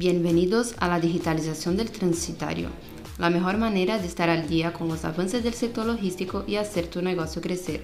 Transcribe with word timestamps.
Bienvenidos 0.00 0.76
a 0.80 0.86
la 0.86 1.00
digitalización 1.00 1.76
del 1.76 1.90
transitario, 1.90 2.68
la 3.18 3.30
mejor 3.30 3.56
manera 3.56 3.98
de 3.98 4.06
estar 4.06 4.30
al 4.30 4.46
día 4.46 4.72
con 4.72 4.86
los 4.86 5.04
avances 5.04 5.42
del 5.42 5.54
sector 5.54 5.84
logístico 5.84 6.44
y 6.46 6.54
hacer 6.54 6.86
tu 6.86 7.02
negocio 7.02 7.42
crecer. 7.42 7.80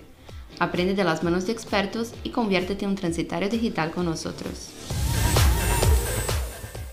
Aprende 0.61 0.95
de 0.95 1.03
las 1.03 1.25
manos 1.25 1.49
de 1.49 1.53
expertos 1.53 2.15
y 2.23 2.31
conviértete 2.31 2.85
en 2.85 2.93
un 2.93 2.97
transitario 2.97 3.49
digital 3.49 3.91
con 3.91 4.05
nosotros. 4.05 4.71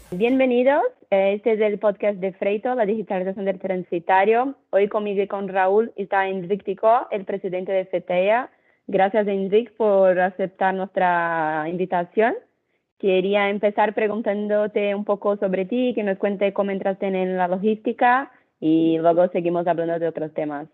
Bienvenidos, 0.09 0.81
este 1.11 1.53
es 1.53 1.61
el 1.61 1.77
podcast 1.77 2.17
de 2.17 2.33
Freito, 2.33 2.73
la 2.73 2.87
digitalización 2.87 3.45
del 3.45 3.59
transitario. 3.59 4.55
Hoy 4.71 4.87
conmigo 4.87 5.21
y 5.21 5.27
con 5.27 5.49
Raúl 5.49 5.93
está 5.97 6.29
Enrique 6.29 6.63
Tico, 6.63 7.07
el 7.11 7.25
presidente 7.25 7.71
de 7.71 7.85
FETEA. 7.85 8.49
Gracias 8.87 9.27
Enrique 9.27 9.71
por 9.77 10.19
aceptar 10.19 10.73
nuestra 10.73 11.67
invitación. 11.69 12.33
Quería 13.01 13.49
empezar 13.49 13.95
preguntándote 13.95 14.93
un 14.93 15.05
poco 15.05 15.35
sobre 15.35 15.65
ti, 15.65 15.93
que 15.95 16.03
nos 16.03 16.19
cuente 16.19 16.53
cómo 16.53 16.69
entraste 16.69 17.07
en 17.07 17.35
la 17.35 17.47
logística 17.47 18.31
y 18.59 18.99
luego 18.99 19.27
seguimos 19.29 19.65
hablando 19.65 19.97
de 19.97 20.07
otros 20.07 20.31
temas. 20.35 20.67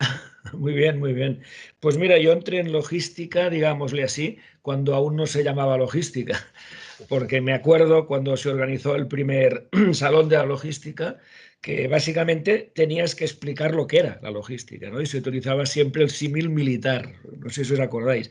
Muy 0.54 0.72
bien, 0.72 0.98
muy 0.98 1.12
bien. 1.12 1.42
Pues 1.78 1.98
mira, 1.98 2.16
yo 2.16 2.32
entré 2.32 2.60
en 2.60 2.72
logística, 2.72 3.50
digámosle 3.50 4.02
así, 4.02 4.38
cuando 4.62 4.94
aún 4.94 5.14
no 5.14 5.26
se 5.26 5.44
llamaba 5.44 5.76
logística, 5.76 6.38
porque 7.10 7.42
me 7.42 7.52
acuerdo 7.52 8.06
cuando 8.06 8.34
se 8.38 8.48
organizó 8.48 8.96
el 8.96 9.06
primer 9.06 9.68
salón 9.92 10.30
de 10.30 10.38
la 10.38 10.46
logística, 10.46 11.18
que 11.60 11.86
básicamente 11.86 12.72
tenías 12.74 13.14
que 13.14 13.24
explicar 13.24 13.74
lo 13.74 13.86
que 13.86 13.98
era 13.98 14.18
la 14.22 14.30
logística, 14.30 14.88
¿no? 14.88 15.02
Y 15.02 15.06
se 15.06 15.18
utilizaba 15.18 15.66
siempre 15.66 16.02
el 16.02 16.08
símil 16.10 16.48
militar, 16.48 17.12
no 17.36 17.50
sé 17.50 17.64
si 17.64 17.74
os 17.74 17.80
acordáis. 17.80 18.30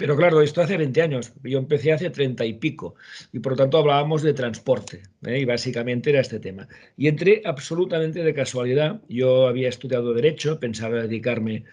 Pero 0.00 0.16
claro, 0.16 0.40
esto 0.40 0.62
hace 0.62 0.78
20 0.78 1.02
años, 1.02 1.34
yo 1.42 1.58
empecé 1.58 1.92
hace 1.92 2.08
30 2.08 2.46
y 2.46 2.54
pico, 2.54 2.94
y 3.34 3.40
por 3.40 3.52
lo 3.52 3.56
tanto 3.58 3.76
hablábamos 3.76 4.22
de 4.22 4.32
transporte, 4.32 5.02
¿eh? 5.26 5.40
y 5.40 5.44
básicamente 5.44 6.08
era 6.08 6.20
este 6.20 6.40
tema. 6.40 6.66
Y 6.96 7.06
entré 7.06 7.42
absolutamente 7.44 8.22
de 8.22 8.32
casualidad, 8.32 9.02
yo 9.10 9.46
había 9.46 9.68
estudiado 9.68 10.14
Derecho, 10.14 10.58
pensaba 10.58 11.02
dedicarme 11.02 11.64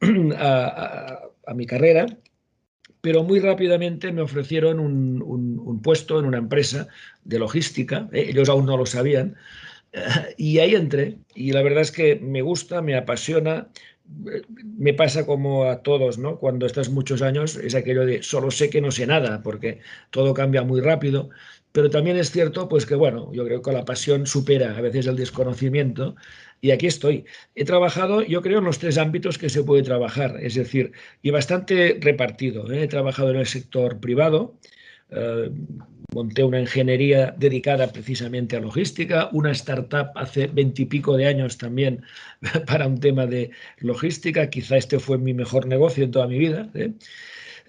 a, 0.36 1.28
mi 1.54 1.64
carrera, 1.64 2.06
pero 3.02 3.22
muy 3.22 3.38
rápidamente 3.38 4.10
me 4.10 4.22
ofrecieron 4.22 4.80
un, 4.80 5.80
puesto 5.80 6.18
en 6.18 6.26
una 6.26 6.38
empresa 6.38 6.88
de 7.22 7.38
logística, 7.38 8.08
¿eh? 8.12 8.26
ellos 8.30 8.48
aún 8.48 8.66
no 8.66 8.76
lo 8.76 8.86
sabían, 8.86 9.36
y 10.36 10.58
ahí 10.58 10.74
entré, 10.74 11.18
y 11.36 11.52
la 11.52 11.62
verdad 11.62 11.82
es 11.82 11.92
que 11.92 12.16
me 12.16 12.42
gusta, 12.42 12.82
me 12.82 12.96
apasiona, 12.96 13.68
me 14.78 14.94
pasa 14.94 15.26
como 15.26 15.64
a 15.64 15.82
todos, 15.82 16.18
¿no? 16.18 16.38
Cuando 16.38 16.66
estás 16.66 16.88
muchos 16.90 17.22
años 17.22 17.56
es 17.56 17.74
aquello 17.74 18.06
de 18.06 18.22
solo 18.22 18.50
sé 18.50 18.70
que 18.70 18.80
no 18.80 18.90
sé 18.90 19.06
nada, 19.06 19.42
porque 19.42 19.80
todo 20.10 20.34
cambia 20.34 20.62
muy 20.62 20.80
rápido, 20.80 21.30
pero 21.72 21.90
también 21.90 22.16
es 22.16 22.30
cierto, 22.30 22.68
pues 22.68 22.86
que 22.86 22.94
bueno, 22.94 23.32
yo 23.32 23.44
creo 23.44 23.62
que 23.62 23.72
la 23.72 23.84
pasión 23.84 24.26
supera 24.26 24.76
a 24.76 24.80
veces 24.80 25.06
el 25.06 25.16
desconocimiento 25.16 26.16
y 26.60 26.70
aquí 26.70 26.86
estoy. 26.86 27.26
He 27.54 27.64
trabajado, 27.64 28.22
yo 28.22 28.42
creo, 28.42 28.58
en 28.60 28.64
los 28.64 28.78
tres 28.78 28.98
ámbitos 28.98 29.38
que 29.38 29.50
se 29.50 29.62
puede 29.62 29.82
trabajar, 29.82 30.38
es 30.40 30.54
decir, 30.54 30.92
y 31.22 31.30
bastante 31.30 31.98
repartido. 32.00 32.70
¿eh? 32.72 32.84
He 32.84 32.88
trabajado 32.88 33.30
en 33.30 33.36
el 33.36 33.46
sector 33.46 34.00
privado, 34.00 34.58
eh, 35.10 35.50
monté 36.12 36.44
una 36.44 36.60
ingeniería 36.60 37.34
dedicada 37.36 37.92
precisamente 37.92 38.56
a 38.56 38.60
logística, 38.60 39.28
una 39.32 39.52
startup 39.52 40.10
hace 40.14 40.46
veintipico 40.46 41.16
de 41.16 41.26
años 41.26 41.58
también 41.58 42.02
para 42.66 42.86
un 42.86 42.98
tema 43.00 43.26
de 43.26 43.50
logística, 43.78 44.48
quizá 44.48 44.76
este 44.76 44.98
fue 44.98 45.18
mi 45.18 45.34
mejor 45.34 45.66
negocio 45.66 46.04
en 46.04 46.10
toda 46.10 46.26
mi 46.26 46.38
vida. 46.38 46.68
¿eh? 46.74 46.92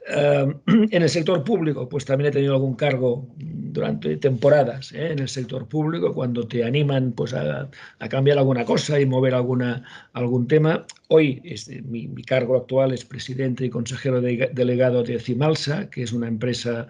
Eh, 0.10 0.56
en 0.92 1.04
el 1.04 1.10
sector 1.10 1.44
público, 1.44 1.90
pues 1.90 2.06
también 2.06 2.30
he 2.30 2.32
tenido 2.32 2.54
algún 2.54 2.76
cargo 2.76 3.28
durante 3.38 4.16
temporadas 4.18 4.94
en 4.94 5.20
el 5.20 5.28
sector 5.28 5.68
público, 5.68 6.14
cuando 6.14 6.48
te 6.48 6.64
animan 6.64 7.12
pues, 7.12 7.34
a, 7.34 7.70
cambiar 8.10 8.38
alguna 8.38 8.64
cosa 8.64 9.00
y 9.00 9.06
mover 9.06 9.34
alguna, 9.34 9.84
algún 10.14 10.48
tema. 10.48 10.86
Hoy 11.10 11.42
este, 11.44 11.82
mi, 11.82 12.08
cargo 12.24 12.56
actual 12.56 12.94
es 12.94 13.04
presidente 13.04 13.66
y 13.66 13.70
consejero 13.70 14.22
delegado 14.22 15.04
de 15.04 15.20
Cimalsa, 15.20 15.90
que 15.90 16.04
es 16.04 16.14
una 16.14 16.28
empresa 16.28 16.88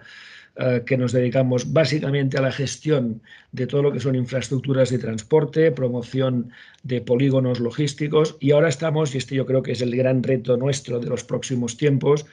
eh, 0.60 0.82
que 0.84 0.96
nos 0.96 1.12
dedicamos 1.12 1.72
básicamente 1.72 2.36
a 2.36 2.40
la 2.40 2.50
gestión 2.50 3.22
de 3.52 3.68
todo 3.68 3.80
lo 3.80 3.92
que 3.92 4.00
son 4.00 4.16
infraestructuras 4.16 4.90
de 4.90 4.98
transporte, 4.98 5.70
promoción 5.70 6.50
de 6.82 7.00
polígonos 7.00 7.60
logísticos 7.60 8.36
y 8.40 8.50
ahora 8.50 8.68
estamos, 8.68 9.14
y 9.14 9.18
este 9.18 9.36
yo 9.36 9.46
creo 9.46 9.62
que 9.62 9.70
es 9.70 9.82
el 9.82 9.94
gran 9.94 10.20
reto 10.20 10.56
nuestro 10.56 10.98
de 10.98 11.06
los 11.06 11.22
próximos 11.22 11.76
tiempos, 11.76 12.26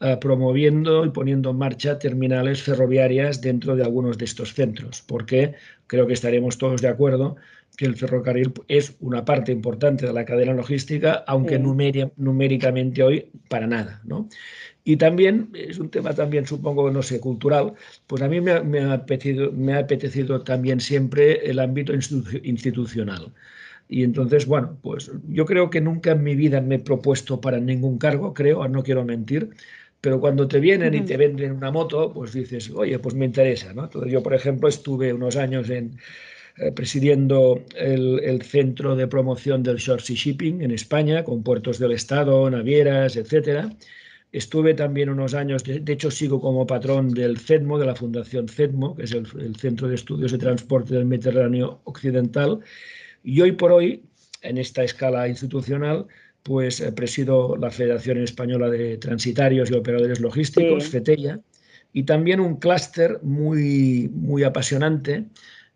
eh, 0.00 0.16
promoviendo 0.20 1.04
y 1.04 1.10
poniendo 1.10 1.50
en 1.50 1.58
marcha 1.58 2.00
terminales 2.00 2.62
ferroviarias 2.64 3.40
dentro 3.40 3.76
de 3.76 3.84
algunos 3.84 4.18
de 4.18 4.24
estos 4.24 4.54
centros, 4.54 5.04
porque 5.06 5.54
creo 5.86 6.08
que 6.08 6.14
estaremos 6.14 6.58
todos 6.58 6.82
de 6.82 6.88
acuerdo 6.88 7.36
que 7.76 7.86
el 7.86 7.94
ferrocarril 7.94 8.52
es 8.66 8.96
una 8.98 9.24
parte 9.24 9.52
importante 9.52 10.04
de 10.04 10.12
la 10.12 10.24
cadena 10.24 10.52
logística, 10.52 11.22
aunque 11.28 11.60
numéricamente 11.60 13.04
hoy 13.04 13.30
para 13.48 13.68
nada. 13.68 14.00
¿no? 14.04 14.28
Y 14.88 14.96
también, 14.96 15.50
es 15.52 15.78
un 15.78 15.90
tema 15.90 16.14
también, 16.14 16.46
supongo, 16.46 16.90
no 16.90 17.02
sé, 17.02 17.20
cultural, 17.20 17.74
pues 18.06 18.22
a 18.22 18.28
mí 18.28 18.40
me, 18.40 18.52
ha, 18.52 18.92
apetecido, 18.94 19.52
me 19.52 19.74
ha 19.74 19.80
apetecido 19.80 20.40
también 20.40 20.80
siempre 20.80 21.50
el 21.50 21.58
ámbito 21.58 21.92
institucional. 21.92 23.34
Y 23.86 24.02
entonces, 24.02 24.46
bueno, 24.46 24.78
pues 24.80 25.10
yo 25.28 25.44
creo 25.44 25.68
que 25.68 25.82
nunca 25.82 26.12
en 26.12 26.22
mi 26.22 26.34
vida 26.34 26.62
me 26.62 26.76
he 26.76 26.78
propuesto 26.78 27.38
para 27.38 27.60
ningún 27.60 27.98
cargo, 27.98 28.32
creo, 28.32 28.66
no 28.66 28.82
quiero 28.82 29.04
mentir, 29.04 29.50
pero 30.00 30.20
cuando 30.20 30.48
te 30.48 30.58
vienen 30.58 30.94
y 30.94 31.02
te 31.02 31.18
venden 31.18 31.52
una 31.52 31.70
moto, 31.70 32.10
pues 32.10 32.32
dices, 32.32 32.70
oye, 32.70 32.98
pues 32.98 33.14
me 33.14 33.26
interesa, 33.26 33.74
¿no? 33.74 33.84
Entonces 33.84 34.10
yo, 34.10 34.22
por 34.22 34.32
ejemplo, 34.32 34.70
estuve 34.70 35.12
unos 35.12 35.36
años 35.36 35.68
en, 35.68 35.98
eh, 36.56 36.72
presidiendo 36.72 37.62
el, 37.76 38.20
el, 38.20 38.40
centro 38.40 38.96
de 38.96 39.06
promoción 39.06 39.62
del 39.62 39.76
short 39.76 40.00
sea 40.00 40.16
shipping 40.16 40.62
en 40.62 40.70
España, 40.70 41.24
con 41.24 41.42
puertos 41.42 41.78
del 41.78 41.92
Estado, 41.92 42.48
navieras, 42.48 43.16
etcétera. 43.16 43.70
Estuve 44.30 44.74
también 44.74 45.08
unos 45.08 45.32
años, 45.32 45.64
de, 45.64 45.82
hecho 45.90 46.10
sigo 46.10 46.40
como 46.40 46.66
patrón 46.66 47.10
del 47.10 47.38
CEDMO, 47.38 47.78
de 47.78 47.86
la 47.86 47.94
Fundación 47.94 48.46
CEDMO, 48.46 48.94
que 48.94 49.04
es 49.04 49.12
el, 49.12 49.26
Centro 49.56 49.88
de 49.88 49.94
Estudios 49.94 50.32
de 50.32 50.38
Transporte 50.38 50.94
del 50.94 51.06
Mediterráneo 51.06 51.80
Occidental. 51.84 52.60
Y 53.24 53.40
hoy 53.40 53.52
por 53.52 53.72
hoy, 53.72 54.04
en 54.42 54.58
esta 54.58 54.84
escala 54.84 55.28
institucional, 55.28 56.06
pues 56.42 56.80
eh, 56.80 56.92
presido 56.92 57.56
la 57.56 57.70
Federación 57.70 58.18
Española 58.18 58.68
de 58.68 58.98
Transitarios 58.98 59.70
y 59.70 59.74
Operadores 59.74 60.20
Logísticos, 60.20 60.88
FETEIA, 60.88 61.40
y 61.94 62.02
también 62.02 62.40
un 62.40 62.56
clúster 62.56 63.20
muy, 63.22 64.10
muy 64.12 64.44
apasionante 64.44 65.24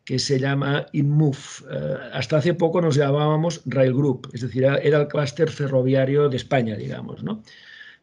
que 0.04 0.18
se 0.18 0.38
llama 0.38 0.86
InMove. 0.92 1.38
Eh, 1.70 1.96
hasta 2.12 2.36
hace 2.36 2.52
poco 2.52 2.82
nos 2.82 2.96
llamábamos 2.96 3.62
Rail 3.64 3.94
Group, 3.94 4.28
es 4.34 4.42
decir, 4.42 4.64
era 4.64 5.00
el 5.00 5.08
clúster 5.08 5.48
ferroviario 5.50 6.28
de 6.28 6.36
España, 6.36 6.76
digamos, 6.76 7.22
¿no? 7.22 7.42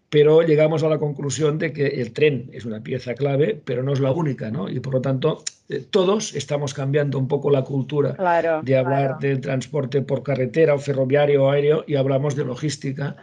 Pero 0.09 0.41
llegamos 0.41 0.83
a 0.83 0.89
la 0.89 0.97
conclusión 0.97 1.59
de 1.59 1.71
que 1.71 1.87
el 1.87 2.13
tren 2.13 2.49
es 2.51 2.65
una 2.65 2.81
pieza 2.81 3.13
clave, 3.13 3.61
pero 3.63 3.83
no 3.83 3.93
es 3.93 3.99
la 3.99 4.11
única, 4.11 4.49
¿no? 4.49 4.67
Y 4.67 4.79
por 4.79 4.95
lo 4.95 5.01
tanto, 5.01 5.43
eh, 5.69 5.85
todos 5.89 6.33
estamos 6.33 6.73
cambiando 6.73 7.19
un 7.19 7.27
poco 7.27 7.51
la 7.51 7.63
cultura 7.63 8.15
de 8.63 8.77
hablar 8.77 9.19
del 9.19 9.39
transporte 9.39 10.01
por 10.01 10.23
carretera 10.23 10.73
o 10.73 10.79
ferroviario 10.79 11.45
o 11.45 11.51
aéreo 11.51 11.83
y 11.87 11.95
hablamos 11.95 12.35
de 12.35 12.45
logística 12.45 13.15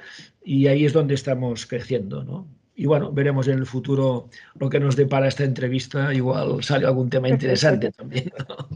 y 0.45 0.69
ahí 0.69 0.85
es 0.85 0.93
donde 0.93 1.15
estamos 1.15 1.67
creciendo, 1.67 2.23
¿no? 2.23 2.47
Y 2.79 2.85
bueno, 2.85 3.11
veremos 3.11 3.49
en 3.49 3.59
el 3.59 3.67
futuro 3.67 4.29
lo 4.61 4.69
que 4.69 4.79
nos 4.79 4.97
depara 4.97 5.27
esta 5.27 5.45
entrevista, 5.45 6.13
igual 6.13 6.63
sale 6.63 6.87
algún 6.87 7.09
tema 7.09 7.29
interesante 7.29 7.91
también. 7.97 8.31
¿no? 8.49 8.69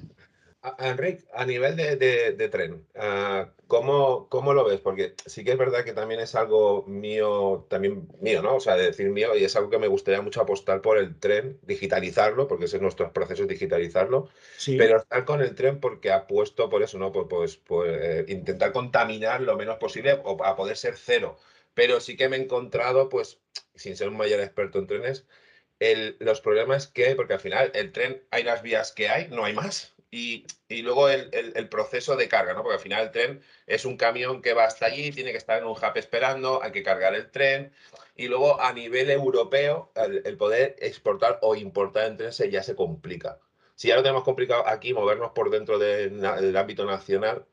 Enrique, 0.78 1.25
a 1.32 1.47
nivel 1.47 1.75
de, 1.75 2.48
tren, 2.50 2.87
ah, 2.94 3.50
¿cómo, 3.66 4.28
¿cómo, 4.28 4.53
lo 4.53 4.65
ves? 4.65 4.81
Porque 4.81 5.15
sí 5.25 5.43
que 5.43 5.53
es 5.53 5.59
verdad 5.59 5.84
que 5.84 5.94
también 5.94 6.21
es 6.21 6.34
algo 6.34 6.84
mío, 6.87 7.66
también 7.71 8.09
mío, 8.21 8.43
¿no? 8.43 8.56
O 8.56 8.60
sea, 8.60 8.76
de 8.76 8.84
decir 8.84 9.09
mío, 9.09 9.34
y 9.34 9.44
es 9.44 9.56
algo 9.56 9.71
que 9.71 9.78
me 9.78 9.88
gustaría 9.88 10.21
mucho 10.21 10.43
apostar 10.43 10.82
por 10.82 10.98
el 10.98 11.19
tren, 11.19 11.59
digitalizarlo, 11.62 12.47
porque 12.47 12.66
ese 12.66 12.76
es 12.76 12.82
nuestro 12.82 13.10
proceso, 13.10 13.47
digitalizarlo, 13.47 14.28
sí. 14.59 14.77
pero 14.77 14.98
estar 14.98 15.24
con 15.24 15.41
el 15.41 15.54
tren 15.54 15.80
porque 15.80 16.12
apuesto 16.12 16.68
por 16.68 16.83
eso, 16.83 16.98
¿no? 16.98 17.10
Pues, 17.10 17.27
pues, 17.30 17.56
pues 17.56 17.91
eh, 17.98 18.24
intentar 18.28 18.72
contaminar 18.72 19.41
lo 19.41 19.56
menos 19.56 19.78
posible 19.78 20.21
o 20.24 20.45
a 20.45 20.56
poder 20.56 20.77
ser 20.77 20.97
cero. 20.98 21.39
Pero 21.72 22.01
sí 22.01 22.16
que 22.16 22.28
me 22.28 22.36
he 22.36 22.42
encontrado, 22.42 23.09
pues, 23.09 23.41
sin 23.74 23.97
ser 23.97 24.09
un 24.09 24.16
mayor 24.18 24.41
experto 24.41 24.78
en 24.78 24.86
trenes, 24.86 25.24
el, 25.78 26.16
los 26.21 26.42
problemas 26.42 26.86
que 26.86 27.06
hay, 27.06 27.15
porque 27.15 27.33
al 27.33 27.41
final 27.41 27.71
el 27.74 27.92
tren 27.92 28.22
hay 28.30 28.42
las 28.42 28.63
vías 28.63 28.92
que 28.92 29.09
hay, 29.09 29.28
no 29.28 29.45
hay 29.45 29.54
más. 29.54 29.95
Y, 30.12 30.45
y 30.68 30.83
luego 30.83 31.09
el, 31.09 31.30
el, 31.33 31.68
proceso 31.68 32.16
de 32.16 32.28
carga, 32.28 32.53
¿no? 32.53 32.62
Porque 32.62 32.74
al 32.74 32.80
final 32.80 33.04
el 33.04 33.10
tren 33.12 33.42
es 33.66 33.84
un 33.84 33.97
camión 33.97 34.42
que 34.42 34.54
va 34.54 34.65
hasta 34.65 34.86
allí, 34.86 35.12
tiene 35.12 35.30
que 35.30 35.39
estar 35.39 35.59
en 35.59 35.65
un 35.65 35.71
hub 35.72 35.92
esperando, 35.95 36.60
hay 36.62 36.72
que 36.72 36.83
cargar 36.83 37.15
el 37.15 37.30
tren. 37.30 37.72
Y 38.16 38.27
luego 38.27 38.60
a 38.60 38.72
nivel 38.72 39.09
europeo, 39.10 39.92
el, 39.95 40.36
poder 40.36 40.74
exportar 40.80 41.39
o 41.42 41.54
importar 41.54 42.07
en 42.07 42.16
tren 42.16 42.33
ya 42.51 42.62
se 42.62 42.74
complica. 42.74 43.39
Si 43.77 43.89
ya 43.89 43.97
lo 43.97 44.03
tenemos 44.03 44.24
complicado 44.24 44.66
aquí, 44.66 44.92
movernos 44.92 45.30
por 45.33 45.51
dentro 45.51 45.78
de, 45.78 46.10
del 46.10 46.56
ámbito 46.56 46.84
nacional, 46.84 47.47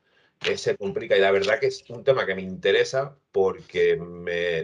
se 0.56 0.76
complica. 0.76 1.16
Y 1.16 1.20
la 1.20 1.30
verdad 1.30 1.58
que 1.58 1.66
es 1.66 1.84
un 1.88 2.04
tema 2.04 2.26
que 2.26 2.34
me 2.34 2.42
interesa 2.42 3.16
porque 3.32 3.96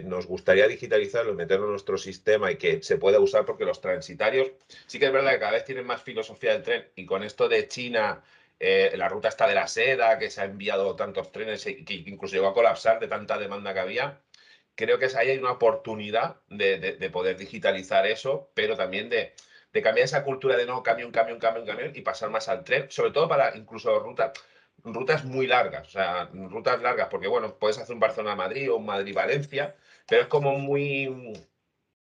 nos 0.03 0.25
gustaría 0.25 0.67
digitalizarlo 0.67 1.33
y 1.33 1.35
meterlo 1.35 1.65
en 1.65 1.71
nuestro 1.71 1.97
sistema 1.97 2.51
y 2.51 2.57
que 2.57 2.81
se 2.81 2.97
pueda 2.97 3.19
usar 3.19 3.45
porque 3.45 3.65
los 3.65 3.81
transitarios, 3.81 4.51
sí 4.87 4.99
que 4.99 5.05
es 5.05 5.11
verdad 5.11 5.31
que 5.33 5.39
cada 5.39 5.51
vez 5.53 5.65
tienen 5.65 5.85
más 5.85 6.01
filosofía 6.01 6.53
del 6.53 6.63
tren 6.63 6.87
y 6.95 7.05
con 7.05 7.23
esto 7.23 7.47
de 7.49 7.67
China, 7.67 8.23
eh, 8.59 8.93
la 8.95 9.09
ruta 9.09 9.27
está 9.27 9.47
de 9.47 9.55
la 9.55 9.67
seda, 9.67 10.17
que 10.17 10.29
se 10.29 10.41
ha 10.41 10.45
enviado 10.45 10.95
tantos 10.95 11.31
trenes 11.31 11.65
y 11.67 11.83
que 11.83 11.93
incluso 11.93 12.35
llegó 12.35 12.47
a 12.47 12.53
colapsar 12.53 12.99
de 12.99 13.07
tanta 13.07 13.37
demanda 13.37 13.73
que 13.73 13.79
había, 13.79 14.21
creo 14.75 14.99
que 14.99 15.05
ahí 15.17 15.29
hay 15.31 15.37
una 15.37 15.51
oportunidad 15.53 16.37
de, 16.49 17.09
poder 17.11 17.37
digitalizar 17.37 18.05
eso, 18.05 18.51
pero 18.53 18.75
también 18.75 19.09
de, 19.09 19.33
cambiar 19.83 20.05
esa 20.05 20.23
cultura 20.23 20.55
de 20.55 20.65
no 20.65 20.83
camión, 20.83 21.11
camión, 21.11 21.39
camión, 21.39 21.65
camión 21.65 21.91
y 21.93 22.01
pasar 22.01 22.29
más 22.29 22.47
al 22.47 22.63
tren, 22.63 22.89
sobre 22.89 23.11
todo 23.11 23.27
para 23.27 23.55
incluso 23.57 23.99
rutas 23.99 24.31
rutas 24.85 25.25
muy 25.25 25.47
largas, 25.47 25.87
o 25.87 25.91
sea, 25.91 26.29
rutas 26.33 26.81
largas, 26.81 27.07
porque 27.09 27.27
bueno, 27.27 27.55
puedes 27.57 27.77
hacer 27.77 27.93
un 27.93 27.99
Barcelona-Madrid 27.99 28.71
o 28.71 28.77
un 28.77 28.85
Madrid-Valencia, 28.85 29.75
pero 30.07 30.21
es 30.23 30.27
como 30.27 30.57
muy, 30.57 31.35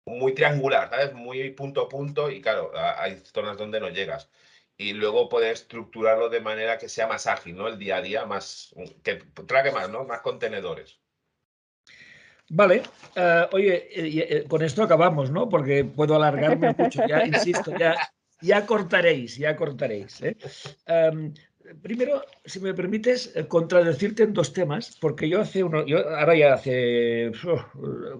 muy 0.05 0.35
triangular, 0.35 0.91
¿sabes? 0.91 1.15
Muy 1.15 1.51
punto 1.51 1.83
a 1.83 1.89
punto 1.89 2.31
y 2.31 2.41
claro, 2.41 2.73
hay 2.77 3.17
zonas 3.33 3.57
donde 3.57 3.81
no 3.81 3.89
llegas. 3.89 4.29
Y 4.77 4.95
luego 4.95 5.29
puedes 5.29 5.61
estructurarlo 5.61 6.29
de 6.29 6.41
manera 6.41 6.79
que 6.79 6.89
sea 6.89 7.07
más 7.07 7.27
ágil, 7.27 7.57
¿no? 7.57 7.69
El 7.69 7.79
día 7.79 7.97
a 7.97 8.03
día, 8.03 8.27
más, 8.27 8.75
que 9.03 9.23
trague 9.47 9.71
más, 9.71 9.89
¿no? 9.89 10.05
Más 10.05 10.21
contenedores. 10.23 10.99
Vale, 12.55 12.83
uh, 13.17 13.55
oye, 13.55 13.89
eh, 13.91 14.27
eh, 14.29 14.45
con 14.49 14.63
esto 14.63 14.83
acabamos, 14.83 15.31
¿no? 15.31 15.49
Porque 15.49 15.85
puedo 15.85 16.17
alargarme 16.17 16.75
mucho, 16.77 17.07
ya 17.07 17.25
insisto, 17.25 17.75
ya, 17.79 17.97
ya 18.43 18.67
cortaréis, 18.67 19.37
ya 19.39 19.57
cortaréis. 19.57 20.21
¿eh? 20.21 20.37
Um, 20.87 21.33
primero, 21.75 22.23
si 22.45 22.61
me 22.61 22.75
permites, 22.75 23.33
eh, 23.35 23.47
contradecirte 23.47 24.23
en 24.23 24.33
dos 24.33 24.53
temas, 24.53 24.97
porque 25.01 25.29
yo 25.29 25.41
hace 25.41 25.63
uno, 25.63 25.87
yo 25.87 26.09
ahora 26.09 26.35
ya 26.37 26.55
hace 26.55 27.33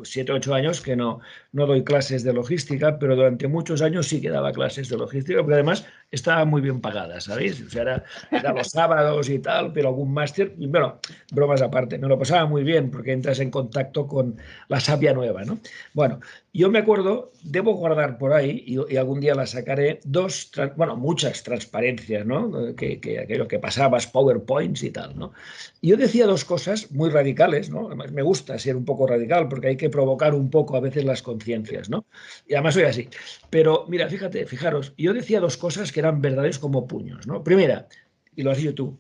siete 0.05 0.33
ocho 0.33 0.55
años 0.55 0.81
que 0.81 0.97
no, 0.97 1.21
no 1.53 1.67
doy 1.67 1.85
clases 1.85 2.23
de 2.25 2.33
logística, 2.33 2.99
pero 2.99 3.17
durante 3.17 3.49
muchos 3.49 3.83
años 3.83 4.09
sí 4.09 4.21
que 4.21 4.31
daba 4.31 4.53
clases 4.53 4.89
de 4.89 4.97
logística, 4.97 5.41
porque 5.41 5.55
además 5.55 5.87
estaba 6.13 6.45
muy 6.45 6.61
bien 6.61 6.81
pagada, 6.81 7.21
¿sabéis? 7.21 7.61
O 7.63 7.71
sea, 7.71 7.83
era, 8.31 8.53
los 8.53 8.69
sábados 8.69 9.31
y 9.31 9.39
tal, 9.39 9.73
pero 9.73 9.89
algún 9.89 10.13
máster, 10.13 10.55
y 10.59 10.67
bueno, 10.67 11.01
bromas 11.33 11.63
aparte, 11.63 11.99
me 11.99 12.07
lo 12.07 12.19
pasaba 12.19 12.47
muy 12.47 12.63
bien 12.63 12.91
porque 12.91 13.13
entras 13.13 13.41
en 13.41 13.51
contacto 13.51 14.07
con 14.07 14.37
la 14.69 14.79
sabia 14.79 15.15
nueva, 15.15 15.43
¿no? 15.45 15.59
Bueno, 15.95 16.21
yo 16.53 16.71
me 16.71 16.79
acuerdo, 16.79 17.33
debo 17.43 17.75
guardar 17.75 18.19
por 18.19 18.35
ahí, 18.35 18.63
y, 18.67 18.97
algún 18.97 19.21
día 19.21 19.35
la 19.35 19.47
sacaré, 19.47 20.01
dos, 20.05 20.51
bueno, 20.77 20.97
muchas 20.97 21.43
transparencias, 21.43 22.27
¿no? 22.27 22.77
Que, 22.77 23.01
que 23.01 23.19
aquello 23.19 23.49
que 23.49 23.59
pasabas, 23.59 24.07
PowerPoints 24.07 24.83
y 24.83 24.91
tal, 24.91 25.19
¿no? 25.19 25.33
Y 25.81 25.89
yo 25.89 25.97
decía 25.97 26.27
dos 26.27 26.45
cosas 26.45 26.91
muy 26.91 27.09
radicales, 27.09 27.71
¿no? 27.71 27.87
Además, 27.87 28.13
me 28.13 28.23
gusta 28.23 28.59
ser 28.59 28.77
un 28.77 28.85
poco 28.85 29.07
radical 29.07 29.49
porque 29.49 29.69
hay 29.69 29.77
que 29.79 29.89
provocar 29.89 30.35
un 30.35 30.51
poco 30.51 30.77
a 30.77 30.81
veces 30.81 31.05
las 31.05 31.23
conciencias, 31.23 31.89
¿no? 31.89 32.05
Y 32.47 32.53
además 32.53 32.75
soy 32.75 32.85
así. 32.85 33.09
Pero 33.49 33.87
mira, 33.89 34.09
fíjate, 34.09 34.45
fijaros, 34.45 34.93
yo 34.99 35.15
decía 35.15 35.41
dos 35.41 35.57
cosas 35.57 35.91
que 35.91 36.02
eran 36.03 36.21
verdaderos 36.21 36.59
como 36.59 36.87
puños, 36.87 37.27
¿no? 37.27 37.43
Primera, 37.43 37.89
y 38.37 38.43
lo 38.43 38.51
has 38.51 38.59
dicho 38.59 38.75
tú, 38.75 38.99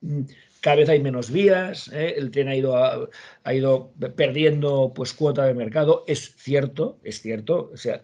mm, 0.00 0.22
cada 0.60 0.76
vez 0.76 0.88
hay 0.88 1.00
menos 1.00 1.30
vías, 1.30 1.90
¿eh? 1.92 2.14
el 2.16 2.30
tren 2.30 2.48
ha 2.48 2.56
ido, 2.56 2.74
ha 2.74 3.54
ido 3.54 3.92
perdiendo 4.16 4.92
pues 4.94 5.12
cuota 5.12 5.44
de 5.44 5.52
mercado, 5.52 6.04
es 6.06 6.34
cierto, 6.36 6.98
es 7.04 7.20
cierto, 7.20 7.70
o 7.72 7.76
sea, 7.76 8.02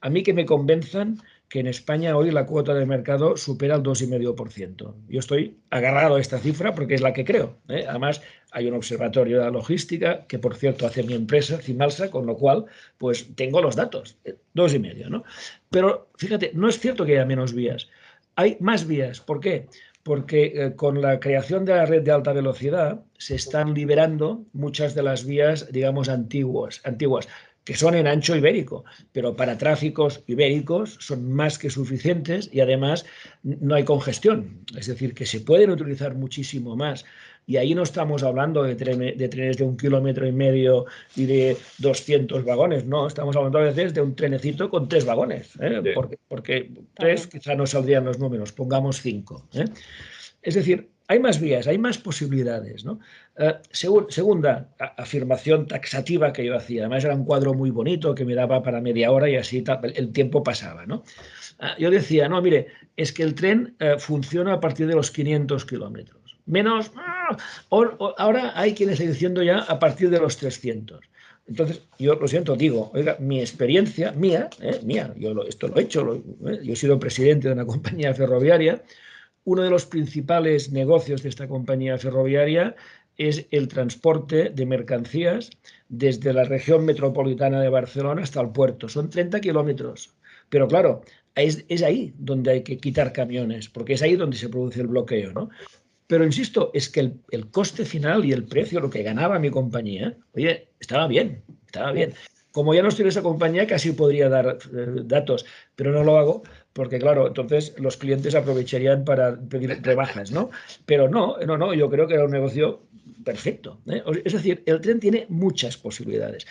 a 0.00 0.10
mí 0.10 0.22
que 0.22 0.34
me 0.34 0.44
convenzan 0.44 1.18
que 1.48 1.60
en 1.60 1.66
España 1.66 2.16
hoy 2.16 2.30
la 2.30 2.46
cuota 2.46 2.74
de 2.74 2.84
mercado 2.84 3.36
supera 3.36 3.76
el 3.76 3.82
2,5%. 3.82 4.94
Yo 5.08 5.18
estoy 5.18 5.56
agarrado 5.70 6.16
a 6.16 6.20
esta 6.20 6.38
cifra 6.38 6.74
porque 6.74 6.94
es 6.94 7.00
la 7.00 7.12
que 7.12 7.24
creo. 7.24 7.56
¿eh? 7.68 7.86
Además, 7.88 8.20
hay 8.50 8.66
un 8.66 8.74
observatorio 8.74 9.38
de 9.38 9.44
la 9.44 9.50
logística 9.50 10.26
que, 10.26 10.38
por 10.38 10.56
cierto, 10.56 10.86
hace 10.86 11.02
mi 11.02 11.14
empresa, 11.14 11.58
Cimalsa, 11.58 12.10
con 12.10 12.26
lo 12.26 12.36
cual, 12.36 12.66
pues 12.98 13.34
tengo 13.34 13.62
los 13.62 13.76
datos, 13.76 14.18
eh, 14.24 14.36
dos 14.52 14.74
y 14.74 14.78
medio, 14.78 15.08
¿no? 15.08 15.24
Pero 15.70 16.10
fíjate, 16.16 16.52
no 16.54 16.68
es 16.68 16.78
cierto 16.78 17.06
que 17.06 17.12
haya 17.12 17.24
menos 17.24 17.54
vías. 17.54 17.88
Hay 18.36 18.56
más 18.60 18.86
vías. 18.86 19.20
¿Por 19.20 19.40
qué? 19.40 19.68
porque 20.08 20.52
eh, 20.54 20.74
con 20.74 21.02
la 21.02 21.20
creación 21.20 21.66
de 21.66 21.74
la 21.74 21.84
red 21.84 22.02
de 22.02 22.12
alta 22.12 22.32
velocidad 22.32 23.04
se 23.18 23.34
están 23.34 23.74
liberando 23.74 24.46
muchas 24.54 24.94
de 24.94 25.02
las 25.02 25.26
vías, 25.26 25.70
digamos, 25.70 26.08
antiguas, 26.08 26.80
antiguas 26.84 27.28
que 27.68 27.76
son 27.76 27.94
en 27.94 28.06
ancho 28.06 28.34
ibérico, 28.34 28.86
pero 29.12 29.36
para 29.36 29.58
tráficos 29.58 30.22
ibéricos 30.26 30.96
son 31.00 31.30
más 31.30 31.58
que 31.58 31.68
suficientes 31.68 32.48
y 32.50 32.60
además 32.60 33.04
no 33.42 33.74
hay 33.74 33.84
congestión, 33.84 34.64
es 34.74 34.86
decir, 34.86 35.12
que 35.12 35.26
se 35.26 35.40
pueden 35.40 35.68
utilizar 35.68 36.14
muchísimo 36.14 36.76
más. 36.76 37.04
Y 37.46 37.58
ahí 37.58 37.74
no 37.74 37.82
estamos 37.82 38.22
hablando 38.22 38.62
de, 38.62 38.74
de 38.74 39.28
trenes 39.28 39.58
de 39.58 39.64
un 39.64 39.76
kilómetro 39.76 40.26
y 40.26 40.32
medio 40.32 40.86
y 41.14 41.26
de 41.26 41.58
200 41.76 42.42
vagones, 42.42 42.86
no, 42.86 43.06
estamos 43.06 43.36
hablando 43.36 43.58
a 43.58 43.64
veces 43.64 43.92
de 43.92 44.00
un 44.00 44.16
trenecito 44.16 44.70
con 44.70 44.88
tres 44.88 45.04
vagones, 45.04 45.50
¿eh? 45.60 45.92
porque, 45.94 46.18
porque, 46.26 46.70
tres 46.94 47.26
quizá 47.26 47.54
no 47.54 47.66
saldrían 47.66 48.06
los 48.06 48.18
números, 48.18 48.50
pongamos 48.50 49.02
cinco. 49.02 49.46
¿eh? 49.52 49.66
Es 50.40 50.54
decir, 50.54 50.88
hay 51.08 51.18
más 51.18 51.40
vías, 51.40 51.66
hay 51.66 51.78
más 51.78 51.98
posibilidades. 51.98 52.84
¿no? 52.84 53.00
Eh, 53.36 53.54
segunda 53.72 54.68
afirmación 54.96 55.66
taxativa 55.66 56.32
que 56.32 56.44
yo 56.44 56.54
hacía, 56.54 56.82
además 56.82 57.04
era 57.04 57.14
un 57.14 57.24
cuadro 57.24 57.54
muy 57.54 57.70
bonito 57.70 58.14
que 58.14 58.26
me 58.26 58.34
daba 58.34 58.62
para 58.62 58.80
media 58.80 59.10
hora 59.10 59.28
y 59.28 59.36
así 59.36 59.64
el 59.94 60.12
tiempo 60.12 60.42
pasaba. 60.42 60.86
¿no? 60.86 61.02
Ah, 61.58 61.74
yo 61.78 61.90
decía, 61.90 62.28
no, 62.28 62.40
mire, 62.42 62.68
es 62.96 63.12
que 63.12 63.22
el 63.22 63.34
tren 63.34 63.74
eh, 63.80 63.96
funciona 63.98 64.52
a 64.52 64.60
partir 64.60 64.86
de 64.86 64.94
los 64.94 65.10
500 65.10 65.64
kilómetros. 65.64 66.38
Menos, 66.44 66.92
¡ah! 66.96 67.36
ahora 67.70 68.52
hay 68.54 68.74
quienes 68.74 68.94
están 68.94 69.12
diciendo 69.12 69.42
ya 69.42 69.58
a 69.60 69.78
partir 69.78 70.10
de 70.10 70.20
los 70.20 70.36
300. 70.36 71.00
Entonces, 71.46 71.82
yo 71.98 72.14
lo 72.14 72.28
siento, 72.28 72.56
digo, 72.56 72.90
oiga, 72.94 73.16
mi 73.18 73.40
experiencia, 73.40 74.12
mía, 74.12 74.50
eh, 74.60 74.80
mía, 74.84 75.14
yo 75.16 75.42
esto 75.44 75.68
lo 75.68 75.78
he 75.78 75.82
hecho, 75.82 76.22
yo 76.62 76.72
he 76.72 76.76
sido 76.76 76.98
presidente 76.98 77.48
de 77.48 77.54
una 77.54 77.66
compañía 77.66 78.14
ferroviaria, 78.14 78.82
uno 79.48 79.62
de 79.62 79.70
los 79.70 79.86
principales 79.86 80.72
negocios 80.72 81.22
de 81.22 81.30
esta 81.30 81.48
compañía 81.48 81.96
ferroviaria 81.96 82.76
es 83.16 83.46
el 83.50 83.66
transporte 83.66 84.50
de 84.50 84.66
mercancías 84.66 85.48
desde 85.88 86.34
la 86.34 86.44
región 86.44 86.84
metropolitana 86.84 87.62
de 87.62 87.70
Barcelona 87.70 88.22
hasta 88.24 88.42
el 88.42 88.50
puerto. 88.50 88.90
Son 88.90 89.08
30 89.08 89.40
kilómetros. 89.40 90.14
Pero 90.50 90.68
claro, 90.68 91.00
es, 91.34 91.64
ahí 91.82 92.12
donde 92.18 92.50
hay 92.50 92.62
que 92.62 92.76
quitar 92.76 93.10
camiones, 93.14 93.70
porque 93.70 93.94
es 93.94 94.02
ahí 94.02 94.16
donde 94.16 94.36
se 94.36 94.50
produce 94.50 94.82
el 94.82 94.88
bloqueo. 94.88 95.32
¿no? 95.32 95.48
Pero 96.06 96.26
insisto, 96.26 96.70
es 96.74 96.90
que 96.90 97.00
el, 97.00 97.20
el 97.30 97.50
coste 97.50 97.86
final 97.86 98.26
y 98.26 98.32
el 98.32 98.44
precio, 98.44 98.80
lo 98.80 98.90
que 98.90 99.02
ganaba 99.02 99.38
mi 99.38 99.50
compañía, 99.50 100.14
oye, 100.34 100.68
estaba 100.78 101.08
bien, 101.08 101.42
estaba 101.64 101.92
bien. 101.92 102.12
Como 102.58 102.74
ya 102.74 102.82
no 102.82 102.88
estoy 102.88 103.04
en 103.04 103.10
esa 103.10 103.22
compañía, 103.22 103.68
casi 103.68 103.92
podría 103.92 104.28
dar 104.28 104.58
eh, 104.76 104.86
datos, 105.04 105.46
pero 105.76 105.92
no 105.92 106.02
lo 106.02 106.18
hago 106.18 106.42
porque 106.72 106.98
claro, 106.98 107.28
entonces 107.28 107.72
los 107.78 107.96
clientes 107.96 108.34
aprovecharían 108.34 109.04
para 109.04 109.38
pedir 109.38 109.80
rebajas, 109.80 110.32
¿no? 110.32 110.50
Pero 110.84 111.08
no, 111.08 111.36
no, 111.46 111.56
no, 111.56 111.72
yo 111.72 111.88
creo 111.88 112.08
que 112.08 112.14
era 112.14 112.24
un 112.24 112.32
negocio 112.32 112.80
perfecto. 113.24 113.78
¿eh? 113.86 114.02
Es 114.24 114.32
decir, 114.32 114.64
el 114.66 114.80
tren 114.80 114.98
tiene 114.98 115.26
muchas 115.28 115.76
posibilidades. 115.76 116.48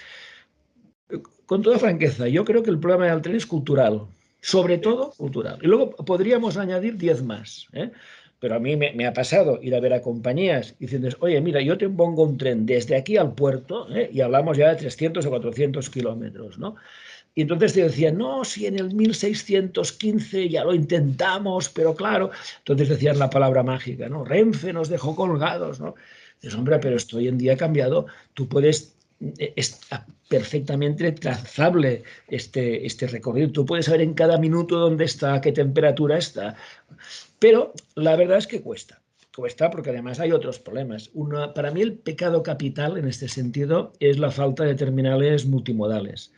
Con 1.45 1.61
toda 1.61 1.77
franqueza, 1.77 2.29
yo 2.29 2.45
creo 2.45 2.63
que 2.63 2.69
el 2.69 2.79
problema 2.79 3.07
del 3.07 3.21
tren 3.21 3.35
es 3.35 3.45
cultural, 3.45 4.03
sobre 4.39 4.77
todo 4.77 5.11
cultural. 5.17 5.59
Y 5.61 5.67
luego 5.67 5.91
podríamos 5.91 6.55
añadir 6.55 6.95
10 6.95 7.23
más. 7.23 7.67
¿eh? 7.73 7.91
Pero 8.39 8.55
a 8.55 8.59
mí 8.59 8.75
me, 8.75 9.05
ha 9.07 9.13
pasado 9.13 9.59
ir 9.63 9.73
a 9.73 9.79
ver 9.79 9.93
a 9.93 10.01
compañías 10.01 10.75
diciendo, 10.79 11.09
oye, 11.19 11.41
mira, 11.41 11.59
yo 11.61 11.77
te 11.77 11.89
pongo 11.89 12.23
un 12.23 12.37
tren 12.37 12.65
desde 12.65 12.95
aquí 12.95 13.17
al 13.17 13.33
puerto 13.33 13.87
¿eh? 13.95 14.09
y 14.13 14.21
hablamos 14.21 14.57
ya 14.57 14.69
de 14.69 14.75
300 14.75 15.25
o 15.25 15.29
400 15.29 15.89
kilómetros, 15.89 16.59
¿no? 16.59 16.75
Y 17.37 17.41
entonces 17.41 17.73
te 17.73 17.83
decían, 17.83 18.17
no, 18.17 18.43
si 18.43 18.65
en 18.65 18.79
el 18.79 18.95
1615 18.95 20.49
ya 20.49 20.63
lo 20.63 20.73
intentamos, 20.73 21.69
pero 21.69 21.93
claro, 21.93 22.31
entonces 22.57 22.89
decían 22.89 23.19
la 23.19 23.29
palabra 23.29 23.61
mágica, 23.61 24.09
¿no? 24.09 24.25
Renfe 24.25 24.73
nos 24.73 24.89
dejó 24.89 25.15
colgados, 25.15 25.79
¿no? 25.79 25.93
Dices, 26.41 26.57
hombre, 26.57 26.79
pero 26.79 26.95
esto 26.95 27.17
hoy 27.17 27.27
en 27.27 27.37
día 27.37 27.53
ha 27.53 27.57
cambiado, 27.57 28.07
tú 28.33 28.47
puedes, 28.47 28.95
eh, 29.37 29.53
es 29.55 29.79
perfectamente 30.27 31.11
trazable 31.11 32.01
este, 32.27 32.85
este 32.85 33.05
recorrido, 33.05 33.51
tú 33.51 33.65
puedes 33.67 33.85
saber 33.85 34.01
en 34.01 34.15
cada 34.15 34.39
minuto 34.39 34.79
dónde 34.79 35.05
está, 35.05 35.39
qué 35.39 35.51
temperatura 35.51 36.17
está, 36.17 36.55
pero 37.39 37.73
la 37.95 38.15
verdad 38.15 38.37
es 38.37 38.47
que 38.47 38.61
cuesta 38.61 39.01
cuesta 39.37 39.69
porque 39.69 39.91
además 39.91 40.19
hay 40.19 40.31
otros 40.31 40.59
problemas. 40.59 41.11
Una, 41.13 41.53
para 41.53 41.69
mí 41.71 41.81
el 41.81 41.93
pecado 41.93 42.41
capital 42.41 42.97
en 42.97 43.07
este 43.07 43.27
sentido 43.27 43.93
es 43.99 44.17
la 44.17 44.31
falta 44.31 44.63
de 44.63 44.73
terminales 44.73 45.45
multimodales. 45.45 46.33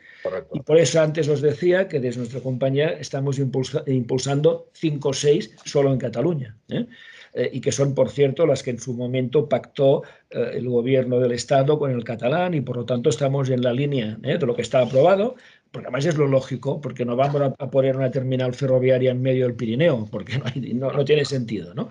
Y 0.53 0.59
por 0.59 0.77
eso 0.77 1.01
antes 1.01 1.29
os 1.29 1.41
decía 1.41 1.87
que 1.87 2.01
desde 2.01 2.19
nuestra 2.19 2.41
compañía 2.41 2.89
estamos 2.89 3.39
impulsando 3.39 4.69
5 4.73 5.09
o 5.09 5.13
6 5.13 5.55
solo 5.63 5.93
en 5.93 5.97
Cataluña. 5.97 6.57
¿eh? 6.67 6.85
Eh, 7.33 7.49
y 7.53 7.61
que 7.61 7.71
son, 7.71 7.95
por 7.95 8.09
cierto, 8.09 8.45
las 8.45 8.63
que 8.63 8.71
en 8.71 8.79
su 8.79 8.93
momento 8.93 9.47
pactó 9.47 10.03
eh, 10.29 10.51
el 10.55 10.67
gobierno 10.67 11.19
del 11.19 11.31
Estado 11.31 11.79
con 11.79 11.91
el 11.91 12.03
catalán 12.03 12.53
y 12.53 12.61
por 12.61 12.75
lo 12.75 12.85
tanto 12.85 13.09
estamos 13.09 13.49
en 13.49 13.61
la 13.61 13.71
línea 13.71 14.17
de 14.19 14.39
lo 14.39 14.55
que 14.55 14.63
está 14.63 14.81
aprobado, 14.81 15.35
porque 15.71 15.87
además 15.87 16.05
es 16.05 16.17
lo 16.17 16.27
lógico, 16.27 16.81
porque 16.81 17.05
no 17.05 17.15
vamos 17.15 17.41
a, 17.41 17.69
poner 17.69 17.95
una 17.95 18.11
terminal 18.11 18.53
ferroviaria 18.53 19.11
en 19.11 19.21
medio 19.21 19.45
del 19.45 19.55
Pirineo, 19.55 20.07
porque 20.09 20.39
no, 20.73 20.91
no 20.91 21.05
tiene 21.05 21.25
sentido. 21.25 21.73
¿no? 21.73 21.89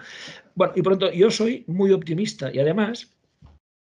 Bueno, 0.55 0.73
y 0.77 0.83
pronto, 0.83 1.13
yo 1.13 1.31
soy 1.31 1.65
muy 1.67 1.93
optimista 1.93 2.53
y 2.53 2.59
además, 2.59 3.15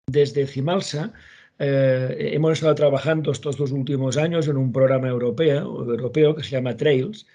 desde 0.07 0.47
Cimalsa, 0.47 1.13
eh, 1.59 2.31
hemos 2.33 2.55
estado 2.55 2.75
trabajando 2.75 3.31
estos 3.31 3.57
dos 3.57 3.71
últimos 3.71 4.17
años 4.17 4.49
en 4.49 4.57
un 4.57 4.73
programa 4.73 5.09
europeo, 5.09 5.89
europeo 5.89 6.35
que 6.35 6.43
se 6.43 6.51
llama 6.51 6.77
Trails 6.77 7.27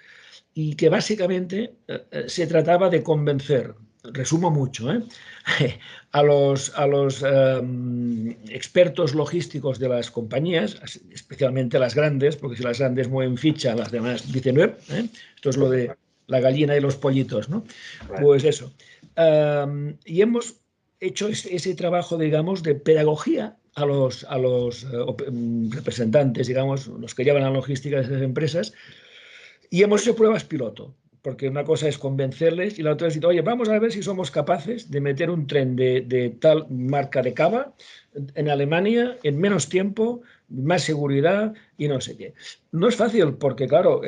y 0.52 0.74
que 0.74 0.90
básicamente 0.90 1.74
eh, 1.88 2.04
eh, 2.10 2.24
se 2.26 2.46
trataba 2.46 2.90
de 2.90 3.02
convencer, 3.02 3.74
resumo 4.04 4.50
mucho, 4.50 4.88
a 6.12 6.22
los, 6.22 6.76
a 6.76 6.86
los 6.86 7.22
em, 7.22 8.30
expertos 8.48 9.14
logísticos 9.14 9.78
de 9.78 9.88
las 9.88 10.10
compañías, 10.10 10.80
especialmente 11.12 11.78
las 11.78 11.94
grandes, 11.94 12.36
porque 12.36 12.56
si 12.56 12.62
las 12.62 12.78
grandes 12.78 13.08
mueven 13.08 13.36
ficha, 13.36 13.74
las 13.74 13.90
demás 13.90 14.30
dicen, 14.32 14.58
esto 14.60 15.50
es 15.50 15.56
lo 15.56 15.70
de 15.70 15.94
la 16.26 16.40
gallina 16.40 16.76
y 16.76 16.80
los 16.80 16.96
pollitos, 16.96 17.48
¿no? 17.48 17.64
Pues 18.20 18.44
eso. 18.44 18.72
Em, 19.16 19.96
y 20.04 20.22
hemos 20.22 20.56
hecho 21.00 21.28
ese, 21.28 21.74
trabajo, 21.74 22.18
digamos, 22.18 22.62
de 22.62 22.74
pedagogía 22.74 23.56
a 23.74 23.84
los, 23.86 24.24
a 24.24 24.38
los 24.38 24.84
eh, 24.84 25.30
mm, 25.30 25.70
representantes, 25.72 26.46
digamos, 26.46 26.86
los 26.86 27.14
que 27.14 27.24
llevan 27.24 27.42
la 27.42 27.50
logística 27.50 27.96
de 27.96 28.02
esas 28.02 28.22
empresas, 28.22 28.72
y 29.70 29.82
hemos 29.82 30.02
hecho 30.02 30.16
pruebas 30.16 30.44
piloto, 30.44 30.94
porque 31.22 31.48
una 31.48 31.64
cosa 31.64 31.88
es 31.88 31.98
convencerles 31.98 32.78
y 32.78 32.82
la 32.82 32.92
otra 32.92 33.08
es 33.08 33.14
decir, 33.14 33.26
oye, 33.26 33.42
vamos 33.42 33.68
a 33.68 33.78
ver 33.78 33.92
si 33.92 34.02
somos 34.02 34.30
capaces 34.30 34.90
de 34.90 35.00
meter 35.00 35.30
un 35.30 35.46
tren 35.46 35.76
de, 35.76 36.36
tal 36.40 36.66
marca 36.70 37.22
de 37.22 37.34
cava 37.34 37.74
en 38.34 38.48
Alemania 38.48 39.18
en 39.22 39.38
menos 39.38 39.68
tiempo, 39.68 40.22
más 40.48 40.82
seguridad 40.82 41.54
y 41.76 41.88
no 41.88 42.00
sé 42.00 42.16
qué. 42.16 42.34
No 42.72 42.88
es 42.88 42.96
fácil 42.96 43.34
porque, 43.34 43.68
claro, 43.68 44.02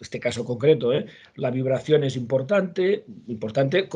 este 0.00 0.20
caso 0.20 0.44
concreto, 0.44 0.92
¿eh? 0.92 1.06
la 1.36 1.50
vibración 1.50 2.04
es 2.04 2.16
importante, 2.16 3.04
importante 3.28 3.88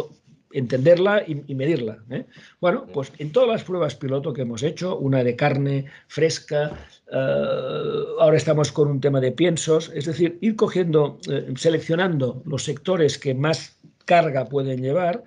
entenderla 0.52 1.24
y, 1.26 1.54
medirla. 1.54 2.02
¿eh? 2.10 2.26
Bueno, 2.60 2.86
pues 2.92 3.12
en 3.18 3.32
todas 3.32 3.48
las 3.48 3.64
pruebas 3.64 3.94
piloto 3.94 4.32
que 4.32 4.42
hemos 4.42 4.62
hecho, 4.62 4.98
una 4.98 5.22
de 5.22 5.36
carne 5.36 5.86
fresca, 6.08 6.72
eh, 7.12 7.16
ahora 8.18 8.36
estamos 8.36 8.72
con 8.72 8.88
un 8.88 9.00
tema 9.00 9.20
de 9.20 9.32
piensos, 9.32 9.90
es 9.94 10.06
decir, 10.06 10.38
ir 10.40 10.56
cogiendo, 10.56 11.18
eh, 11.28 11.52
seleccionando 11.56 12.42
los 12.46 12.64
sectores 12.64 13.18
que 13.18 13.34
más 13.34 13.78
carga 14.04 14.46
pueden 14.46 14.82
llevar 14.82 15.24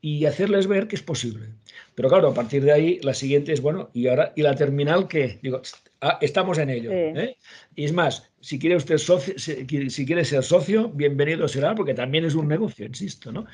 y 0.00 0.26
hacerles 0.26 0.66
ver 0.66 0.86
que 0.86 0.96
es 0.96 1.02
posible. 1.02 1.48
Pero 1.94 2.08
claro, 2.08 2.28
a 2.28 2.34
partir 2.34 2.62
de 2.62 2.72
ahí, 2.72 3.00
la 3.02 3.14
siguiente 3.14 3.52
es, 3.52 3.60
bueno, 3.60 3.90
y 3.92 4.06
ahora, 4.06 4.32
¿y 4.36 4.42
la 4.42 4.54
terminal 4.54 5.08
qué? 5.08 5.40
Digo, 5.42 5.60
ah, 6.00 6.18
estamos 6.20 6.58
en 6.58 6.70
ello. 6.70 6.90
Y 7.74 7.84
es 7.84 7.92
más, 7.92 8.30
si 8.40 8.58
quiere 8.58 8.76
usted 8.76 8.98
socio, 8.98 9.34
si, 9.36 9.66
quiere 9.66 10.24
ser 10.24 10.44
socio, 10.44 10.88
bienvenido 10.90 11.48
será, 11.48 11.74
porque 11.74 11.94
también 11.94 12.24
es 12.24 12.34
un 12.34 12.46
negocio, 12.46 12.86
insisto, 12.86 13.32
¿no? 13.32 13.46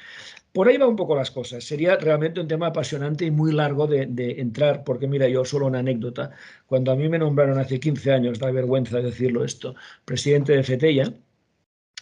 Por 0.55 0.69
ahí 0.69 0.77
va 0.77 0.87
un 0.87 0.95
poco 0.95 1.17
las 1.17 1.33
cosas. 1.33 1.65
Sería 1.65 1.97
realmente 1.97 2.41
un 2.41 2.47
tema 2.47 2.69
apasionante 2.69 3.25
y 3.25 3.31
muy 3.33 3.51
largo 3.53 3.89
de, 3.89 4.37
entrar, 4.39 4.85
porque 4.85 5.09
mira, 5.09 5.27
yo 5.29 5.45
solo 5.45 5.67
una 5.67 5.81
anécdota. 5.81 6.31
Cuando 6.67 6.93
a 6.93 6.95
mí 6.95 7.09
me 7.09 7.19
nombraron 7.19 7.59
hace 7.59 7.81
15 7.81 8.13
años, 8.13 8.39
da 8.39 8.53
vergüenza 8.53 9.01
decirlo 9.01 9.45
esto, 9.45 9.75
presidente 10.05 10.53
de 10.53 10.63
FETEIA, 10.63 11.13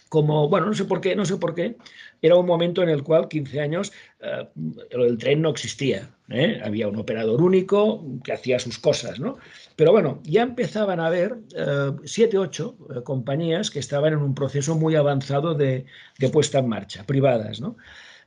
como, 0.07 0.47
bueno, 0.49 0.67
no 0.67 0.75
sé 0.75 0.85
por 0.85 1.01
qué, 1.01 1.15
no 1.15 1.25
sé 1.25 1.37
por 1.37 1.55
qué, 1.55 1.77
era 2.21 2.35
un 2.35 2.45
momento 2.45 2.83
en 2.83 2.89
el 2.89 3.01
cual, 3.01 3.27
15 3.27 3.59
años, 3.59 3.91
eh, 4.21 4.47
el 4.91 5.17
tren 5.17 5.41
no 5.41 5.49
existía. 5.49 6.11
¿eh? 6.29 6.61
Había 6.63 6.87
un 6.87 6.97
operador 6.97 7.41
único 7.41 8.05
que 8.23 8.33
hacía 8.33 8.59
sus 8.59 8.77
cosas, 8.77 9.19
¿no? 9.19 9.37
Pero 9.75 9.91
bueno, 9.91 10.21
ya 10.25 10.43
empezaban 10.43 10.99
a 10.99 11.07
haber 11.07 11.39
eh, 11.57 11.91
siete, 12.03 12.37
ocho 12.37 12.77
compañías 13.03 13.71
que 13.71 13.79
estaban 13.79 14.13
en 14.13 14.19
un 14.19 14.35
proceso 14.35 14.75
muy 14.75 14.95
avanzado 14.95 15.55
de 15.55 15.87
puesta 16.31 16.59
en 16.59 16.69
marcha, 16.69 17.03
privadas, 17.03 17.59
¿no? 17.59 17.77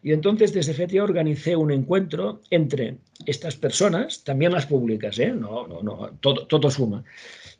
Y 0.03 0.13
entonces 0.13 0.53
desde 0.53 0.75
FETIA 0.75 1.05
organicé 1.05 1.57
un 1.57 1.73
encuentro 1.73 2.43
entre 2.51 2.99
estas 3.27 3.57
personas, 3.57 4.25
también 4.25 4.53
las 4.53 4.67
públicas, 4.67 5.19
¿eh? 5.19 5.33
no, 5.33 5.67
no, 5.67 5.83
no, 5.83 6.11
todo, 6.21 6.47
todo 6.47 6.71
suma, 6.71 7.05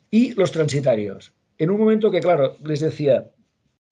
y 0.09 0.33
los 0.33 0.51
transitarios. 0.51 1.33
En 1.57 1.69
un 1.69 1.79
momento 1.79 2.11
que, 2.11 2.19
claro, 2.19 2.57
les 2.63 2.79
decía, 2.79 3.31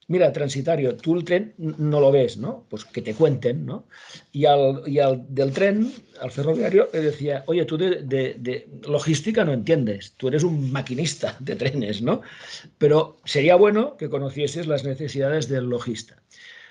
mira, 0.08 0.32
transitario, 0.32 0.96
tú 0.96 1.16
el 1.16 1.24
tren 1.24 1.54
no 1.58 2.00
lo 2.00 2.12
ves, 2.12 2.38
¿no? 2.38 2.66
Pues 2.70 2.86
que 2.86 3.02
te 3.02 3.14
cuenten, 3.14 3.66
¿no? 3.66 3.88
Y 4.32 4.46
al, 4.46 4.84
y 4.86 5.00
al 5.00 5.25
del 5.30 5.52
tren, 5.52 5.92
al 6.22 6.32
ferroviario, 6.32 6.90
le 6.94 7.02
decía, 7.02 7.44
oye, 7.48 7.66
tú 7.66 7.78
de, 7.78 8.04
de, 8.04 8.68
logística 8.88 9.44
no 9.44 9.54
entiendes, 9.54 10.14
tú 10.18 10.28
eres 10.28 10.44
un 10.44 10.72
maquinista 10.72 11.36
de 11.40 11.56
trenes, 11.56 12.02
¿no? 12.02 12.22
Pero 12.78 13.18
sería 13.25 13.56
bueno 13.56 13.98
que 13.98 14.10
conocieses 14.10 14.68
las 14.68 14.84
necesidades 14.84 15.50
del 15.50 15.66
logista. 15.66 16.22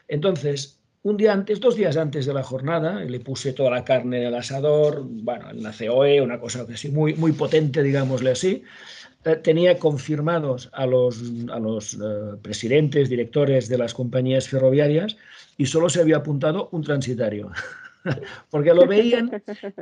Entonces, 0.06 0.80
un 1.04 1.18
día 1.18 1.34
antes, 1.34 1.60
dos 1.60 1.76
días 1.76 1.98
antes 1.98 2.24
de 2.24 2.32
la 2.32 2.42
jornada, 2.42 3.00
le 3.00 3.20
puse 3.20 3.52
toda 3.52 3.70
la 3.70 3.84
carne 3.84 4.22
en 4.22 4.28
el 4.28 4.34
asador, 4.34 5.04
bueno, 5.04 5.50
en 5.50 5.62
la 5.62 5.72
COE, 5.72 6.22
una 6.22 6.40
cosa 6.40 6.66
así 6.72 6.88
muy, 6.88 7.14
muy 7.14 7.32
potente, 7.32 7.82
digámosle 7.82 8.30
así. 8.30 8.62
Eh, 9.26 9.36
tenía 9.36 9.78
confirmados 9.78 10.70
a 10.72 10.86
los, 10.86 11.22
a 11.52 11.58
los 11.58 11.94
eh, 11.94 11.98
presidentes, 12.40 13.10
directores 13.10 13.68
de 13.68 13.76
las 13.76 13.92
compañías 13.92 14.48
ferroviarias 14.48 15.18
y 15.58 15.66
solo 15.66 15.90
se 15.90 16.00
había 16.00 16.16
apuntado 16.16 16.70
un 16.72 16.82
transitario. 16.82 17.50
Porque 18.50 18.72
lo 18.72 18.86
veían, 18.86 19.30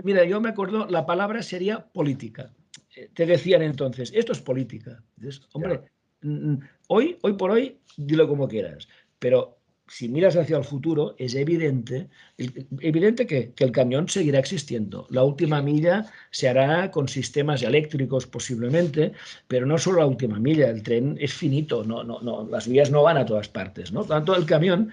mira, 0.02 0.24
yo 0.24 0.40
me 0.40 0.48
acuerdo, 0.48 0.86
la 0.88 1.06
palabra 1.06 1.40
sería 1.44 1.86
política. 1.86 2.50
Eh, 2.96 3.10
te 3.14 3.26
decían 3.26 3.62
entonces, 3.62 4.10
esto 4.12 4.32
es 4.32 4.40
política. 4.40 5.00
hombre, 5.52 5.82
hoy, 6.88 7.16
hoy 7.22 7.32
por 7.34 7.52
hoy, 7.52 7.78
dilo 7.96 8.26
como 8.26 8.48
quieras, 8.48 8.88
pero 9.20 9.61
si 9.92 10.08
miras 10.08 10.36
hacia 10.36 10.56
el 10.56 10.64
futuro, 10.64 11.14
es 11.18 11.34
evidente, 11.34 12.08
evidente 12.80 13.26
que, 13.26 13.52
el 13.58 13.72
camión 13.72 14.08
seguirá 14.08 14.38
existiendo. 14.38 15.06
La 15.10 15.22
última 15.22 15.60
milla 15.60 16.06
se 16.30 16.48
hará 16.48 16.90
con 16.90 17.08
sistemas 17.08 17.62
eléctricos 17.62 18.26
posiblemente, 18.26 19.12
pero 19.48 19.66
no 19.66 19.76
solo 19.76 19.98
la 19.98 20.06
última 20.06 20.38
milla, 20.38 20.70
el 20.70 20.82
tren 20.82 21.18
es 21.20 21.34
finito, 21.34 21.84
no, 21.84 22.02
no, 22.04 22.22
no, 22.22 22.48
las 22.50 22.66
vías 22.66 22.90
no 22.90 23.02
van 23.02 23.18
a 23.18 23.26
todas 23.26 23.50
partes. 23.50 23.92
¿no? 23.92 24.02
Tanto 24.04 24.34
el 24.34 24.46
camión 24.46 24.92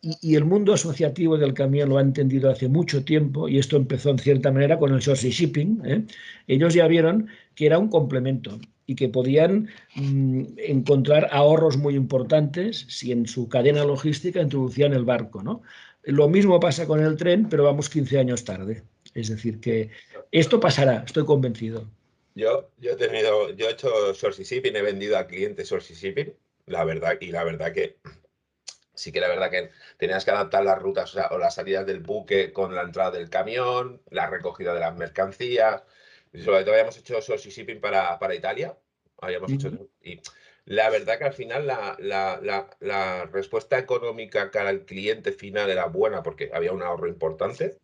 y, 0.00 0.36
el 0.36 0.44
mundo 0.44 0.74
asociativo 0.74 1.36
del 1.36 1.52
camión 1.52 1.88
lo 1.88 1.98
ha 1.98 2.02
entendido 2.02 2.48
hace 2.48 2.68
mucho 2.68 3.04
tiempo, 3.04 3.48
y 3.48 3.58
esto 3.58 3.76
empezó 3.76 4.10
en 4.10 4.20
cierta 4.20 4.52
manera 4.52 4.78
con 4.78 4.94
el 4.94 5.00
short 5.00 5.18
shipping. 5.18 5.82
¿eh? 5.84 6.04
Ellos 6.46 6.72
ya 6.72 6.86
vieron 6.86 7.26
que 7.56 7.66
era 7.66 7.80
un 7.80 7.88
complemento 7.88 8.60
y 8.86 8.94
que 8.94 9.08
podían 9.08 9.68
mm, 9.94 10.58
encontrar 10.58 11.28
ahorros 11.32 11.76
muy 11.76 11.94
importantes 11.94 12.86
si 12.88 13.12
en 13.12 13.26
su 13.26 13.48
cadena 13.48 13.84
logística 13.84 14.40
introducían 14.40 14.92
el 14.92 15.04
barco. 15.04 15.42
¿no? 15.42 15.62
Lo 16.02 16.28
mismo 16.28 16.60
pasa 16.60 16.86
con 16.86 17.02
el 17.02 17.16
tren, 17.16 17.48
pero 17.48 17.64
vamos 17.64 17.90
15 17.90 18.18
años 18.18 18.44
tarde. 18.44 18.84
Es 19.14 19.28
decir, 19.28 19.60
que 19.60 19.90
esto 20.30 20.60
pasará, 20.60 21.02
estoy 21.06 21.24
convencido. 21.24 21.88
Yo, 22.34 22.70
yo 22.78 22.92
he 22.92 22.96
tenido, 22.96 23.50
yo 23.54 23.68
he 23.68 23.72
hecho 23.72 24.14
source 24.14 24.44
shipping, 24.44 24.76
he 24.76 24.82
vendido 24.82 25.16
a 25.16 25.26
clientes 25.26 25.68
source 25.68 25.94
shipping, 25.94 26.34
la 26.66 26.84
verdad, 26.84 27.16
y 27.20 27.28
la 27.28 27.44
verdad 27.44 27.72
que 27.72 27.96
sí 28.96 29.12
que 29.12 29.20
la 29.20 29.28
verdad 29.28 29.50
que 29.50 29.70
tenías 29.98 30.24
que 30.24 30.32
adaptar 30.32 30.64
las 30.64 30.80
rutas 30.80 31.14
o, 31.30 31.38
las 31.38 31.54
salidas 31.54 31.86
del 31.86 32.00
buque 32.00 32.52
con 32.52 32.74
la 32.74 32.82
entrada 32.82 33.12
del 33.12 33.30
camión, 33.30 34.02
la 34.10 34.28
recogida 34.28 34.74
de 34.74 34.80
las 34.80 34.96
mercancías, 34.96 35.82
sobre 36.44 36.62
todo 36.62 36.72
habíamos 36.72 36.98
hecho 36.98 37.20
source 37.20 37.50
shipping 37.50 37.80
para, 37.80 38.18
para 38.18 38.34
Italia. 38.34 38.76
Habíamos 39.18 39.50
hecho, 39.50 39.70
y 40.02 40.20
la 40.66 40.90
verdad 40.90 41.18
que 41.18 41.24
al 41.24 41.32
final 41.32 41.66
la, 41.66 41.96
la, 42.00 42.68
la, 42.80 43.24
respuesta 43.26 43.78
económica 43.78 44.50
cara 44.50 44.68
al 44.68 44.84
cliente 44.84 45.32
final 45.32 45.70
era 45.70 45.86
buena 45.86 46.22
porque 46.22 46.50
había 46.52 46.72
un 46.72 46.82
ahorro 46.82 47.08
importante. 47.08 47.78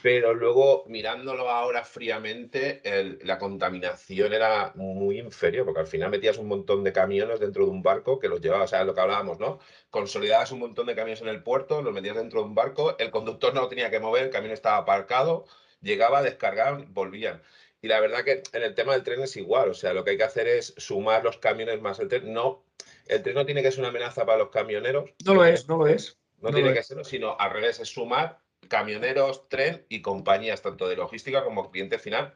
Pero 0.00 0.34
luego, 0.34 0.84
mirándolo 0.86 1.48
ahora 1.48 1.82
fríamente, 1.82 2.82
la 3.22 3.38
contaminación 3.38 4.34
era 4.34 4.70
muy 4.74 5.18
inferior, 5.18 5.64
porque 5.64 5.80
al 5.80 5.86
final 5.86 6.10
metías 6.10 6.36
un 6.36 6.46
montón 6.46 6.84
de 6.84 6.92
camiones 6.92 7.40
dentro 7.40 7.64
de 7.64 7.70
un 7.70 7.82
barco 7.82 8.18
que 8.18 8.28
los 8.28 8.42
llevabas, 8.42 8.70
o 8.70 8.76
sea, 8.76 8.84
lo 8.84 8.94
que 8.94 9.00
hablábamos, 9.00 9.40
¿no? 9.40 9.60
Consolidabas 9.88 10.52
un 10.52 10.58
montón 10.58 10.86
de 10.88 10.94
camiones 10.94 11.22
en 11.22 11.28
el 11.28 11.42
puerto, 11.42 11.80
los 11.80 11.94
metías 11.94 12.16
dentro 12.16 12.40
de 12.40 12.46
un 12.48 12.54
barco, 12.54 12.96
el 12.98 13.10
conductor 13.10 13.54
no 13.54 13.62
lo 13.62 13.68
tenía 13.68 13.90
que 13.90 13.98
mover, 13.98 14.24
el 14.24 14.30
camión 14.30 14.52
estaba 14.52 14.76
aparcado, 14.76 15.46
llegaba, 15.80 16.22
descargaban, 16.22 16.92
volvían. 16.92 17.42
Y 17.84 17.88
la 17.88 18.00
verdad 18.00 18.24
que 18.24 18.42
en 18.54 18.62
el 18.62 18.74
tema 18.74 18.94
del 18.94 19.02
tren 19.02 19.20
es 19.20 19.36
igual, 19.36 19.68
o 19.68 19.74
sea, 19.74 19.92
lo 19.92 20.04
que 20.04 20.12
hay 20.12 20.16
que 20.16 20.24
hacer 20.24 20.48
es 20.48 20.72
sumar 20.78 21.22
los 21.22 21.36
camiones 21.36 21.82
más 21.82 21.98
el 21.98 22.08
tren. 22.08 22.32
No, 22.32 22.64
el 23.04 23.22
tren 23.22 23.34
no 23.34 23.44
tiene 23.44 23.62
que 23.62 23.70
ser 23.70 23.80
una 23.80 23.90
amenaza 23.90 24.24
para 24.24 24.38
los 24.38 24.48
camioneros. 24.48 25.10
No 25.22 25.34
lo 25.34 25.44
es, 25.44 25.68
no 25.68 25.76
lo 25.76 25.86
es. 25.86 26.18
No, 26.38 26.50
tiene 26.50 26.72
que 26.72 26.82
serlo, 26.82 27.04
sino 27.04 27.36
al 27.38 27.50
revés, 27.50 27.80
es 27.80 27.90
sumar 27.90 28.40
camioneros, 28.70 29.50
tren 29.50 29.84
y 29.90 30.00
compañías, 30.00 30.62
tanto 30.62 30.88
de 30.88 30.96
logística 30.96 31.44
como 31.44 31.70
cliente 31.70 31.98
final, 31.98 32.34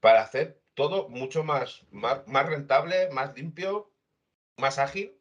para 0.00 0.22
hacer 0.22 0.60
todo 0.74 1.08
mucho 1.08 1.44
más, 1.44 1.86
más, 1.92 2.26
más 2.26 2.48
rentable, 2.48 3.08
más 3.12 3.36
limpio, 3.36 3.92
más 4.56 4.80
ágil. 4.80 5.16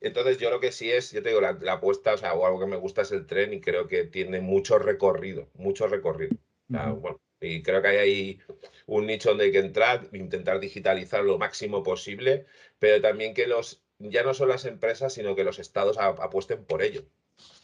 Entonces 0.00 0.38
yo 0.38 0.48
lo 0.48 0.60
que 0.60 0.70
sí 0.70 0.92
es, 0.92 1.10
yo 1.10 1.24
te 1.24 1.30
digo, 1.30 1.40
la, 1.40 1.72
apuesta, 1.72 2.14
o 2.14 2.18
sea, 2.18 2.34
o 2.34 2.46
algo 2.46 2.60
que 2.60 2.66
me 2.66 2.76
gusta 2.76 3.02
es 3.02 3.10
el 3.10 3.26
tren 3.26 3.52
y 3.52 3.60
creo 3.60 3.88
que 3.88 4.04
tiene 4.04 4.40
mucho 4.40 4.78
recorrido, 4.78 5.48
mucho 5.54 5.88
recorrido. 5.88 6.36
bueno, 6.68 7.18
y 7.40 7.62
creo 7.62 7.82
que 7.82 7.88
hay 7.88 7.96
ahí 7.96 8.38
un 8.86 9.06
nicho 9.06 9.30
donde 9.30 9.44
hay 9.44 9.52
que 9.52 9.58
entrar, 9.58 10.08
intentar 10.12 10.60
digitalizar 10.60 11.22
lo 11.22 11.38
máximo 11.38 11.82
posible, 11.82 12.46
pero 12.78 13.00
también 13.00 13.34
que 13.34 13.46
los, 13.46 13.82
ya 13.98 14.22
no 14.22 14.34
son 14.34 14.48
las 14.48 14.64
empresas, 14.64 15.12
sino 15.12 15.36
que 15.36 15.44
los 15.44 15.58
estados 15.58 15.98
apuesten 15.98 16.64
por 16.64 16.82
ello. 16.82 17.04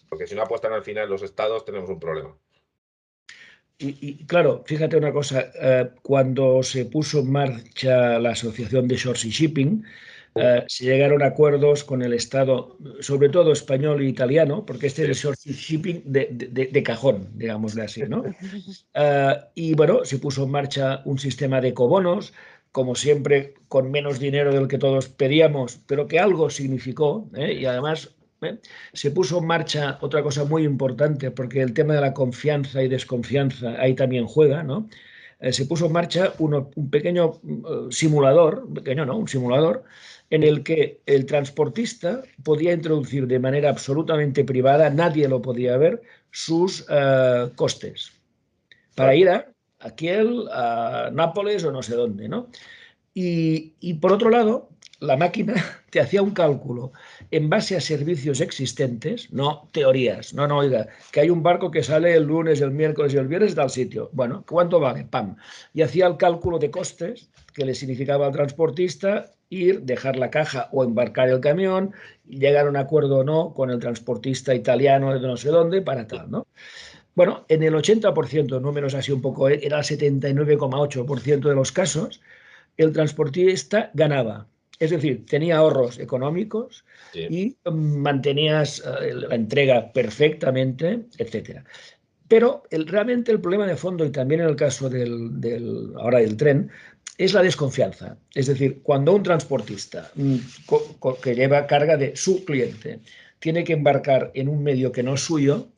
Porque 0.08 0.26
si 0.26 0.34
no 0.34 0.42
apuestan 0.42 0.72
al 0.72 0.82
final 0.82 1.08
los 1.08 1.22
estados, 1.22 1.64
tenemos 1.64 1.90
un 1.90 1.98
problema. 1.98 2.36
y, 3.78 4.24
claro, 4.26 4.62
fíjate 4.64 4.96
una 4.96 5.12
cosa, 5.12 5.50
eh, 5.60 5.90
cuando 6.02 6.62
se 6.62 6.86
puso 6.86 7.20
en 7.20 7.32
marcha 7.32 8.18
la 8.18 8.30
asociación 8.30 8.86
de 8.86 8.96
Short 8.96 9.18
Shipping, 9.18 9.84
eh, 10.36 10.64
se 10.66 10.84
llegaron 10.84 11.22
a 11.22 11.26
acuerdos 11.26 11.84
con 11.84 12.02
el 12.02 12.12
Estado, 12.12 12.76
sobre 13.00 13.28
todo 13.28 13.52
español 13.52 14.00
e 14.00 14.06
italiano, 14.06 14.66
porque 14.66 14.88
este 14.88 15.02
es 15.02 15.08
el 15.08 15.14
short 15.14 15.38
shipping 15.38 16.02
de, 16.04 16.82
cajón, 16.82 17.28
digámosle 17.34 17.82
así, 17.82 18.02
¿no? 18.02 18.24
Eh, 18.96 19.36
y 19.54 19.74
bueno, 19.74 20.04
se 20.04 20.18
puso 20.18 20.44
en 20.44 20.50
marcha 20.50 21.02
un 21.04 21.18
sistema 21.18 21.60
de 21.60 21.74
cobonos, 21.74 22.32
como 22.70 22.94
siempre, 22.94 23.54
con 23.68 23.90
menos 23.90 24.18
dinero 24.18 24.52
del 24.52 24.68
que 24.68 24.78
todos 24.78 25.08
pedíamos, 25.08 25.80
pero 25.86 26.06
que 26.06 26.18
algo 26.18 26.50
significó, 26.50 27.28
y 27.36 27.64
además 27.64 28.14
se 28.92 29.10
puso 29.10 29.38
en 29.38 29.46
marcha 29.46 29.98
otra 30.00 30.22
cosa 30.22 30.44
muy 30.44 30.64
importante, 30.64 31.30
porque 31.30 31.62
el 31.62 31.72
tema 31.72 31.94
de 31.94 32.00
la 32.00 32.14
confianza 32.14 32.82
y 32.82 32.88
desconfianza 32.88 33.80
ahí 33.80 33.94
también 33.94 34.26
juega, 34.26 34.62
¿no? 34.62 34.88
Eh, 35.40 35.52
se 35.52 35.66
puso 35.66 35.86
en 35.86 35.92
marcha 35.92 36.32
un 36.38 36.90
pequeño 36.90 37.40
uh, 37.42 37.90
simulador, 37.90 38.66
pequeño 38.72 39.04
no, 39.04 39.16
un 39.16 39.28
simulador, 39.28 39.84
en 40.30 40.42
el 40.42 40.62
que 40.62 41.00
el 41.06 41.26
transportista 41.26 42.22
podía 42.42 42.72
introducir 42.72 43.26
de 43.26 43.38
manera 43.38 43.70
absolutamente 43.70 44.44
privada, 44.44 44.90
nadie 44.90 45.28
lo 45.28 45.42
podía 45.42 45.76
ver, 45.76 46.02
sus 46.30 46.82
uh, 46.88 47.54
costes 47.54 48.12
para 48.94 49.14
ir 49.14 49.28
a 49.28 49.46
Kiel, 49.96 50.48
a 50.52 51.10
Nápoles 51.12 51.64
o 51.64 51.72
no 51.72 51.82
sé 51.82 51.94
dónde, 51.94 52.28
¿no? 52.28 52.48
Y, 53.12 53.74
y 53.80 53.94
por 53.94 54.12
otro 54.12 54.30
lado, 54.30 54.70
la 55.04 55.16
máquina 55.16 55.54
te 55.90 56.00
hacía 56.00 56.22
un 56.22 56.32
cálculo 56.32 56.92
en 57.30 57.48
base 57.48 57.76
a 57.76 57.80
servicios 57.80 58.40
existentes, 58.40 59.32
no 59.32 59.68
teorías, 59.72 60.34
no, 60.34 60.46
no, 60.46 60.58
oiga, 60.58 60.88
que 61.12 61.20
hay 61.20 61.30
un 61.30 61.42
barco 61.42 61.70
que 61.70 61.82
sale 61.82 62.14
el 62.14 62.24
lunes, 62.24 62.60
el 62.60 62.70
miércoles 62.70 63.14
y 63.14 63.18
el 63.18 63.28
viernes 63.28 63.54
del 63.54 63.70
sitio. 63.70 64.10
Bueno, 64.12 64.44
¿cuánto 64.48 64.80
vale? 64.80 65.04
Pam. 65.04 65.36
Y 65.72 65.82
hacía 65.82 66.06
el 66.06 66.16
cálculo 66.16 66.58
de 66.58 66.70
costes 66.70 67.30
que 67.54 67.64
le 67.64 67.74
significaba 67.74 68.26
al 68.26 68.32
transportista 68.32 69.32
ir, 69.48 69.82
dejar 69.82 70.16
la 70.16 70.30
caja 70.30 70.68
o 70.72 70.84
embarcar 70.84 71.28
el 71.28 71.40
camión, 71.40 71.92
llegar 72.26 72.66
a 72.66 72.70
un 72.70 72.76
acuerdo 72.76 73.18
o 73.18 73.24
no 73.24 73.54
con 73.54 73.70
el 73.70 73.78
transportista 73.78 74.54
italiano 74.54 75.12
de 75.14 75.20
no 75.20 75.36
sé 75.36 75.50
dónde 75.50 75.82
para 75.82 76.06
tal, 76.06 76.30
¿no? 76.30 76.46
Bueno, 77.14 77.44
en 77.48 77.62
el 77.62 77.74
80%, 77.74 78.60
números 78.60 78.94
así 78.94 79.12
un 79.12 79.22
poco, 79.22 79.48
era 79.48 79.78
el 79.78 79.84
79,8% 79.84 81.48
de 81.48 81.54
los 81.54 81.70
casos, 81.70 82.20
el 82.76 82.92
transportista 82.92 83.90
ganaba 83.94 84.48
es 84.84 84.90
decir, 84.90 85.24
tenía 85.26 85.56
ahorros 85.56 85.98
económicos 85.98 86.84
y 87.14 87.56
mantenías 87.72 88.82
eh, 89.00 89.14
la 89.14 89.34
entrega 89.34 89.92
perfectamente, 89.92 91.06
etc. 91.18 91.60
Pero 92.28 92.64
el, 92.70 92.86
realmente 92.86 93.32
el 93.32 93.40
problema 93.40 93.66
de 93.66 93.76
fondo, 93.76 94.04
y 94.04 94.10
también 94.10 94.40
en 94.40 94.48
el 94.48 94.56
caso 94.56 94.88
del, 94.90 95.92
ahora 95.96 96.18
del 96.18 96.36
tren, 96.36 96.70
es 97.18 97.32
la 97.32 97.42
desconfianza. 97.42 98.16
Es 98.34 98.46
decir, 98.46 98.80
cuando 98.82 99.14
un 99.14 99.22
transportista 99.22 100.10
mm, 100.14 100.36
que 101.22 101.34
lleva 101.34 101.66
carga 101.66 101.96
de 101.96 102.16
su 102.16 102.44
cliente 102.44 103.00
tiene 103.38 103.62
que 103.64 103.74
embarcar 103.74 104.30
en 104.34 104.48
un 104.48 104.62
medio 104.62 104.90
que 104.90 105.02
no 105.02 105.14
es 105.14 105.20
suyo, 105.20 105.68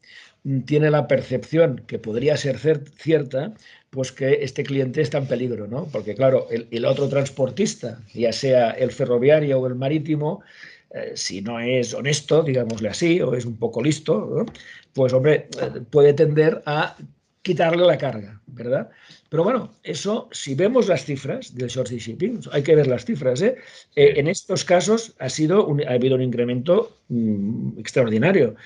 mm, 0.45 0.61
tiene 0.61 0.91
la 0.91 1.07
percepción 1.07 1.85
que 1.87 1.99
podría 1.99 2.37
ser 2.37 2.59
cierta 2.59 3.55
pues 3.91 4.13
que 4.13 4.43
este 4.43 4.63
cliente 4.63 5.01
está 5.01 5.19
en 5.19 5.27
peligro, 5.27 5.67
¿no? 5.67 5.87
Porque 5.87 6.15
claro, 6.15 6.49
el, 6.51 6.85
otro 6.85 7.09
transportista, 7.09 8.03
ya 8.15 8.33
sea 8.33 8.71
el 8.71 8.91
ferroviario 8.91 9.59
o 9.59 9.67
el 9.67 9.75
marítimo, 9.75 10.43
eh, 10.91 11.13
si 11.15 11.41
no 11.41 11.61
es 11.61 11.95
honesto, 11.95 12.43
digámosle 12.43 12.89
así, 12.89 13.21
o 13.21 13.35
es 13.35 13.45
un 13.45 13.57
poco 13.57 13.83
listo, 13.83 14.45
pues 14.93 15.13
hombre, 15.13 15.49
eh, 15.61 15.81
puede 15.91 16.13
tender 16.13 16.63
a 16.67 16.97
quitarle 17.43 17.87
la 17.87 17.97
carga, 17.97 18.41
¿verdad? 18.47 18.91
Pero 19.29 19.45
bueno, 19.45 19.71
eso, 19.83 20.29
si 20.33 20.55
vemos 20.55 20.89
las 20.89 21.05
cifras 21.05 21.55
del 21.55 21.69
short 21.69 21.91
shipping, 21.91 22.41
hay 22.53 22.63
que 22.63 22.75
ver 22.75 22.87
las 22.87 23.05
cifras, 23.05 23.41
¿eh? 23.43 23.57
eh 23.95 24.15
en 24.17 24.29
estos 24.29 24.65
casos 24.65 25.15
ha, 25.19 25.29
sido 25.29 25.69
ha 25.89 25.93
habido 25.93 26.17
un 26.17 26.23
incremento 26.23 26.97
mm, 27.09 27.79
extraordinario. 27.79 28.57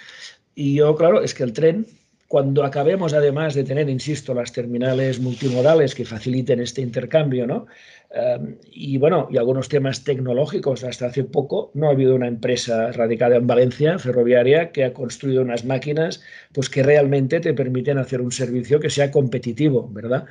Y 0.54 0.76
yo, 0.76 0.96
claro, 0.96 1.22
es 1.22 1.34
que 1.34 1.42
el 1.42 1.52
tren 1.52 1.86
cuando 2.30 2.62
acabemos 2.62 3.12
además 3.12 3.54
de 3.54 3.64
tener, 3.64 3.90
insisto, 3.90 4.34
las 4.34 4.52
terminales 4.52 5.18
multimodales 5.18 5.96
que 5.96 6.04
faciliten 6.04 6.60
este 6.60 6.80
intercambio, 6.80 7.44
¿no? 7.44 7.66
Em, 8.12 8.56
y 8.70 8.98
bueno, 8.98 9.26
y 9.32 9.36
algunos 9.36 9.68
temas 9.68 10.04
tecnológicos. 10.04 10.84
Hasta 10.84 11.06
hace 11.06 11.24
poco 11.24 11.72
no 11.74 11.88
ha 11.88 11.90
habido 11.90 12.14
una 12.14 12.28
empresa 12.28 12.92
radicada 12.92 13.34
en 13.34 13.48
Valencia, 13.48 13.98
ferroviaria, 13.98 14.70
que 14.70 14.84
ha 14.84 14.92
construido 14.92 15.42
unas 15.42 15.64
máquinas 15.64 16.22
pues, 16.52 16.70
que 16.70 16.84
realmente 16.84 17.40
te 17.40 17.52
permiten 17.52 17.98
hacer 17.98 18.20
un 18.20 18.30
servicio 18.30 18.78
que 18.78 18.90
sea 18.90 19.10
competitivo, 19.10 19.88
¿verdad? 19.90 20.26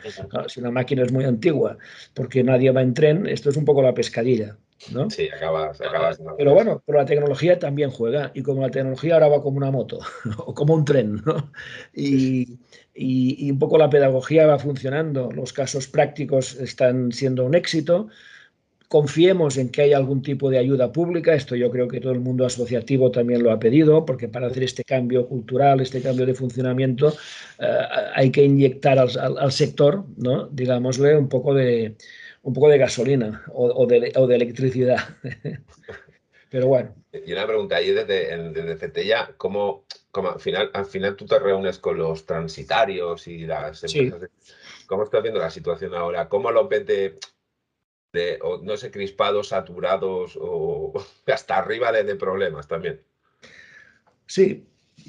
si 0.48 0.62
una 0.62 0.72
máquina 0.72 1.04
es 1.04 1.12
muy 1.12 1.26
antigua, 1.26 1.78
porque 2.14 2.46
nadie 2.46 2.72
va 2.72 2.82
en 2.82 2.94
tren, 2.94 3.28
esto 3.28 3.50
es 3.50 3.58
un 3.58 3.66
poco 3.66 3.82
la 3.82 3.94
pescadilla. 3.94 4.56
¿No? 4.92 5.10
Sí, 5.10 5.30
acabas, 5.36 5.80
acabas. 5.82 6.20
Pero 6.38 6.54
bueno, 6.54 6.82
pero 6.86 7.00
la 7.00 7.06
tecnología 7.06 7.60
también 7.60 7.90
juega 7.90 8.32
y 8.34 8.42
como 8.42 8.62
la 8.62 8.72
tecnología 8.72 9.16
ahora 9.16 9.28
va 9.28 9.42
como 9.42 9.58
una 9.58 9.72
moto 9.72 10.00
o 10.38 10.54
como 10.54 10.74
un 10.74 10.86
tren, 10.86 11.22
¿no? 11.26 11.52
Y, 11.94 12.60
y, 12.94 13.52
un 13.52 13.60
poco 13.60 13.78
la 13.78 13.90
pedagogía 13.90 14.48
va 14.48 14.60
funcionando, 14.60 15.32
los 15.32 15.54
casos 15.54 15.88
prácticos 15.88 16.56
están 16.56 17.12
siendo 17.12 17.46
un 17.46 17.56
éxito. 17.56 18.10
Confiemos 18.88 19.58
en 19.58 19.70
que 19.70 19.84
hay 19.84 19.94
algún 19.94 20.24
tipo 20.24 20.50
de 20.50 20.58
ayuda 20.58 20.92
pública, 20.92 21.36
esto 21.36 21.56
yo 21.56 21.70
creo 21.70 21.88
que 21.88 22.00
todo 22.00 22.12
el 22.12 22.22
mundo 22.22 22.44
asociativo 22.46 23.12
también 23.12 23.44
lo 23.44 23.52
ha 23.52 23.60
pedido, 23.60 24.04
porque 24.04 24.28
para 24.28 24.48
hacer 24.48 24.64
este 24.64 24.84
cambio 24.84 25.28
cultural, 25.28 25.80
este 25.80 26.02
cambio 26.02 26.26
de 26.26 26.34
funcionamiento, 26.34 27.14
eh, 27.60 27.68
hay 28.16 28.32
que 28.32 28.44
inyectar 28.44 28.98
al, 28.98 29.38
al 29.38 29.52
sector, 29.52 30.06
¿no? 30.18 30.48
digámosle, 30.48 31.16
un 31.16 31.30
poco 31.30 31.54
de, 31.54 31.96
un 32.42 32.54
poco 32.54 32.70
de 32.70 32.78
gasolina 32.78 33.44
o, 33.54 33.86
de, 33.86 34.12
electricidad. 34.36 35.00
Pero 36.50 36.68
bueno. 36.68 36.96
Y 37.12 37.32
una 37.34 37.46
pregunta, 37.46 37.76
ahí 37.76 37.92
desde, 37.92 38.36
desde 38.52 38.78
Cetella, 38.78 39.34
¿cómo, 39.38 39.86
al, 40.14 40.40
final, 40.40 40.72
al 40.74 40.86
final 40.86 41.16
tú 41.16 41.26
te 41.26 41.38
reúnes 41.38 41.78
con 41.78 41.98
los 41.98 42.26
transitarios 42.26 43.28
y 43.28 43.46
las 43.46 43.84
empresas? 43.84 44.30
¿Cómo 44.88 45.04
estás 45.04 45.22
viendo 45.22 45.40
la 45.40 45.52
situación 45.52 45.94
ahora? 45.94 46.28
¿Cómo 46.28 46.52
lo 46.52 46.68
ves 46.68 46.86
de, 48.14 48.40
no 48.64 48.78
sé, 48.78 48.90
crispados, 48.90 49.50
saturados 49.50 50.38
o 50.42 50.94
hasta 51.28 51.58
arriba 51.58 51.92
de, 51.92 52.04
de 52.04 52.16
problemas 52.16 52.68
también? 52.68 53.02
Sí, 54.26 54.68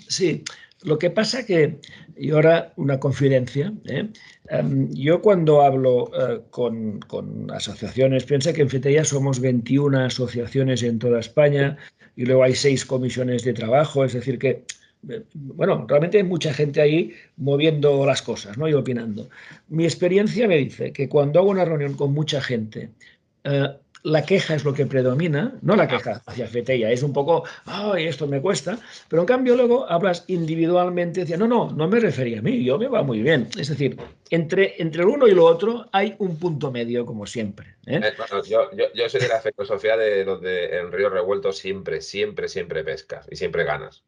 sí. 0.09 0.45
Lo 0.83 0.99
que 0.99 1.11
pasa 1.11 1.45
que, 1.45 1.79
y 2.17 2.31
ahora 2.31 2.73
una 2.77 2.99
confidencia, 2.99 3.73
¿eh? 3.85 4.09
em, 4.49 4.89
yo 4.95 5.21
cuando 5.21 5.61
hablo 5.61 6.11
eh, 6.19 6.41
con, 6.51 7.51
asociaciones, 7.53 8.25
piensa 8.25 8.53
que 8.53 8.63
en 8.63 8.71
FETEIA 8.71 9.05
somos 9.05 9.41
21 9.41 10.07
asociaciones 10.07 10.83
en 10.83 10.99
toda 10.99 11.21
España 11.21 11.77
y 12.17 12.25
luego 12.25 12.45
hay 12.45 12.55
seis 12.55 12.87
comisiones 12.87 13.45
de 13.45 13.53
trabajo, 13.53 14.05
es 14.05 14.15
decir 14.15 14.39
que, 14.39 14.65
eh, 15.11 15.23
bueno, 15.35 15.85
realmente 15.87 16.17
hay 16.17 16.25
mucha 16.25 16.55
gente 16.55 16.81
ahí 16.81 17.13
moviendo 17.37 18.07
las 18.07 18.23
cosas 18.23 18.57
¿no? 18.57 18.67
y 18.67 18.73
opinando. 18.73 19.29
Mi 19.69 19.85
experiencia 19.85 20.49
me 20.49 20.57
dice 20.57 20.95
que 20.95 21.11
cuando 21.11 21.41
hago 21.41 21.51
una 21.51 21.67
reunión 21.67 21.95
con 21.95 22.15
mucha 22.15 22.41
gente, 22.41 22.91
la 24.03 24.25
queja 24.25 24.55
es 24.55 24.65
lo 24.65 24.73
que 24.73 24.87
predomina, 24.87 25.59
no 25.63 25.77
la 25.77 25.87
queja 25.87 26.23
hacia 26.27 26.47
Fetella, 26.47 26.91
es 26.91 27.03
un 27.03 27.13
poco, 27.13 27.45
ay, 27.67 28.07
esto 28.07 28.27
me 28.27 28.41
cuesta, 28.41 28.79
pero 29.09 29.23
en 29.23 29.27
cambio 29.27 29.57
luego 29.57 29.91
hablas 29.91 30.25
individualmente, 30.29 31.21
decía, 31.21 31.37
no, 31.37 31.47
no, 31.47 31.71
no 31.71 31.89
me 31.89 32.01
refería 32.01 32.39
a 32.39 32.43
mí, 32.43 32.65
yo 32.65 32.79
me 32.79 32.89
va 32.89 33.03
muy 33.03 33.23
bien. 33.23 33.49
Es 33.59 33.69
decir, 33.69 33.97
entre, 34.31 34.81
entre 34.81 35.03
el 35.03 35.09
uno 35.09 35.29
y 35.29 35.33
lo 35.33 35.45
otro 35.45 35.87
hay 35.93 36.15
un 36.19 36.39
punto 36.39 36.71
medio, 36.71 37.05
como 37.05 37.27
siempre. 37.27 37.77
¿eh? 37.87 38.01
Eh, 38.03 38.13
yo, 38.49 38.71
yo, 38.95 39.09
soy 39.09 39.21
de 39.21 39.29
la 39.29 39.41
filosofía 39.41 39.97
de 39.97 40.25
donde 40.25 40.79
en 40.79 40.93
Río 40.93 41.11
Revuelto 41.11 41.53
siempre, 41.53 42.01
siempre, 42.01 42.49
siempre 42.49 42.85
pescas 42.85 43.27
y 43.31 43.37
siempre 43.37 43.65
ganas. 43.65 44.05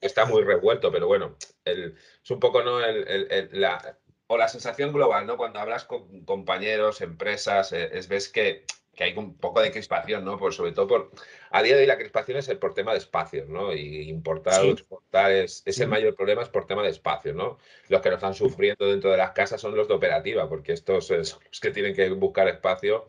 Está 0.00 0.24
muy 0.24 0.42
revuelto, 0.42 0.90
pero 0.90 1.06
bueno, 1.06 1.36
el, 1.64 1.94
es 2.22 2.30
un 2.30 2.40
poco 2.40 2.62
¿no? 2.62 2.84
El, 2.84 3.48
la, 3.52 3.96
o 4.26 4.36
la 4.36 4.48
sensación 4.48 4.92
global, 4.92 5.26
¿no? 5.26 5.36
Cuando 5.36 5.60
hablas 5.60 5.84
con 5.84 6.24
compañeros, 6.24 7.00
empresas, 7.00 7.72
eh, 7.72 7.90
es 7.92 8.08
ves 8.08 8.28
que 8.28 8.64
que 8.94 9.04
hay 9.04 9.16
un 9.16 9.36
poco 9.36 9.62
de 9.62 9.70
crispación, 9.70 10.24
¿no? 10.24 10.38
Por, 10.38 10.52
sobre 10.52 10.72
todo 10.72 10.86
por. 10.86 11.10
A 11.50 11.62
día 11.62 11.74
de 11.76 11.82
hoy 11.82 11.86
la 11.86 11.96
crispación 11.96 12.38
es 12.38 12.48
el 12.48 12.58
por 12.58 12.74
tema 12.74 12.92
de 12.92 12.98
espacios, 12.98 13.48
¿no? 13.48 13.72
Y 13.72 14.08
importar 14.08 14.62
o 14.62 14.70
exportar 14.70 15.32
es, 15.32 15.62
el 15.66 15.88
mayor 15.88 16.14
problema, 16.14 16.42
es 16.42 16.48
por 16.48 16.66
tema 16.66 16.82
de 16.82 16.90
espacios, 16.90 17.34
¿no? 17.34 17.58
Los 17.88 18.00
que 18.02 18.10
nos 18.10 18.18
están 18.18 18.34
sufriendo 18.34 18.86
dentro 18.86 19.10
de 19.10 19.16
las 19.16 19.32
casas 19.32 19.60
son 19.60 19.74
los 19.74 19.88
de 19.88 19.94
operativa, 19.94 20.48
porque 20.48 20.72
estos 20.72 21.06
son 21.06 21.18
los 21.18 21.60
que 21.60 21.70
tienen 21.70 21.94
que 21.94 22.10
buscar 22.10 22.48
espacio 22.48 23.08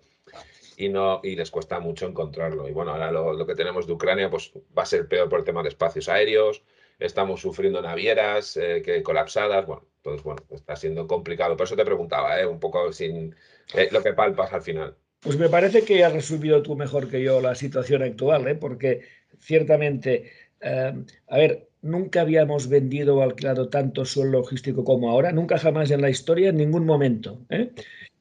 y 0.77 0.89
no 0.89 1.19
y 1.23 1.35
les 1.35 1.51
cuesta 1.51 1.79
mucho 1.79 2.07
encontrarlo. 2.07 2.67
Y 2.69 2.71
bueno, 2.71 2.91
ahora 2.91 3.11
lo, 3.11 3.45
que 3.45 3.55
tenemos 3.55 3.85
de 3.85 3.93
Ucrania 3.93 4.29
pues 4.29 4.53
va 4.77 4.83
a 4.83 4.85
ser 4.85 5.07
peor 5.07 5.29
por 5.29 5.39
el 5.39 5.45
tema 5.45 5.63
de 5.63 5.69
espacios 5.69 6.07
aéreos, 6.07 6.63
estamos 6.99 7.41
sufriendo 7.41 7.81
navieras 7.81 8.55
eh, 8.57 8.81
que 8.83 9.03
colapsadas, 9.03 9.65
bueno, 9.65 9.85
entonces 9.97 10.23
bueno, 10.23 10.43
está 10.51 10.75
siendo 10.77 11.07
complicado. 11.07 11.57
Por 11.57 11.65
eso 11.65 11.75
te 11.75 11.85
preguntaba, 11.85 12.39
¿eh? 12.39 12.45
un 12.45 12.59
poco 12.59 12.93
sin 12.93 13.35
eh, 13.73 13.89
lo 13.91 14.01
que 14.01 14.13
palpas 14.13 14.53
al 14.53 14.61
final. 14.61 14.95
Pues 15.23 15.37
me 15.37 15.47
parece 15.47 15.83
que 15.83 16.03
has 16.03 16.11
resumido 16.11 16.61
tú 16.61 16.75
mejor 16.75 17.09
que 17.09 17.23
yo 17.23 17.39
la 17.39 17.55
situación 17.55 18.03
actual, 18.03 18.45
¿eh? 18.47 18.55
porque 18.55 19.01
ciertamente, 19.39 20.31
eh, 20.59 20.93
a 21.29 21.37
ver, 21.37 21.69
nunca 21.81 22.21
habíamos 22.21 22.67
vendido 22.67 23.17
o 23.17 23.21
alquilado 23.21 23.69
tanto 23.69 24.03
suelo 24.03 24.39
logístico 24.39 24.83
como 24.83 25.09
ahora, 25.09 25.31
nunca 25.31 25.57
jamás 25.57 25.91
en 25.91 26.01
la 26.01 26.09
historia, 26.09 26.49
en 26.49 26.57
ningún 26.57 26.85
momento. 26.85 27.39
¿eh? 27.49 27.71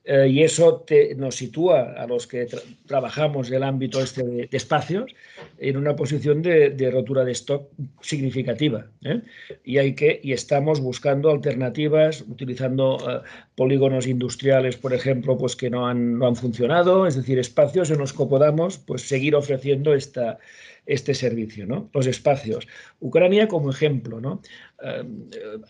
Eh, 0.04 0.28
y 0.28 0.42
eso 0.42 0.84
nos 1.16 1.36
sitúa 1.36 1.92
a 1.92 2.06
los 2.08 2.26
que 2.26 2.48
trabajamos 2.86 3.48
en 3.48 3.54
el 3.54 3.62
ámbito 3.62 4.02
este 4.02 4.24
de, 4.24 4.48
espacios 4.50 5.14
en 5.58 5.76
una 5.76 5.94
posición 5.94 6.42
de, 6.42 6.90
rotura 6.90 7.24
de 7.24 7.32
stock 7.32 7.68
significativa. 8.00 8.86
¿eh? 9.04 9.20
Y, 9.64 9.78
hay 9.78 9.94
que, 9.94 10.20
y 10.22 10.32
estamos 10.32 10.80
buscando 10.80 11.30
alternativas, 11.30 12.22
utilizando 12.22 12.98
eh, 12.98 13.20
polígonos 13.54 14.08
industriales, 14.08 14.76
por 14.76 14.92
ejemplo, 14.92 15.38
pues 15.38 15.54
que 15.54 15.70
no 15.70 15.86
han, 15.86 16.18
no 16.18 16.26
han 16.26 16.34
funcionado, 16.34 17.06
es 17.06 17.14
decir, 17.14 17.38
espacios 17.38 17.90
en 17.90 17.98
los 17.98 18.12
que 18.12 18.26
podamos 18.26 18.78
pues, 18.78 19.02
seguir 19.02 19.36
ofreciendo 19.36 19.94
esta, 19.94 20.38
este 20.86 21.14
servicio, 21.14 21.66
¿no? 21.66 21.90
Los 21.92 22.06
espacios. 22.06 22.66
Ucrania 23.00 23.48
como 23.48 23.70
ejemplo, 23.70 24.20
¿no? 24.20 24.42
Eh, 24.82 25.04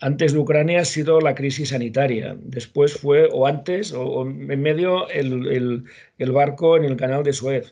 antes 0.01 0.33
de 0.33 0.39
Ucrania 0.39 0.81
ha 0.81 0.85
sido 0.85 1.21
la 1.21 1.35
crisis 1.35 1.69
sanitaria, 1.69 2.35
después 2.39 2.93
fue, 2.93 3.29
o 3.31 3.45
antes, 3.45 3.93
o, 3.93 4.23
en 4.23 4.61
medio, 4.61 5.07
el, 5.09 5.83
barco 6.31 6.77
en 6.77 6.85
el 6.85 6.95
canal 6.95 7.23
de 7.23 7.33
Suez, 7.33 7.71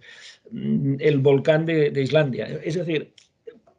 mm, 0.52 0.96
el 1.00 1.20
volcán 1.20 1.66
de, 1.66 1.92
Islandia. 2.02 2.48
Es 2.64 2.76
decir, 2.76 3.14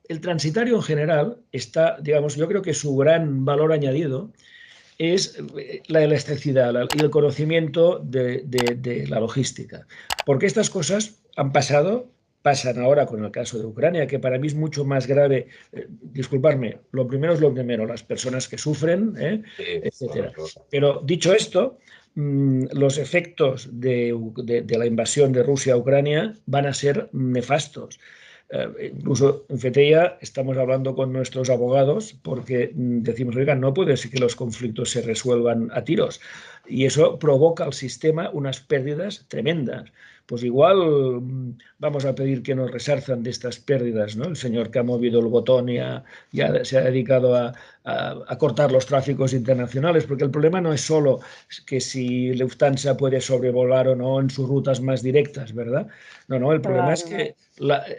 el 0.08 0.20
transitario 0.20 0.76
en 0.76 0.82
general 0.82 1.38
está, 1.52 1.98
digamos, 2.00 2.36
yo 2.36 2.48
creo 2.48 2.62
que 2.62 2.74
su 2.74 2.96
gran 2.96 3.44
valor 3.44 3.72
añadido 3.72 4.32
es 4.98 5.38
la 5.88 6.02
elasticidad 6.02 6.74
y 6.94 7.00
el 7.00 7.10
conocimiento 7.10 7.98
de 7.98 9.06
la 9.08 9.20
logística. 9.20 9.86
Porque 10.26 10.46
estas 10.46 10.70
cosas 10.70 11.22
han 11.36 11.52
pasado 11.52 12.11
pasan 12.42 12.78
ahora 12.80 13.06
con 13.06 13.24
el 13.24 13.30
caso 13.30 13.58
de 13.58 13.64
Ucrania, 13.64 14.06
que 14.06 14.18
para 14.18 14.38
mí 14.38 14.48
es 14.48 14.54
mucho 14.54 14.84
más 14.84 15.06
grave. 15.06 15.46
Eh, 15.72 15.86
disculparme, 15.88 16.78
lo 16.90 17.06
primero 17.06 17.32
es 17.32 17.40
lo 17.40 17.54
primero, 17.54 17.86
las 17.86 18.02
personas 18.02 18.48
que 18.48 18.58
sufren, 18.58 19.14
¿eh? 19.18 19.42
etcétera. 19.58 20.32
Pero 20.70 21.00
dicho 21.04 21.32
esto, 21.32 21.78
mm, 22.16 22.64
los 22.72 22.98
efectos 22.98 23.68
de, 23.72 24.14
la 24.68 24.86
invasión 24.86 25.32
de 25.32 25.42
Rusia 25.42 25.74
a 25.74 25.76
Ucrania 25.76 26.34
van 26.46 26.66
a 26.66 26.74
ser 26.74 27.08
nefastos. 27.12 28.00
Eh, 28.50 28.92
incluso 28.94 29.46
en 29.48 29.58
FETEIA 29.58 30.18
estamos 30.20 30.58
hablando 30.58 30.94
con 30.94 31.10
nuestros 31.10 31.48
abogados 31.48 32.14
porque 32.22 32.72
mm, 32.74 33.02
decimos, 33.02 33.36
oiga, 33.36 33.54
no 33.54 33.72
puede 33.72 33.96
ser 33.96 34.10
que 34.10 34.18
los 34.18 34.36
conflictos 34.36 34.90
se 34.90 35.00
resuelvan 35.00 35.70
a 35.72 35.84
tiros. 35.84 36.20
Y 36.66 36.84
eso 36.84 37.18
provoca 37.18 37.64
al 37.64 37.72
sistema 37.72 38.30
unas 38.30 38.60
pérdidas 38.60 39.24
tremendas 39.28 39.90
pues 40.26 40.42
igual 40.44 41.20
mm, 41.20 41.58
vamos 41.78 42.04
a 42.04 42.14
pedir 42.14 42.42
que 42.42 42.54
nos 42.54 42.70
resarzan 42.70 43.22
de 43.22 43.30
estas 43.30 43.58
pérdidas, 43.58 44.16
¿no? 44.16 44.24
El 44.24 44.36
señor 44.36 44.70
que 44.70 44.78
ha 44.78 44.82
movido 44.82 45.20
el 45.20 45.26
botón 45.26 45.68
y 45.68 45.76
ya 45.76 46.64
se 46.64 46.78
ha 46.78 46.82
dedicado 46.82 47.34
a, 47.36 47.52
a, 47.84 48.36
cortar 48.38 48.70
los 48.70 48.86
tráficos 48.86 49.32
internacionales, 49.32 50.04
porque 50.06 50.24
el 50.24 50.30
problema 50.30 50.60
no 50.60 50.72
es 50.72 50.80
solo 50.80 51.20
que 51.66 51.80
si 51.80 52.32
Lufthansa 52.34 52.96
puede 52.96 53.20
sobrevolar 53.20 53.88
o 53.88 53.96
no 53.96 54.20
en 54.20 54.30
sus 54.30 54.48
rutas 54.48 54.80
más 54.80 55.02
directas, 55.02 55.52
¿verdad? 55.54 55.88
No, 56.28 56.38
no, 56.38 56.52
el 56.52 56.60
problema 56.60 56.92
es 56.92 57.04
que 57.04 57.34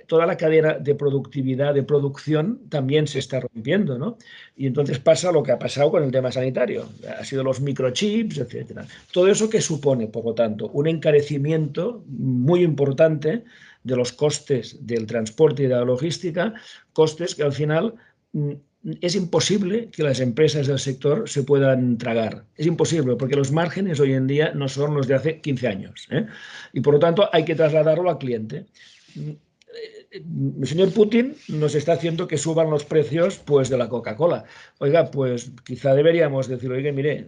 toda 0.08 0.26
la 0.26 0.38
cadena 0.38 0.74
de 0.74 0.96
productividad, 0.96 1.74
de 1.74 1.84
producción, 1.84 2.62
también 2.70 3.08
se 3.08 3.20
está 3.20 3.42
rompiendo, 3.42 3.98
¿no? 3.98 4.18
Y 4.56 4.68
entonces 4.68 5.00
pasa 5.00 5.32
lo 5.32 5.44
que 5.44 5.52
ha 5.52 5.60
pasado 5.60 5.92
con 5.92 6.04
el 6.04 6.12
tema 6.12 6.32
sanitario, 6.32 6.88
ha 7.20 7.24
sido 7.24 7.44
los 7.44 7.62
microchips, 7.62 8.38
etcétera. 8.38 8.86
Todo 9.12 9.28
eso 9.28 9.50
que 9.50 9.62
supone, 9.62 10.08
por 10.08 10.26
lo 10.26 10.34
tanto, 10.34 10.70
un 10.70 10.88
encarecimiento 10.88 12.04
muy 12.08 12.64
importante 12.64 13.44
de 13.84 13.96
los 13.96 14.14
costes 14.14 14.86
del 14.86 15.06
transporte 15.06 15.64
y 15.64 15.68
de 15.68 15.76
la 15.76 15.84
logística, 15.84 16.54
costes 16.94 17.36
que 17.36 17.44
al 17.44 17.54
final 17.54 17.96
mm, 18.32 18.54
es 19.02 19.16
imposible 19.16 19.90
que 19.92 20.04
las 20.04 20.20
empresas 20.20 20.68
del 20.68 20.80
sector 20.80 21.30
se 21.30 21.44
puedan 21.44 21.98
tragar. 21.98 22.46
Es 22.58 22.66
imposible 22.66 23.16
porque 23.16 23.36
los 23.36 23.52
márgenes 23.52 24.00
hoy 24.00 24.14
en 24.14 24.28
día 24.28 24.52
no 24.54 24.68
son 24.68 24.94
los 24.94 25.08
de 25.08 25.16
hace 25.16 25.42
15 25.42 25.68
años. 25.68 26.08
¿eh? 26.10 26.26
Y 26.74 26.82
por 26.82 26.96
lo 26.96 27.00
tanto 27.00 27.30
hay 27.32 27.46
que 27.46 27.56
trasladarlo 27.56 28.10
al 28.10 28.18
cliente 28.18 28.66
el 30.14 30.68
señor 30.68 30.94
Putin 30.94 31.36
nos 31.48 31.74
está 31.74 31.94
haciendo 31.94 32.28
que 32.28 32.38
suban 32.38 32.70
los 32.70 32.86
precios 32.86 33.40
pues, 33.40 33.70
de 33.70 33.78
la 33.78 33.90
Coca-Cola. 33.90 34.46
Oiga, 34.78 35.10
pues 35.10 35.52
quizá 35.64 35.96
deberíamos 35.96 36.48
decir, 36.48 36.72
oiga, 36.72 36.92
mire, 36.92 37.26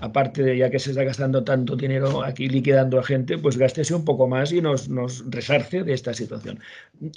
aparte 0.00 0.44
de 0.44 0.56
ya 0.56 0.70
que 0.70 0.78
se 0.78 0.90
está 0.90 1.02
gastando 1.02 1.42
tanto 1.42 1.74
dinero 1.74 2.22
aquí 2.22 2.48
liquidando 2.48 3.00
a 3.00 3.02
gente, 3.02 3.36
pues 3.36 3.56
gástese 3.56 3.94
un 3.94 4.04
poco 4.04 4.28
más 4.28 4.52
y 4.52 4.60
nos, 4.60 4.88
nos 4.88 5.28
resarce 5.28 5.82
de 5.82 5.92
esta 5.92 6.14
situación. 6.14 6.60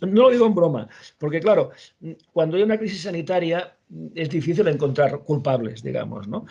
No 0.02 0.24
lo 0.24 0.30
digo 0.32 0.48
en 0.48 0.56
broma, 0.56 0.90
porque 1.20 1.40
claro, 1.40 1.70
cuando 2.34 2.58
hay 2.58 2.64
una 2.64 2.80
crisis 2.80 3.04
sanitaria 3.04 3.78
es 4.16 4.30
difícil 4.30 4.68
encontrar 4.68 5.20
culpables, 5.20 5.84
digamos, 5.84 6.28
¿no? 6.28 6.46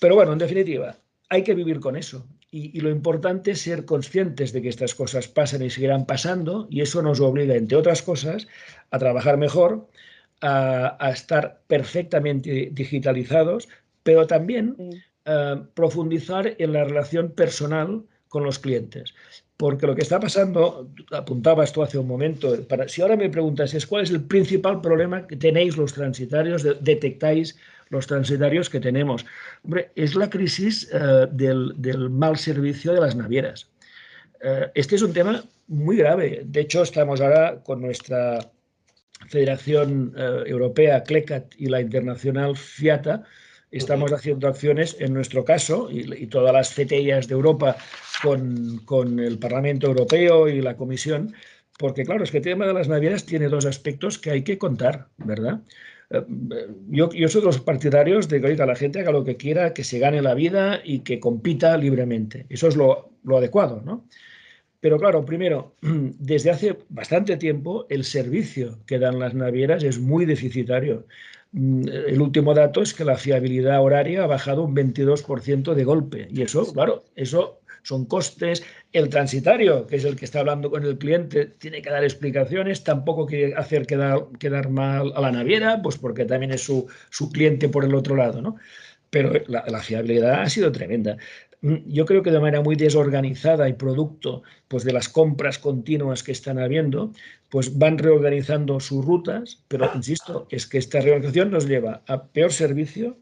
Pero 0.00 0.14
bueno, 0.14 0.32
en 0.32 0.38
definitiva, 0.38 0.96
hay 1.28 1.42
que 1.42 1.54
vivir 1.54 1.80
con 1.80 1.96
eso. 1.96 2.26
Y, 2.56 2.78
lo 2.78 2.90
importante 2.90 3.50
es 3.50 3.62
ser 3.62 3.84
conscientes 3.84 4.52
de 4.52 4.62
que 4.62 4.68
estas 4.68 4.94
cosas 4.94 5.26
pasan 5.26 5.62
y 5.62 5.70
seguirán 5.70 6.06
pasando, 6.06 6.68
y 6.70 6.82
eso 6.82 7.02
nos 7.02 7.18
obliga, 7.18 7.56
entre 7.56 7.76
otras 7.76 8.00
cosas, 8.00 8.46
a 8.92 8.98
trabajar 9.00 9.38
mejor, 9.38 9.88
a, 10.40 11.10
estar 11.12 11.62
perfectamente 11.66 12.68
digitalizados, 12.70 13.68
pero 14.04 14.28
también 14.28 14.76
a 15.24 15.64
profundizar 15.74 16.54
en 16.60 16.74
la 16.74 16.84
relación 16.84 17.32
personal 17.32 18.04
con 18.28 18.44
los 18.44 18.60
clientes. 18.60 19.14
Porque 19.56 19.88
lo 19.88 19.96
que 19.96 20.02
está 20.02 20.20
pasando, 20.20 20.88
apuntaba 21.10 21.64
esto 21.64 21.82
hace 21.82 21.98
un 21.98 22.06
momento, 22.06 22.56
para, 22.68 22.86
si 22.86 23.02
ahora 23.02 23.16
me 23.16 23.30
preguntas 23.30 23.74
es 23.74 23.84
cuál 23.84 24.04
es 24.04 24.10
el 24.10 24.22
principal 24.22 24.80
problema 24.80 25.26
que 25.26 25.34
tenéis 25.34 25.76
los 25.76 25.92
transitarios, 25.92 26.62
detectáis 26.80 27.58
los 27.94 28.06
transitarios 28.06 28.68
que 28.68 28.80
tenemos. 28.80 29.24
Hombre, 29.62 29.90
es 29.94 30.14
la 30.14 30.28
crisis 30.28 30.88
eh, 30.92 31.26
del, 31.30 32.10
mal 32.10 32.36
servicio 32.36 32.92
de 32.92 33.00
las 33.00 33.16
navieras. 33.16 33.70
Eh, 34.42 34.70
este 34.74 34.96
es 34.96 35.02
un 35.02 35.12
tema 35.12 35.42
muy 35.68 35.96
grave. 35.96 36.42
De 36.44 36.60
hecho, 36.60 36.82
estamos 36.82 37.20
ahora 37.20 37.62
con 37.64 37.80
nuestra 37.80 38.50
Federación 39.28 40.12
eh, 40.16 40.42
Europea, 40.46 41.02
CLECAT, 41.02 41.54
y 41.56 41.66
la 41.66 41.80
internacional 41.80 42.56
FIATA, 42.56 43.24
estamos 43.70 44.12
haciendo 44.12 44.46
acciones, 44.46 44.96
en 45.00 45.14
nuestro 45.14 45.44
caso, 45.44 45.88
y, 45.90 46.26
todas 46.26 46.52
las 46.52 46.74
CETEIAS 46.74 47.26
de 47.26 47.34
Europa 47.34 47.76
con, 48.22 48.78
con, 48.84 49.18
el 49.18 49.38
Parlamento 49.38 49.88
Europeo 49.88 50.48
y 50.48 50.60
la 50.60 50.76
Comisión, 50.76 51.34
porque 51.78 52.04
claro, 52.04 52.22
es 52.22 52.30
que 52.30 52.38
el 52.38 52.44
tema 52.44 52.66
de 52.66 52.74
las 52.74 52.88
navieras 52.88 53.24
tiene 53.24 53.48
dos 53.48 53.66
aspectos 53.66 54.18
que 54.18 54.30
hay 54.30 54.42
que 54.42 54.58
contar, 54.58 55.08
¿verdad? 55.16 55.60
Eh, 56.18 56.66
yo, 56.88 57.10
yo, 57.10 57.28
soy 57.28 57.40
de 57.40 57.46
los 57.46 57.60
partidarios 57.60 58.28
de 58.28 58.40
que 58.40 58.56
la 58.56 58.76
gente 58.76 59.00
haga 59.00 59.12
lo 59.12 59.24
que 59.24 59.36
quiera, 59.36 59.74
que 59.74 59.84
se 59.84 59.98
gane 59.98 60.22
la 60.22 60.34
vida 60.34 60.80
y 60.84 61.00
que 61.00 61.20
compita 61.20 61.76
libremente. 61.76 62.46
Eso 62.48 62.68
es 62.68 62.76
lo, 62.76 63.10
lo 63.24 63.38
adecuado, 63.38 63.82
¿no? 63.84 64.06
Pero 64.80 64.98
claro, 64.98 65.24
primero, 65.24 65.74
desde 65.82 66.50
hace 66.50 66.78
bastante 66.90 67.36
tiempo 67.36 67.86
el 67.88 68.04
servicio 68.04 68.78
que 68.86 68.98
dan 68.98 69.18
las 69.18 69.34
navieras 69.34 69.82
es 69.82 69.98
muy 69.98 70.26
deficitario. 70.26 71.06
Mm, 71.52 71.88
el 71.88 72.20
último 72.20 72.52
dato 72.52 72.82
es 72.82 72.92
que 72.92 73.04
la 73.04 73.16
fiabilidad 73.16 73.80
horaria 73.80 74.24
ha 74.24 74.26
bajado 74.26 74.62
un 74.64 74.74
22% 74.74 75.74
de 75.74 75.84
golpe. 75.84 76.28
Y 76.30 76.42
eso, 76.42 76.70
claro, 76.72 77.04
eso 77.14 77.60
son 77.84 78.06
costes. 78.06 78.64
El 78.92 79.08
transitario, 79.08 79.86
que 79.86 79.96
es 79.96 80.04
el 80.04 80.16
que 80.16 80.24
está 80.24 80.40
hablando 80.40 80.70
con 80.70 80.82
el 80.82 80.98
cliente, 80.98 81.46
tiene 81.46 81.82
que 81.82 81.90
dar 81.90 82.02
explicaciones, 82.02 82.82
tampoco 82.82 83.26
quiere 83.26 83.54
hacer 83.54 83.86
quedar, 83.86 84.26
quedar 84.40 84.70
mal 84.70 85.12
a 85.14 85.20
la 85.20 85.30
naviera, 85.30 85.80
pues 85.82 85.98
porque 85.98 86.24
también 86.24 86.52
es 86.52 86.62
su, 86.62 86.86
su 87.10 87.30
cliente 87.30 87.68
por 87.68 87.84
el 87.84 87.94
otro 87.94 88.16
lado, 88.16 88.42
¿no? 88.42 88.56
Pero 89.10 89.32
la, 89.46 89.80
fiabilidad 89.80 90.42
ha 90.42 90.50
sido 90.50 90.72
tremenda. 90.72 91.18
Mm, 91.60 91.76
yo 91.86 92.04
creo 92.04 92.22
que 92.22 92.32
de 92.32 92.40
manera 92.40 92.62
muy 92.62 92.74
desorganizada 92.74 93.68
y 93.68 93.74
producto 93.74 94.42
pues, 94.66 94.82
de 94.82 94.92
las 94.92 95.08
compras 95.08 95.58
continuas 95.58 96.24
que 96.24 96.32
están 96.32 96.58
habiendo, 96.58 97.12
pues 97.48 97.78
van 97.78 97.98
reorganizando 97.98 98.80
sus 98.80 99.04
rutas, 99.04 99.62
pero 99.68 99.88
insisto, 99.94 100.48
es 100.50 100.66
que 100.66 100.78
esta 100.78 101.00
reorganización 101.00 101.52
nos 101.52 101.68
lleva 101.68 102.02
a 102.08 102.24
peor 102.24 102.52
servicio, 102.52 103.18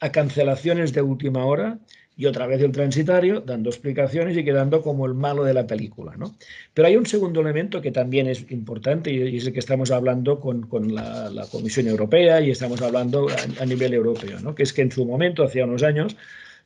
a 0.00 0.12
cancelaciones 0.12 0.92
de 0.92 1.02
última 1.02 1.44
hora 1.44 1.78
y 2.16 2.24
otra 2.24 2.46
vez 2.46 2.62
el 2.62 2.72
transitario 2.72 3.42
dando 3.42 3.68
explicaciones 3.68 4.36
y 4.36 4.44
quedando 4.44 4.80
como 4.80 5.04
el 5.04 5.14
malo 5.14 5.44
de 5.44 5.52
la 5.52 5.66
película. 5.66 6.16
¿no? 6.16 6.34
Pero 6.72 6.88
hay 6.88 6.96
un 6.96 7.04
segundo 7.04 7.42
elemento 7.42 7.82
que 7.82 7.92
también 7.92 8.26
es 8.26 8.50
importante 8.50 9.12
y 9.12 9.36
es 9.36 9.46
el 9.46 9.52
que 9.52 9.58
estamos 9.58 9.90
hablando 9.90 10.40
con, 10.40 10.66
con 10.66 10.94
la, 10.94 11.46
Comisión 11.52 11.86
Europea 11.86 12.40
y 12.40 12.50
estamos 12.50 12.80
hablando 12.80 13.26
a, 13.60 13.66
nivel 13.66 13.94
europeo, 13.94 14.40
¿no? 14.40 14.54
que 14.54 14.62
es 14.62 14.72
que 14.72 14.82
en 14.82 14.90
su 14.90 15.04
momento, 15.04 15.44
hace 15.44 15.62
unos 15.62 15.82
años, 15.82 16.16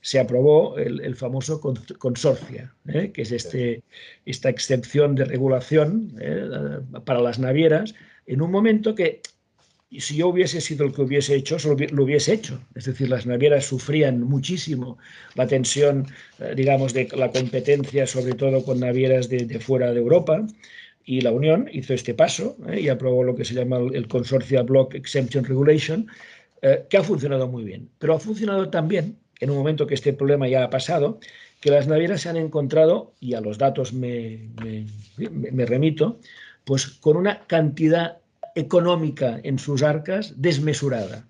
se 0.01 0.19
aprobó 0.19 0.79
el, 0.79 1.15
famoso 1.17 1.61
consorcio, 1.99 2.71
¿eh? 2.89 3.11
que 3.13 3.23
es 3.23 3.33
este, 3.33 3.83
esta 4.25 4.49
excepción 4.49 5.15
de 5.15 5.27
regulación 5.27 6.17
¿eh? 6.21 6.49
para 7.05 7.21
las 7.21 7.39
navieras, 7.39 7.95
en 8.27 8.41
un 8.41 8.51
momento 8.51 8.95
que 8.95 9.21
y 9.91 10.01
si 10.01 10.17
yo 10.17 10.29
hubiese 10.29 10.61
sido 10.61 10.87
el 10.87 10.93
que 10.93 11.03
hubiese 11.03 11.35
hecho, 11.35 11.57
lo 11.67 12.05
hubiese 12.05 12.33
hecho. 12.33 12.61
Es 12.77 12.85
decir, 12.85 13.11
las 13.11 13.27
navieras 13.27 13.65
sufrían 13.65 14.23
muchísimo 14.23 14.99
la 15.35 15.49
tensión, 15.49 16.07
eh, 16.39 16.55
digamos, 16.55 16.95
de 16.95 17.09
la 17.17 17.31
competencia, 17.31 18.07
sobre 18.07 18.35
todo 18.35 18.65
con 18.65 18.79
navieras 18.79 19.29
de, 19.29 19.59
fuera 19.59 19.93
de 19.93 19.99
Europa. 19.99 20.47
y 21.05 21.23
la 21.23 21.33
Unión 21.33 21.69
hizo 21.73 21.93
este 21.93 22.15
paso 22.15 22.57
¿eh? 22.69 22.81
y 22.83 22.89
aprobó 22.89 23.25
lo 23.25 23.35
que 23.35 23.45
se 23.45 23.55
llama 23.55 23.79
el 23.93 24.07
Consortia 24.07 24.63
Block 24.63 24.95
Exemption 24.95 25.45
Regulation, 25.45 26.07
eh, 26.63 26.85
que 26.89 26.97
ha 26.97 27.03
funcionado 27.03 27.49
muy 27.49 27.65
bien. 27.65 27.89
Pero 27.99 28.15
ha 28.15 28.21
funcionado 28.21 28.71
también, 28.71 29.17
en 29.41 29.51
un 29.51 29.57
momento 29.57 29.89
que 29.89 29.95
este 29.95 30.13
problema 30.13 30.47
ya 30.47 30.63
ha 30.63 30.71
pasado, 30.71 31.19
que 31.61 31.71
las 31.71 31.89
navieras 31.89 32.21
se 32.21 32.29
han 32.29 32.37
encontrado, 32.37 33.13
y 33.19 33.35
a 33.35 33.41
los 33.41 33.59
datos 33.59 33.93
me, 33.93 34.51
me 35.17 35.67
remito, 35.67 36.21
pues 36.65 36.87
con 36.87 37.17
una 37.17 37.41
cantidad 37.49 38.20
económica 38.61 39.41
en 39.43 39.59
sus 39.59 39.83
arcas 39.83 40.35
desmesurada. 40.37 41.27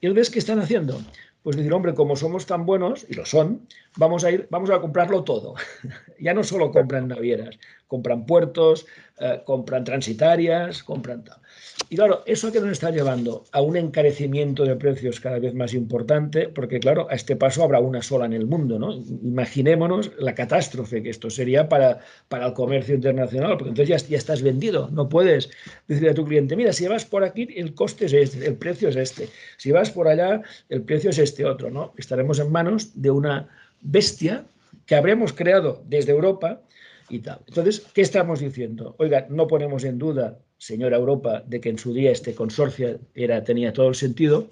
¿Y 0.00 0.08
ves 0.08 0.30
qué 0.30 0.38
están 0.38 0.60
haciendo? 0.60 1.00
Pues 1.42 1.56
decir, 1.56 1.72
hombre, 1.72 1.94
como 1.94 2.16
somos 2.16 2.46
tan 2.46 2.66
buenos, 2.66 3.06
y 3.08 3.14
lo 3.14 3.24
son, 3.24 3.66
vamos 3.96 4.24
a 4.24 4.30
ir, 4.30 4.46
vamos 4.50 4.70
a 4.70 4.80
comprarlo 4.80 5.24
todo. 5.24 5.54
ya 6.20 6.34
no 6.34 6.44
solo 6.44 6.70
compran 6.70 7.08
navieras, 7.08 7.58
compran 7.86 8.26
puertos, 8.26 8.86
eh, 9.18 9.42
compran 9.44 9.84
transitarias, 9.84 10.82
compran 10.82 11.24
tal. 11.24 11.40
Y 11.88 11.96
claro, 11.96 12.22
eso 12.26 12.52
que 12.52 12.60
nos 12.60 12.70
está 12.70 12.90
llevando 12.90 13.44
a 13.50 13.60
un 13.62 13.76
encarecimiento 13.76 14.64
de 14.64 14.76
precios 14.76 15.18
cada 15.18 15.38
vez 15.38 15.54
más 15.54 15.74
importante, 15.74 16.48
porque 16.48 16.78
claro, 16.78 17.08
a 17.10 17.14
este 17.14 17.34
paso 17.34 17.64
habrá 17.64 17.80
una 17.80 18.02
sola 18.02 18.26
en 18.26 18.32
el 18.32 18.46
mundo, 18.46 18.78
¿no? 18.78 18.92
Imaginémonos 18.92 20.12
la 20.18 20.34
catástrofe 20.34 21.02
que 21.02 21.10
esto 21.10 21.30
sería 21.30 21.68
para, 21.68 21.98
para 22.28 22.46
el 22.46 22.52
comercio 22.52 22.94
internacional, 22.94 23.56
porque 23.56 23.70
entonces 23.70 23.88
ya, 23.88 24.08
ya 24.08 24.18
estás 24.18 24.42
vendido, 24.42 24.88
no 24.92 25.08
puedes 25.08 25.50
decirle 25.88 26.10
a 26.10 26.14
tu 26.14 26.24
cliente, 26.24 26.54
mira, 26.54 26.72
si 26.72 26.86
vas 26.86 27.04
por 27.04 27.24
aquí 27.24 27.48
el 27.56 27.74
coste 27.74 28.06
es 28.06 28.12
este, 28.12 28.46
el 28.46 28.54
precio 28.54 28.88
es 28.88 28.96
este, 28.96 29.28
si 29.56 29.72
vas 29.72 29.90
por 29.90 30.06
allá 30.06 30.42
el 30.68 30.82
precio 30.82 31.10
es 31.10 31.18
este 31.18 31.44
otro, 31.44 31.70
¿no? 31.70 31.92
Estaremos 31.96 32.38
en 32.38 32.52
manos 32.52 33.00
de 33.00 33.10
una 33.10 33.48
bestia 33.80 34.44
que 34.86 34.94
habremos 34.94 35.32
creado 35.32 35.82
desde 35.86 36.12
Europa 36.12 36.60
y 37.08 37.20
tal. 37.20 37.40
Entonces, 37.46 37.86
¿qué 37.92 38.02
estamos 38.02 38.40
diciendo? 38.40 38.94
Oiga, 38.98 39.26
no 39.28 39.46
ponemos 39.46 39.84
en 39.84 39.98
duda, 39.98 40.38
señora 40.60 40.98
Europa, 40.98 41.42
de 41.46 41.58
que 41.60 41.70
en 41.70 41.78
su 41.78 41.92
día 41.94 42.10
este 42.12 42.34
consorcio 42.34 43.00
era, 43.14 43.42
tenía 43.42 43.72
todo 43.72 43.88
el 43.88 43.94
sentido, 43.94 44.48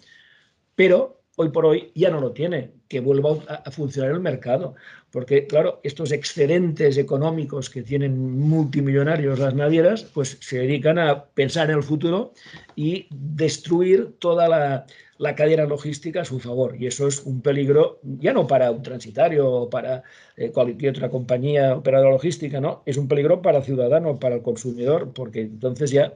pero 0.74 1.20
hoy 1.36 1.50
por 1.50 1.66
hoy 1.66 1.92
ya 1.94 2.10
no 2.10 2.20
lo 2.20 2.32
tiene, 2.32 2.72
que 2.88 3.00
vuelva 3.00 3.36
a, 3.46 3.70
funcionar 3.70 4.12
el 4.12 4.20
mercado. 4.20 4.74
Porque, 5.12 5.46
claro, 5.46 5.80
estos 5.82 6.10
excedentes 6.10 6.96
económicos 6.96 7.70
que 7.70 7.82
tienen 7.82 8.40
multimillonarios 8.40 9.38
las 9.38 9.54
navieras, 9.54 10.02
pues 10.02 10.38
se 10.40 10.58
dedican 10.58 10.98
a 10.98 11.26
pensar 11.26 11.70
en 11.70 11.76
el 11.76 11.82
futuro 11.82 12.32
y 12.74 13.06
destruir 13.10 14.14
toda 14.18 14.48
la, 14.48 14.86
la 15.18 15.34
cadena 15.34 15.64
logística 15.64 16.22
a 16.22 16.24
su 16.24 16.40
favor. 16.40 16.76
Y 16.78 16.86
eso 16.86 17.06
es 17.06 17.20
un 17.20 17.42
peligro 17.42 18.00
ya 18.02 18.32
no 18.32 18.46
para 18.46 18.70
un 18.70 18.82
transitario 18.82 19.50
o 19.50 19.70
para 19.70 20.02
eh, 20.36 20.50
cualquier 20.50 20.96
otra 20.96 21.10
compañía 21.10 21.76
operadora 21.76 22.12
logística, 22.12 22.60
¿no? 22.60 22.82
Es 22.86 22.96
un 22.96 23.08
peligro 23.08 23.42
para 23.42 23.58
el 23.58 23.64
ciudadano, 23.64 24.18
para 24.18 24.36
el 24.36 24.42
consumidor, 24.42 25.12
porque 25.12 25.40
entonces 25.40 25.90
ya, 25.90 26.14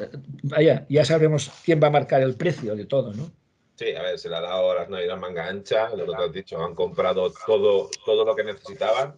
eh, 0.00 0.08
vaya, 0.42 0.86
ya 0.88 1.04
sabemos 1.04 1.50
quién 1.64 1.80
va 1.82 1.88
a 1.88 1.90
marcar 1.90 2.22
el 2.22 2.34
precio 2.34 2.74
de 2.74 2.86
todo, 2.86 3.12
¿no? 3.12 3.30
Sí, 3.74 3.94
a 3.96 4.02
ver, 4.02 4.18
se 4.18 4.28
le 4.28 4.36
ha 4.36 4.40
dado 4.40 4.70
a 4.70 4.74
las 4.76 4.88
navidades 4.90 5.20
manga 5.20 5.48
ancha, 5.48 5.88
lo 5.96 6.06
que 6.06 6.22
has 6.22 6.32
dicho, 6.32 6.62
han 6.62 6.74
comprado 6.74 7.32
todo, 7.46 7.88
todo 8.04 8.24
lo 8.24 8.36
que 8.36 8.44
necesitaban, 8.44 9.16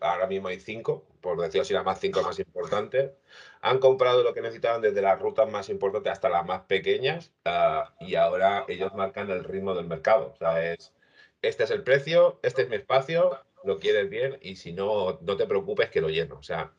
ahora 0.00 0.26
mismo 0.26 0.48
hay 0.48 0.58
cinco, 0.58 1.04
por 1.20 1.38
decirlo 1.38 1.62
así, 1.62 1.74
las 1.74 1.84
más 1.84 2.00
cinco 2.00 2.22
más 2.22 2.38
importantes. 2.38 3.10
Han 3.60 3.78
comprado 3.78 4.22
lo 4.22 4.34
que 4.34 4.40
necesitaban 4.40 4.82
desde 4.82 5.02
las 5.02 5.20
rutas 5.20 5.50
más 5.50 5.68
importantes 5.68 6.12
hasta 6.12 6.28
las 6.28 6.46
más 6.46 6.62
pequeñas 6.62 7.32
ah, 7.44 7.94
y 8.00 8.14
ahora 8.14 8.64
ellos 8.68 8.94
marcan 8.94 9.30
el 9.30 9.44
ritmo 9.44 9.74
del 9.74 9.86
mercado. 9.86 10.32
O 10.34 10.36
sea, 10.36 10.72
es, 10.72 10.92
este 11.42 11.64
es 11.64 11.70
el 11.70 11.82
precio, 11.82 12.38
este 12.42 12.62
es 12.62 12.68
mi 12.68 12.76
espacio, 12.76 13.40
lo 13.64 13.78
quieres 13.78 14.08
bien 14.08 14.38
y 14.40 14.56
si 14.56 14.72
no, 14.72 15.18
no 15.20 15.36
te 15.36 15.46
preocupes 15.46 15.90
que 15.90 16.00
lo 16.00 16.08
lleno. 16.08 16.38
O 16.38 16.42
sea, 16.42 16.72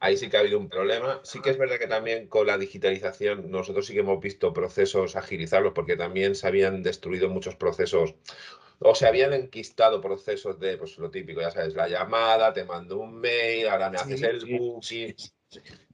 ahí 0.00 0.16
sí 0.16 0.28
que 0.28 0.36
ha 0.36 0.40
habido 0.40 0.58
un 0.58 0.68
problema. 0.68 1.20
Sí 1.22 1.40
que 1.40 1.50
es 1.50 1.58
verdad 1.58 1.78
que 1.78 1.86
también 1.86 2.26
con 2.26 2.46
la 2.46 2.58
digitalización 2.58 3.50
nosotros 3.50 3.86
sí 3.86 3.94
que 3.94 4.00
hemos 4.00 4.20
visto 4.20 4.52
procesos 4.52 5.16
agilizarlos 5.16 5.72
porque 5.74 5.96
también 5.96 6.34
se 6.34 6.46
habían 6.46 6.82
destruido 6.82 7.28
muchos 7.28 7.54
procesos 7.56 8.14
o 8.80 8.94
se 8.94 9.06
habían 9.06 9.32
enquistado 9.32 10.00
procesos 10.00 10.58
de, 10.58 10.76
pues 10.76 10.98
lo 10.98 11.10
típico, 11.10 11.40
ya 11.40 11.50
sabes, 11.50 11.74
la 11.74 11.88
llamada, 11.88 12.52
te 12.52 12.64
mando 12.64 12.98
un 12.98 13.20
mail, 13.20 13.68
ahora 13.68 13.90
me 13.90 13.98
haces 13.98 14.22
el 14.22 14.58
booking. 14.58 15.14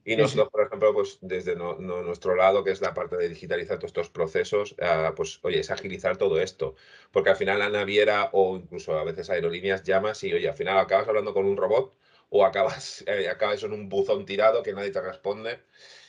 Y 0.05 0.15
nosotros, 0.15 0.49
por 0.49 0.65
ejemplo, 0.65 0.93
pues 0.93 1.17
desde 1.21 1.55
nuestro 1.55 2.35
lado, 2.35 2.63
que 2.63 2.71
es 2.71 2.81
la 2.81 2.93
parte 2.93 3.17
de 3.17 3.29
digitalizar 3.29 3.77
todos 3.77 3.89
estos 3.89 4.09
procesos, 4.09 4.75
ah, 4.81 5.13
pues 5.15 5.39
oye, 5.43 5.59
es 5.59 5.69
agilizar 5.71 6.17
todo 6.17 6.39
esto. 6.39 6.75
Porque 7.11 7.29
al 7.29 7.35
final 7.35 7.59
la 7.59 7.69
naviera 7.69 8.29
o 8.33 8.57
incluso 8.57 8.97
a 8.97 9.03
veces 9.03 9.29
aerolíneas 9.29 9.83
llamas 9.83 10.23
y 10.23 10.33
oye, 10.33 10.49
al 10.49 10.55
final 10.55 10.77
acabas 10.77 11.07
hablando 11.07 11.33
con 11.33 11.45
un 11.45 11.57
robot 11.57 11.93
o 12.29 12.45
acabas, 12.45 13.03
eh, 13.07 13.29
acabas 13.29 13.63
en 13.63 13.73
un 13.73 13.89
buzón 13.89 14.25
tirado 14.25 14.63
que 14.63 14.73
nadie 14.73 14.91
te 14.91 15.01
responde. 15.01 15.59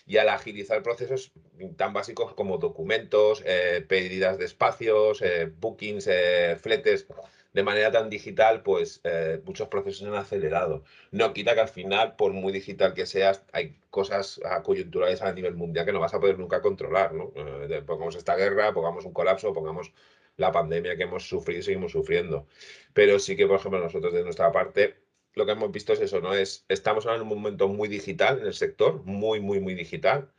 Y 0.07 0.17
al 0.17 0.29
agilizar 0.29 0.83
procesos 0.83 1.33
tan 1.77 1.93
básicos 1.93 2.35
como 2.35 2.59
documentos, 2.59 3.43
eh, 3.47 3.85
pérdidas 3.87 4.39
de 4.39 4.47
espacios, 4.47 5.23
eh, 5.23 5.47
bookings, 5.47 6.07
eh, 6.09 6.57
fletes, 6.61 7.07
de 7.53 7.63
manera 7.63 7.91
tan 7.91 8.11
digital, 8.11 8.63
pues 8.63 9.03
muchos 9.45 9.69
procesos 9.69 10.07
han 10.07 10.15
acelerado. 10.15 10.85
No 11.11 11.33
quita 11.33 11.55
que 11.55 11.61
al 11.61 11.69
final, 11.69 12.17
por 12.17 12.33
muy 12.33 12.53
digital 12.53 12.95
que 12.95 13.07
seas, 13.07 13.45
hay 13.53 13.77
cosas 13.91 14.41
coyunturales 14.63 15.23
a 15.23 15.33
nivel 15.33 15.55
mundial 15.55 15.85
que 15.85 15.93
no 15.93 16.01
vas 16.01 16.15
a 16.15 16.21
poder 16.21 16.39
nunca 16.39 16.61
controlar. 16.63 17.13
¿no? 17.15 17.33
pongamos 17.87 18.17
esta 18.17 18.37
guerra, 18.37 18.73
pongamos 18.73 19.05
un 19.05 19.13
colapso, 19.13 19.53
pongamos 19.53 19.93
la 20.37 20.53
pandemia 20.53 20.97
que 20.97 21.05
hemos 21.05 21.29
sufrido 21.29 21.61
y 21.61 21.63
seguimos 21.63 21.93
sufriendo. 21.93 22.47
Pero 22.93 23.19
sí 23.19 23.37
que, 23.37 23.47
por 23.47 23.59
ejemplo, 23.59 23.81
nosotros 23.81 24.13
de 24.15 24.23
nuestra 24.23 24.53
parte 24.53 24.97
lo 25.35 25.47
que 25.47 25.53
hemos 25.53 25.71
visto 25.73 25.93
es 25.93 26.01
eso, 26.01 26.21
¿no? 26.21 26.35
Es, 26.35 26.65
estamos 26.69 27.07
ahora 27.07 27.17
en 27.17 27.23
un 27.23 27.29
momento 27.29 27.69
muy 27.69 27.89
digital 27.89 28.41
en 28.41 28.47
el 28.47 28.55
sector, 28.55 29.05
muy, 29.05 29.41
muy, 29.41 29.61
muy 29.61 29.75
digital. 29.75 30.33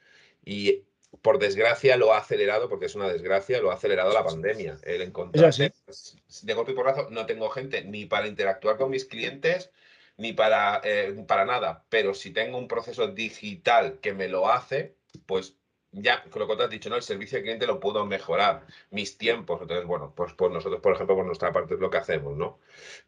Y 0.46 0.86
por 1.22 1.40
desgracia 1.40 1.98
lo 1.98 2.14
ha 2.14 2.20
acelerado, 2.20 2.70
porque 2.70 2.86
es 2.86 2.96
una 2.96 3.08
desgracia, 3.08 3.60
lo 3.60 3.72
ha 3.72 3.76
acelerado 3.76 4.14
la 4.14 4.24
pandemia. 4.24 4.78
El 4.84 5.02
encontrar 5.02 5.54
de 5.54 6.54
golpe 6.54 6.72
y 6.72 6.76
porrazo, 6.76 7.10
no 7.10 7.26
tengo 7.26 7.50
gente 7.50 7.84
ni 7.84 8.06
para 8.06 8.28
interactuar 8.28 8.78
con 8.78 8.90
mis 8.90 9.06
clientes, 9.06 9.72
ni 10.18 10.34
para, 10.34 10.82
eh, 10.84 11.24
para 11.28 11.46
nada. 11.46 11.86
Pero 11.90 12.14
si 12.14 12.32
tengo 12.32 12.58
un 12.58 12.68
proceso 12.68 13.08
digital 13.08 14.00
que 14.02 14.14
me 14.14 14.30
lo 14.30 14.50
hace, 14.50 14.96
pues 15.26 15.58
ya, 15.92 16.24
con 16.30 16.42
lo 16.42 16.48
que 16.48 16.56
te 16.56 16.64
has 16.64 16.70
dicho, 16.70 16.90
¿no? 16.90 16.96
El 16.96 17.02
servicio 17.02 17.38
al 17.38 17.44
cliente 17.44 17.68
lo 17.68 17.80
puedo 17.80 18.06
mejorar, 18.06 18.66
mis 18.92 19.18
tiempos. 19.18 19.62
Entonces, 19.62 19.86
bueno, 19.86 20.14
pues, 20.16 20.34
pues 20.34 20.52
nosotros, 20.52 20.82
por 20.82 20.94
ejemplo, 20.94 21.16
por 21.16 21.26
nuestra 21.26 21.52
parte 21.52 21.74
es 21.74 21.80
lo 21.80 21.90
que 21.90 21.98
hacemos, 21.98 22.38
¿no? 22.38 22.60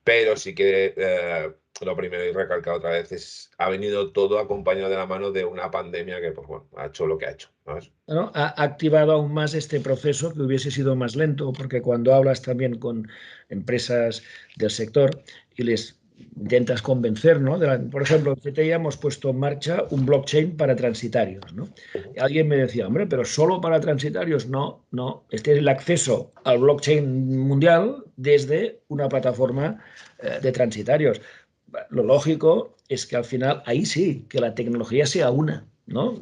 Pero 0.03 0.35
sí 0.35 0.53
que 0.53 0.93
eh, 0.97 1.53
lo 1.81 1.95
primero 1.95 2.25
y 2.25 2.33
recalcar 2.33 2.75
otra 2.75 2.91
vez 2.91 3.11
es, 3.11 3.51
ha 3.57 3.69
venido 3.69 4.11
todo 4.11 4.37
acompañado 4.37 4.89
de 4.89 4.97
la 4.97 5.05
mano 5.05 5.31
de 5.31 5.45
una 5.45 5.71
pandemia 5.71 6.19
que, 6.19 6.31
pues 6.31 6.47
bueno, 6.47 6.65
ha 6.75 6.87
hecho 6.87 7.07
lo 7.07 7.17
que 7.17 7.25
ha 7.25 7.31
hecho. 7.31 7.49
ha 8.07 8.61
activado 8.61 9.13
aún 9.13 9.33
más 9.33 9.53
este 9.53 9.79
proceso 9.79 10.33
que 10.33 10.41
hubiese 10.41 10.69
sido 10.69 10.95
más 10.95 11.15
lento, 11.15 11.53
porque 11.53 11.81
cuando 11.81 12.13
hablas 12.13 12.41
también 12.41 12.79
con 12.79 13.07
empresas 13.49 14.23
del 14.57 14.71
sector 14.71 15.23
y 15.55 15.63
les 15.63 16.02
intentas 16.35 16.81
convencer, 16.81 17.39
¿no? 17.39 17.59
por 17.89 18.01
ejemplo, 18.01 18.33
en 18.33 18.51
CTI 18.51 18.71
hemos 18.71 18.97
puesto 18.97 19.29
en 19.29 19.39
marcha 19.39 19.83
un 19.89 20.05
blockchain 20.05 20.57
para 20.57 20.75
transitarios, 20.75 21.53
¿no? 21.53 21.69
alguien 22.19 22.47
me 22.47 22.57
decía, 22.57 22.87
hombre, 22.87 23.07
pero 23.07 23.23
solo 23.25 23.61
para 23.61 23.79
transitarios, 23.79 24.47
no, 24.47 24.85
no, 24.91 25.25
este 25.29 25.53
es 25.53 25.59
el 25.59 25.67
acceso 25.67 26.31
al 26.43 26.59
blockchain 26.59 27.39
mundial 27.39 28.03
desde 28.15 28.81
una 28.87 29.09
plataforma 29.09 29.83
eh, 30.19 30.39
de 30.41 30.51
transitarios. 30.51 31.21
Lo 31.89 32.03
lógico 32.03 32.75
es 32.87 33.05
que 33.05 33.15
al 33.15 33.25
final 33.25 33.63
ahí 33.65 33.85
sí, 33.85 34.25
que 34.29 34.39
la 34.39 34.53
tecnología 34.53 35.05
sea 35.05 35.31
una, 35.31 35.65
¿no? 35.85 36.19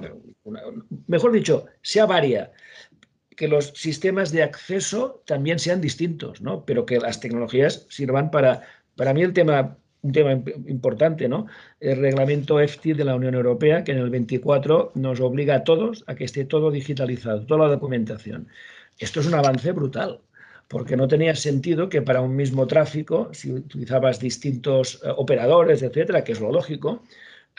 mejor 1.07 1.31
dicho, 1.31 1.65
sea 1.81 2.05
varia, 2.05 2.51
que 3.35 3.47
los 3.47 3.67
sistemas 3.75 4.31
de 4.31 4.43
acceso 4.43 5.23
también 5.25 5.57
sean 5.57 5.81
distintos, 5.81 6.41
¿no? 6.41 6.65
Pero 6.65 6.85
que 6.85 6.99
las 6.99 7.19
tecnologías 7.19 7.87
sirvan 7.89 8.29
para 8.29 8.61
para 8.95 9.13
mí 9.13 9.21
el 9.21 9.33
tema 9.33 9.77
un 10.03 10.11
tema 10.11 10.31
importante, 10.67 11.27
¿no? 11.27 11.47
El 11.79 11.97
reglamento 11.97 12.59
EFTI 12.59 12.93
de 12.93 13.05
la 13.05 13.15
Unión 13.15 13.35
Europea, 13.35 13.83
que 13.83 13.91
en 13.91 13.99
el 13.99 14.09
24 14.09 14.93
nos 14.95 15.19
obliga 15.19 15.55
a 15.55 15.63
todos 15.63 16.03
a 16.07 16.15
que 16.15 16.23
esté 16.23 16.45
todo 16.45 16.71
digitalizado, 16.71 17.45
toda 17.45 17.67
la 17.67 17.73
documentación. 17.73 18.47
Esto 18.97 19.19
es 19.19 19.27
un 19.27 19.35
avance 19.35 19.71
brutal, 19.71 20.19
porque 20.67 20.97
no 20.97 21.07
tenía 21.07 21.35
sentido 21.35 21.89
que 21.89 22.01
para 22.01 22.21
un 22.21 22.35
mismo 22.35 22.65
tráfico, 22.65 23.29
si 23.33 23.51
utilizabas 23.51 24.19
distintos 24.19 25.01
eh, 25.03 25.09
operadores, 25.15 25.83
etcétera, 25.83 26.23
que 26.23 26.31
es 26.31 26.39
lo 26.39 26.51
lógico, 26.51 27.03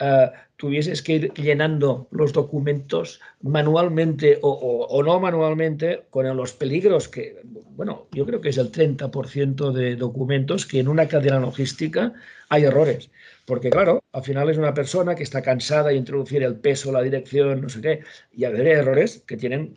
uh, 0.01 0.31
tuvieses 0.63 1.01
que 1.01 1.13
ir 1.13 1.33
llenando 1.33 2.07
los 2.11 2.31
documentos 2.31 3.19
manualmente 3.41 4.39
o, 4.41 5.03
no 5.03 5.19
manualmente 5.19 6.05
con 6.09 6.25
los 6.37 6.53
peligros 6.53 7.09
que, 7.09 7.41
bueno, 7.75 8.07
yo 8.11 8.25
creo 8.25 8.39
que 8.39 8.49
es 8.49 8.57
el 8.57 8.71
30% 8.71 9.71
de 9.73 9.95
documentos 9.95 10.65
que 10.65 10.79
en 10.79 10.87
una 10.87 11.07
cadena 11.07 11.39
logística 11.39 12.13
hay 12.49 12.63
errores. 12.63 13.09
Porque 13.45 13.69
claro, 13.69 14.01
al 14.13 14.23
final 14.23 14.49
es 14.49 14.57
una 14.57 14.73
persona 14.73 15.15
que 15.15 15.23
está 15.23 15.41
cansada 15.41 15.89
de 15.89 15.95
introducir 15.95 16.43
el 16.43 16.55
peso, 16.55 16.93
la 16.93 17.01
dirección, 17.01 17.59
no 17.59 17.67
sé 17.67 17.81
qué, 17.81 17.99
y 18.31 18.45
haber 18.45 18.67
errores 18.67 19.21
que 19.27 19.35
tienen, 19.35 19.73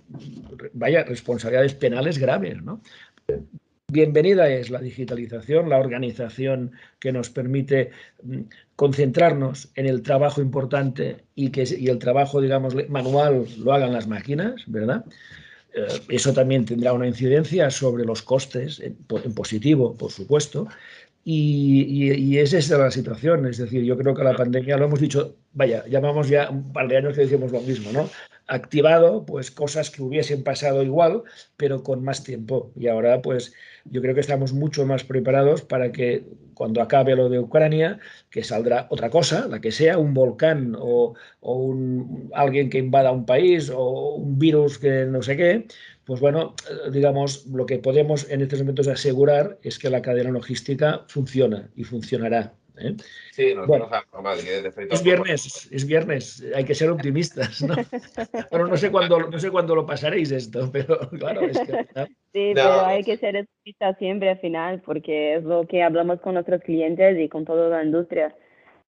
vaya, 0.72 1.02
responsabilidades 1.02 1.74
penales 1.74 2.18
graves, 2.18 2.62
¿no? 2.62 2.80
Bienvenida 3.92 4.48
es 4.48 4.70
la 4.70 4.80
digitalización, 4.80 5.68
la 5.68 5.78
organización 5.78 6.72
que 6.98 7.12
nos 7.12 7.30
permite 7.30 7.90
mm, 8.22 8.40
concentrarnos 8.74 9.70
en 9.76 9.86
el 9.86 10.02
trabajo 10.02 10.40
importante 10.40 11.24
y 11.34 11.50
que 11.50 11.64
y 11.78 11.88
el 11.88 11.98
trabajo, 11.98 12.40
digamos, 12.40 12.74
manual 12.88 13.46
lo 13.58 13.72
hagan 13.72 13.92
las 13.92 14.08
máquinas, 14.08 14.64
¿verdad? 14.66 15.04
Eh, 15.72 15.86
eso 16.08 16.32
también 16.32 16.64
tendrá 16.64 16.92
una 16.92 17.06
incidencia 17.06 17.70
sobre 17.70 18.04
los 18.04 18.22
costes, 18.22 18.80
en, 18.80 18.96
positivo, 19.34 19.96
por 19.96 20.10
supuesto, 20.10 20.66
y, 21.24 22.12
y, 22.14 22.38
es 22.38 22.52
esa 22.52 22.78
la 22.78 22.90
situación. 22.90 23.46
Es 23.46 23.58
decir, 23.58 23.82
yo 23.82 23.96
creo 23.96 24.14
que 24.14 24.22
la 24.22 24.36
pandemia, 24.36 24.76
lo 24.76 24.86
hemos 24.86 25.00
dicho, 25.00 25.36
vaya, 25.54 25.84
llamamos 25.88 26.28
ya 26.28 26.50
un 26.50 26.72
par 26.72 26.88
de 26.88 26.98
años 26.98 27.14
que 27.14 27.22
decimos 27.22 27.50
lo 27.50 27.60
mismo, 27.60 27.92
¿no? 27.92 28.08
Activado, 28.48 29.26
pues 29.26 29.50
cosas 29.50 29.90
que 29.90 30.02
hubiesen 30.02 30.44
pasado 30.44 30.82
igual, 30.82 31.22
pero 31.56 31.82
con 31.82 32.04
más 32.04 32.22
tiempo. 32.22 32.72
Y 32.76 32.86
ahora, 32.88 33.20
pues 33.22 33.52
yo 33.84 34.00
creo 34.00 34.14
que 34.14 34.20
estamos 34.20 34.52
mucho 34.52 34.86
más 34.86 35.04
preparados 35.04 35.62
para 35.62 35.90
que 35.92 36.24
cuando 36.54 36.80
acabe 36.80 37.16
lo 37.16 37.28
de 37.28 37.38
Ucrania, 37.40 37.98
que 38.30 38.44
saldrá 38.44 38.86
otra 38.90 39.10
cosa, 39.10 39.46
la 39.48 39.60
que 39.60 39.72
sea, 39.72 39.98
un 39.98 40.14
volcán 40.14 40.76
o, 40.78 41.14
o 41.40 41.54
un, 41.54 42.30
alguien 42.34 42.70
que 42.70 42.78
invada 42.78 43.12
un 43.12 43.26
país 43.26 43.70
o 43.74 44.14
un 44.14 44.38
virus 44.38 44.78
que 44.78 45.04
no 45.06 45.22
sé 45.22 45.36
qué, 45.36 45.66
pues 46.06 46.20
bueno, 46.20 46.54
eh, 46.70 46.90
digamos, 46.92 47.46
lo 47.46 47.66
que 47.66 47.78
podemos 47.78 48.30
en 48.30 48.40
estos 48.40 48.60
momentos 48.60 48.88
asegurar 48.88 49.58
es 49.62 49.78
que 49.78 49.90
la 49.90 50.02
cadena 50.02 50.30
logística 50.30 51.04
funciona 51.08 51.68
y 51.74 51.84
funcionará. 51.84 52.54
¿Eh? 52.78 52.94
Sí, 53.32 53.54
nos 53.54 53.66
bueno, 53.66 53.88
Es 54.90 55.02
viernes, 55.02 55.68
es 55.70 55.86
viernes, 55.86 56.44
hay 56.54 56.64
que 56.64 56.74
ser 56.74 56.90
optimistas, 56.90 57.62
¿no? 57.62 57.74
bueno, 58.50 58.68
no 58.68 58.76
sé 58.76 58.90
cuándo, 58.90 59.18
no 59.18 59.38
sé 59.38 59.50
cuándo 59.50 59.74
lo 59.74 59.86
pasaréis 59.86 60.30
esto, 60.30 60.70
pero 60.72 60.98
claro, 61.10 61.42
es 61.42 61.58
que... 61.58 61.86
Sí, 62.32 62.52
pero 62.54 62.86
hay 62.86 63.02
que 63.02 63.16
ser 63.16 63.36
optimistas 63.36 63.98
siempre 63.98 64.30
al 64.30 64.38
final, 64.38 64.82
porque 64.82 65.36
es 65.36 65.44
lo 65.44 65.66
que 65.66 65.82
hablamos 65.82 66.20
con 66.20 66.34
nuestros 66.34 66.62
clientes 66.62 67.18
y 67.18 67.28
con 67.28 67.44
toda 67.44 67.68
la 67.68 67.84
industria. 67.84 68.34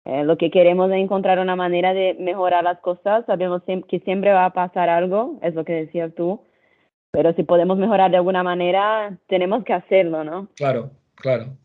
Eh, 0.06 0.24
lo 0.24 0.38
que 0.38 0.52
queremos 0.52 0.90
es 0.90 0.98
encontrar 0.98 1.40
una 1.40 1.58
manera 1.58 1.94
de 1.94 2.16
mejorar 2.18 2.64
las 2.64 2.80
cosas, 2.80 3.26
sabemos 3.26 3.62
que 3.64 4.00
siempre 4.00 4.32
va 4.32 4.46
a 4.46 4.54
pasar 4.54 4.90
algo, 4.90 5.38
es 5.42 5.54
lo 5.54 5.66
que 5.66 5.74
decías 5.74 6.14
tú, 6.16 6.42
pero 7.12 7.34
si 7.34 7.44
podemos 7.44 7.78
mejorar 7.78 8.12
de 8.12 8.18
alguna 8.18 8.42
manera, 8.44 9.18
tenemos 9.28 9.64
que 9.64 9.74
hacerlo, 9.74 10.24
¿no? 10.24 10.48
Claro, 10.56 10.92
claro. 11.16 11.58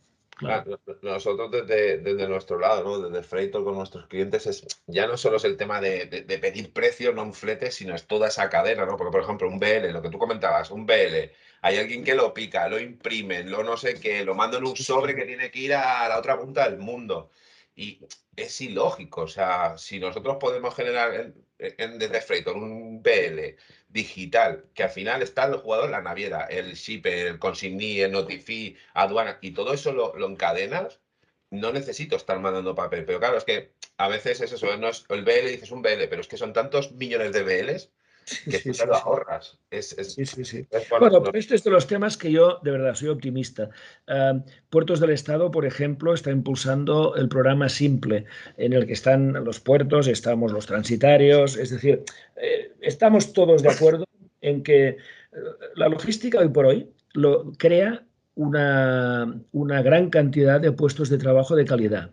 Nosotros 1.02 1.50
desde, 1.50 1.98
desde, 1.98 2.28
nuestro 2.28 2.58
lado, 2.58 2.84
¿no? 2.84 3.08
desde 3.08 3.26
Freightor 3.26 3.64
con 3.64 3.74
nuestros 3.74 4.06
clientes, 4.06 4.46
es, 4.46 4.66
ya 4.86 5.06
no 5.06 5.16
solo 5.16 5.36
es 5.36 5.44
el 5.44 5.56
tema 5.56 5.80
de, 5.80 6.06
de, 6.06 6.38
pedir 6.38 6.72
precio, 6.72 7.12
no 7.12 7.22
un 7.22 7.34
flete, 7.34 7.70
sino 7.70 7.94
es 7.94 8.06
toda 8.06 8.28
esa 8.28 8.48
cadena, 8.50 8.84
¿no? 8.86 8.96
Porque, 8.96 9.12
por 9.12 9.22
ejemplo, 9.22 9.48
un 9.48 9.58
BL, 9.58 9.92
lo 9.92 10.02
que 10.02 10.10
tú 10.10 10.18
comentabas, 10.18 10.70
un 10.70 10.86
BL, 10.86 11.30
hay 11.62 11.78
alguien 11.78 12.04
que 12.04 12.14
lo 12.14 12.34
pica, 12.34 12.68
lo 12.68 12.80
imprime, 12.80 13.44
lo 13.44 13.62
no 13.62 13.76
sé 13.76 14.00
qué, 14.00 14.24
lo 14.24 14.34
manda 14.34 14.58
en 14.58 14.66
un 14.66 14.76
sobre 14.76 15.14
que 15.14 15.24
tiene 15.24 15.50
que 15.50 15.60
ir 15.60 15.74
a 15.74 16.08
la 16.08 16.18
otra 16.18 16.38
punta 16.38 16.68
del 16.68 16.78
mundo. 16.78 17.30
Y 17.74 18.00
es 18.36 18.60
ilógico, 18.60 19.22
o 19.22 19.28
sea, 19.28 19.78
si 19.78 19.98
nosotros 19.98 20.36
podemos 20.40 20.74
generar 20.74 21.32
en, 21.78 21.98
desde 21.98 22.20
Freightor 22.20 22.56
un 22.56 23.02
PL 23.02 23.56
digital, 23.88 24.64
que 24.74 24.84
al 24.84 24.90
final 24.90 25.22
está 25.22 25.44
el 25.44 25.56
jugador 25.56 25.90
la 25.90 26.02
naviera, 26.02 26.46
el 26.46 26.74
shipper, 26.74 27.26
el 27.26 27.38
consigní, 27.38 28.00
el 28.00 28.12
notify, 28.12 28.76
aduana, 28.94 29.38
y 29.40 29.52
todo 29.52 29.72
eso 29.74 29.92
lo, 29.92 30.16
lo, 30.16 30.28
encadenas, 30.28 31.00
no 31.50 31.72
necesito 31.72 32.16
estar 32.16 32.38
mandando 32.40 32.74
papel. 32.74 33.04
Pero 33.04 33.20
claro, 33.20 33.36
es 33.38 33.44
que 33.44 33.72
a 33.98 34.08
veces 34.08 34.40
es 34.40 34.52
eso, 34.52 34.76
no 34.76 34.88
es 34.88 35.04
el 35.08 35.24
BL, 35.24 35.48
dices 35.48 35.70
un 35.70 35.82
BL, 35.82 36.08
pero 36.08 36.20
es 36.22 36.28
que 36.28 36.36
son 36.36 36.52
tantos 36.52 36.92
millones 36.92 37.32
de 37.32 37.42
BLs 37.42 37.90
que 38.50 38.58
sí, 38.58 38.72
te 38.72 38.86
lo 38.86 38.94
ahorras. 38.94 39.58
Es, 39.70 39.96
es, 39.98 40.14
sí, 40.14 40.26
sí, 40.26 40.44
sí. 40.44 40.66
bueno, 40.90 41.08
no. 41.08 41.30
este 41.34 41.54
es 41.54 41.64
de 41.64 41.70
los 41.70 41.86
temas 41.86 42.16
que 42.16 42.30
yo 42.30 42.58
de 42.62 42.70
verdad 42.70 42.94
soy 42.94 43.08
optimista. 43.08 43.70
Uh, 44.08 44.40
puertos 44.70 45.00
del 45.00 45.10
Estado, 45.10 45.50
por 45.50 45.66
ejemplo, 45.66 46.14
está 46.14 46.30
impulsando 46.30 47.14
el 47.16 47.28
programa 47.28 47.68
Simple, 47.68 48.24
en 48.56 48.72
el 48.72 48.86
que 48.86 48.92
están 48.92 49.32
los 49.44 49.60
puertos, 49.60 50.08
estamos 50.08 50.52
los 50.52 50.66
transitarios, 50.66 51.56
es 51.56 51.70
decir, 51.70 52.04
eh, 52.36 52.72
estamos 52.80 53.32
todos 53.32 53.62
de 53.62 53.70
acuerdo 53.70 54.04
en 54.40 54.62
que 54.62 54.96
la 55.76 55.88
logística 55.88 56.38
hoy 56.38 56.48
por 56.48 56.66
hoy 56.66 56.90
lo 57.14 57.52
crea 57.52 58.04
una, 58.34 59.40
una 59.52 59.82
gran 59.82 60.10
cantidad 60.10 60.60
de 60.60 60.72
puestos 60.72 61.08
de 61.08 61.18
trabajo 61.18 61.54
de 61.54 61.64
calidad. 61.64 62.10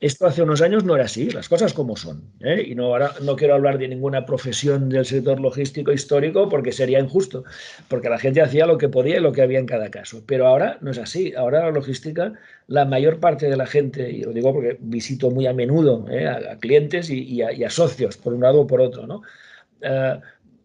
Esto 0.00 0.26
hace 0.26 0.42
unos 0.42 0.62
años 0.62 0.84
no 0.84 0.94
era 0.94 1.04
así, 1.04 1.30
las 1.30 1.48
cosas 1.48 1.72
como 1.72 1.96
son. 1.96 2.32
¿eh? 2.40 2.64
Y 2.66 2.74
no, 2.74 2.86
ahora 2.86 3.12
no 3.22 3.36
quiero 3.36 3.54
hablar 3.54 3.78
de 3.78 3.88
ninguna 3.88 4.24
profesión 4.24 4.88
del 4.88 5.04
sector 5.04 5.40
logístico 5.40 5.92
histórico 5.92 6.48
porque 6.48 6.72
sería 6.72 6.98
injusto, 6.98 7.44
porque 7.88 8.08
la 8.08 8.18
gente 8.18 8.40
hacía 8.40 8.66
lo 8.66 8.78
que 8.78 8.88
podía 8.88 9.18
y 9.18 9.20
lo 9.20 9.32
que 9.32 9.42
había 9.42 9.58
en 9.58 9.66
cada 9.66 9.90
caso. 9.90 10.22
Pero 10.26 10.46
ahora 10.46 10.78
no 10.80 10.90
es 10.90 10.98
así. 10.98 11.34
Ahora 11.34 11.60
la 11.60 11.70
logística, 11.70 12.32
la 12.66 12.84
mayor 12.84 13.20
parte 13.20 13.48
de 13.48 13.56
la 13.56 13.66
gente, 13.66 14.10
y 14.10 14.22
lo 14.22 14.32
digo 14.32 14.52
porque 14.52 14.78
visito 14.80 15.30
muy 15.30 15.46
a 15.46 15.52
menudo 15.52 16.06
¿eh? 16.10 16.26
a, 16.26 16.58
clientes 16.58 17.10
y, 17.10 17.42
a, 17.42 17.70
socios, 17.70 18.16
por 18.16 18.32
un 18.34 18.42
lado 18.42 18.62
o 18.62 18.66
por 18.66 18.80
otro, 18.80 19.06
¿no? 19.06 19.22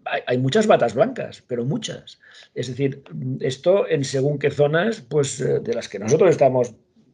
Hay, 0.05 0.21
hay, 0.27 0.37
muchas 0.37 0.67
batas 0.67 0.95
blancas, 0.95 1.43
pero 1.47 1.63
muchas. 1.63 2.19
Es 2.55 2.67
decir, 2.67 3.03
esto 3.39 3.87
en 3.87 4.03
según 4.03 4.37
qué 4.37 4.51
zonas, 4.51 5.01
pues 5.01 5.37
de 5.39 5.73
las 5.73 5.87
que 5.87 5.99
nosotros 5.99 6.29
estamos 6.29 6.73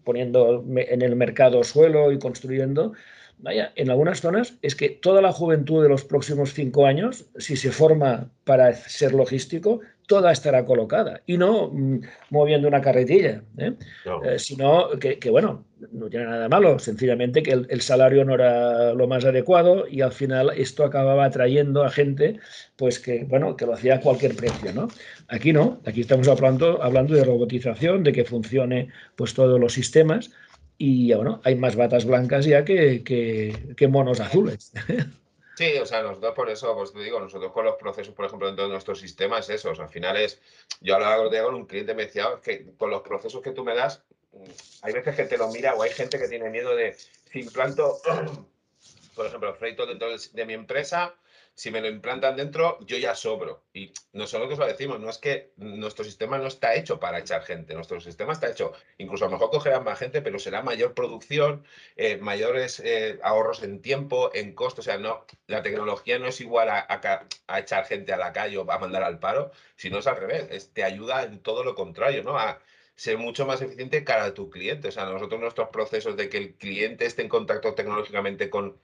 poniendo 0.09 0.65
en 0.75 1.03
el 1.03 1.15
mercado 1.15 1.63
suelo 1.63 2.11
y 2.11 2.17
construyendo, 2.17 2.93
vaya, 3.37 3.71
en 3.75 3.91
algunas 3.91 4.21
zonas 4.21 4.55
es 4.63 4.73
que 4.73 4.89
toda 4.89 5.21
la 5.21 5.31
juventud 5.31 5.83
de 5.83 5.89
los 5.89 6.03
próximos 6.03 6.55
cinco 6.55 6.87
años, 6.87 7.25
si 7.37 7.55
se 7.55 7.71
forma 7.71 8.31
para 8.43 8.73
ser 8.73 9.13
logístico, 9.13 9.81
toda 10.09 10.31
estará 10.31 10.65
colocada 10.65 11.21
y 11.27 11.37
no 11.37 11.69
mmm, 11.71 12.01
moviendo 12.31 12.67
una 12.67 12.81
carretilla, 12.81 13.43
¿eh? 13.57 13.73
No. 14.05 14.23
Eh, 14.23 14.39
sino 14.39 14.89
que, 14.99 15.19
que, 15.19 15.29
bueno, 15.29 15.65
no 15.91 16.09
tiene 16.09 16.25
nada 16.25 16.49
malo, 16.49 16.79
sencillamente 16.79 17.43
que 17.43 17.51
el, 17.51 17.67
el, 17.69 17.81
salario 17.81 18.25
no 18.25 18.33
era 18.33 18.93
lo 18.93 19.07
más 19.07 19.23
adecuado 19.23 19.87
y 19.87 20.01
al 20.01 20.11
final 20.11 20.51
esto 20.57 20.83
acababa 20.83 21.25
atrayendo 21.25 21.83
a 21.83 21.91
gente 21.91 22.39
pues 22.75 22.99
que, 22.99 23.23
bueno, 23.23 23.55
que 23.55 23.67
lo 23.67 23.75
hacía 23.75 23.95
a 23.95 24.01
cualquier 24.01 24.35
precio, 24.35 24.73
¿no? 24.73 24.87
Aquí 25.27 25.53
no, 25.53 25.79
aquí 25.85 26.01
estamos 26.01 26.27
hablando, 26.27 26.81
hablando 26.81 27.13
de 27.13 27.23
robotización, 27.23 28.03
de 28.03 28.11
que 28.11 28.25
funcione 28.25 28.89
pues 29.15 29.35
todos 29.35 29.59
los 29.59 29.73
sistemas 29.73 30.31
y 30.79 31.13
bueno, 31.13 31.39
hay 31.43 31.55
más 31.55 31.75
batas 31.75 32.05
blancas 32.05 32.45
ya 32.45 32.65
que, 32.65 33.03
que, 33.03 33.75
que 33.77 33.87
monos 33.87 34.19
azules. 34.19 34.73
Sí, 35.59 35.77
o 35.77 35.85
sea, 35.85 36.01
nosotros 36.01 36.33
por 36.35 36.49
eso, 36.49 36.73
pues 36.73 36.93
te 36.93 36.99
digo, 36.99 37.19
nosotros 37.19 37.51
con 37.51 37.65
los 37.65 37.75
procesos, 37.75 38.13
por 38.13 38.23
ejemplo, 38.23 38.47
dentro 38.47 38.63
de 38.63 38.71
nuestro 38.71 38.95
sistema 38.95 39.39
es 39.39 39.49
eso. 39.49 39.71
O 39.71 39.75
sea, 39.75 39.83
al 39.83 39.91
final 39.91 40.15
es, 40.15 40.39
yo 40.79 40.95
hablaba 40.95 41.29
con 41.43 41.53
un 41.53 41.65
cliente 41.65 41.93
me 41.93 42.05
decía 42.05 42.29
oh, 42.29 42.39
que 42.39 42.65
con 42.77 42.89
los 42.89 43.01
procesos 43.01 43.41
que 43.41 43.51
tú 43.51 43.65
me 43.65 43.75
das, 43.75 44.01
mm, 44.31 44.43
hay 44.83 44.93
veces 44.93 45.17
que 45.17 45.25
te 45.25 45.37
lo 45.37 45.49
mira 45.49 45.75
o 45.75 45.81
hay 45.81 45.91
gente 45.91 46.17
que 46.17 46.29
tiene 46.29 46.49
miedo 46.49 46.77
de, 46.77 46.93
si 46.93 47.41
implanto, 47.41 47.99
por 49.15 49.25
ejemplo, 49.25 49.53
Freito 49.53 49.85
dentro 49.85 50.07
de 50.31 50.45
mi 50.45 50.53
empresa, 50.53 51.13
si 51.59 51.71
me 51.71 51.81
lo 51.81 51.89
implantan 51.89 52.37
dentro, 52.37 52.79
yo 52.85 52.97
ya 52.97 53.13
sobro. 53.13 53.65
Y 53.73 53.91
nosotros 54.13 54.57
lo 54.57 54.65
decimos, 54.65 54.97
no 55.01 55.09
es 55.09 55.17
que 55.17 55.51
nuestro 55.57 56.05
sistema 56.05 56.37
no 56.37 56.47
está 56.47 56.73
hecho 56.73 57.01
para 57.01 57.19
echar 57.19 57.43
gente, 57.43 57.73
nuestro 57.73 57.99
sistema 57.99 58.31
está 58.31 58.49
hecho, 58.49 58.71
incluso 58.97 59.25
a 59.25 59.27
lo 59.27 59.33
mejor 59.33 59.49
cogerán 59.51 59.83
más 59.83 59.99
gente, 59.99 60.21
pero 60.21 60.39
será 60.39 60.61
mayor 60.61 60.93
producción, 60.93 61.65
eh, 61.97 62.15
mayores 62.15 62.79
eh, 62.79 63.19
ahorros 63.23 63.61
en 63.61 63.81
tiempo, 63.81 64.31
en 64.33 64.55
costo. 64.55 64.79
O 64.79 64.83
sea, 64.85 64.97
no, 64.99 65.25
la 65.47 65.61
tecnología 65.61 66.17
no 66.17 66.27
es 66.27 66.39
igual 66.39 66.69
a, 66.69 67.27
echar 67.57 67.85
gente 67.85 68.13
a 68.13 68.17
la 68.17 68.31
calle 68.31 68.57
o 68.57 68.71
a 68.71 68.79
mandar 68.79 69.03
al 69.03 69.19
paro, 69.19 69.51
sino 69.75 69.97
es 69.99 70.07
al 70.07 70.15
revés, 70.15 70.71
te 70.71 70.85
ayuda 70.85 71.23
en 71.23 71.41
todo 71.41 71.65
lo 71.65 71.75
contrario, 71.75 72.23
¿no? 72.23 72.37
A, 72.39 72.61
ser 72.95 73.17
mucho 73.17 73.45
más 73.45 73.61
eficiente 73.61 74.03
cara 74.03 74.25
a 74.25 74.33
tu 74.33 74.49
cliente. 74.49 74.89
O 74.89 74.91
sea, 74.91 75.05
nosotros 75.05 75.39
nuestros 75.39 75.69
procesos 75.69 76.17
de 76.17 76.29
que 76.29 76.37
el 76.37 76.55
cliente 76.55 77.05
esté 77.05 77.21
en 77.21 77.29
contacto 77.29 77.73
tecnológicamente 77.73 78.49
con, 78.49 78.77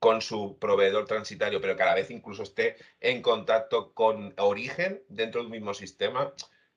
con 0.00 0.22
su 0.22 0.58
proveedor 0.58 1.06
transitario, 1.06 1.60
pero 1.60 1.76
cada 1.76 1.94
vez 1.94 2.10
incluso 2.10 2.42
esté 2.42 2.76
en 3.00 3.22
contacto 3.22 3.92
con 3.94 4.34
origen 4.38 5.04
dentro 5.08 5.42
de 5.42 5.46
un 5.46 5.52
mismo 5.52 5.74
sistema, 5.74 6.34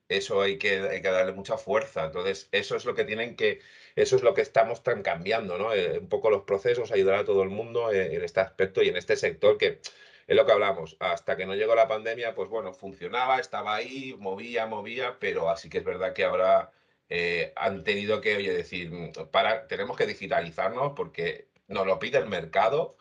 eso 0.08 0.42
hay 0.42 0.58
que, 0.58 0.80
hay 0.82 1.02
que 1.02 1.10
darle 1.10 1.32
mucha 1.32 1.56
fuerza. 1.56 2.04
Entonces, 2.04 2.48
eso 2.52 2.76
es 2.76 2.84
lo 2.84 2.94
que 2.94 3.04
tienen 3.04 3.34
que, 3.36 3.60
eso 3.96 4.16
es 4.16 4.22
lo 4.22 4.34
que 4.34 4.42
estamos 4.42 4.82
tan 4.82 5.02
cambiando, 5.02 5.58
¿no? 5.58 5.72
Eh, 5.74 5.98
un 5.98 6.08
poco 6.08 6.30
los 6.30 6.42
procesos, 6.42 6.92
ayudar 6.92 7.20
a 7.20 7.24
todo 7.24 7.42
el 7.42 7.48
mundo 7.48 7.90
en, 7.92 8.22
este 8.22 8.40
aspecto 8.40 8.82
y 8.82 8.88
en 8.90 8.96
este 8.96 9.16
sector 9.16 9.56
que 9.58 9.80
es 10.26 10.36
lo 10.36 10.44
que 10.46 10.52
hablamos. 10.52 10.96
Hasta 11.00 11.36
que 11.36 11.46
no 11.46 11.54
llegó 11.54 11.74
la 11.74 11.88
pandemia, 11.88 12.34
pues 12.34 12.50
bueno, 12.50 12.74
funcionaba, 12.74 13.40
estaba 13.40 13.74
ahí, 13.74 14.14
movía, 14.18 14.66
movía, 14.66 15.18
pero 15.18 15.48
así 15.50 15.70
que 15.70 15.78
es 15.78 15.84
verdad 15.84 16.12
que 16.12 16.24
ahora 16.24 16.72
eh, 17.08 17.52
han 17.56 17.84
tenido 17.84 18.20
que, 18.20 18.36
oye, 18.36 18.52
decir, 18.52 18.90
para, 19.30 19.66
tenemos 19.68 19.96
que 19.96 20.06
digitalizarnos 20.06 20.92
porque 20.94 21.48
nos 21.68 21.86
lo 21.86 21.98
pide 21.98 22.18
el 22.18 22.26
mercado 22.26 22.96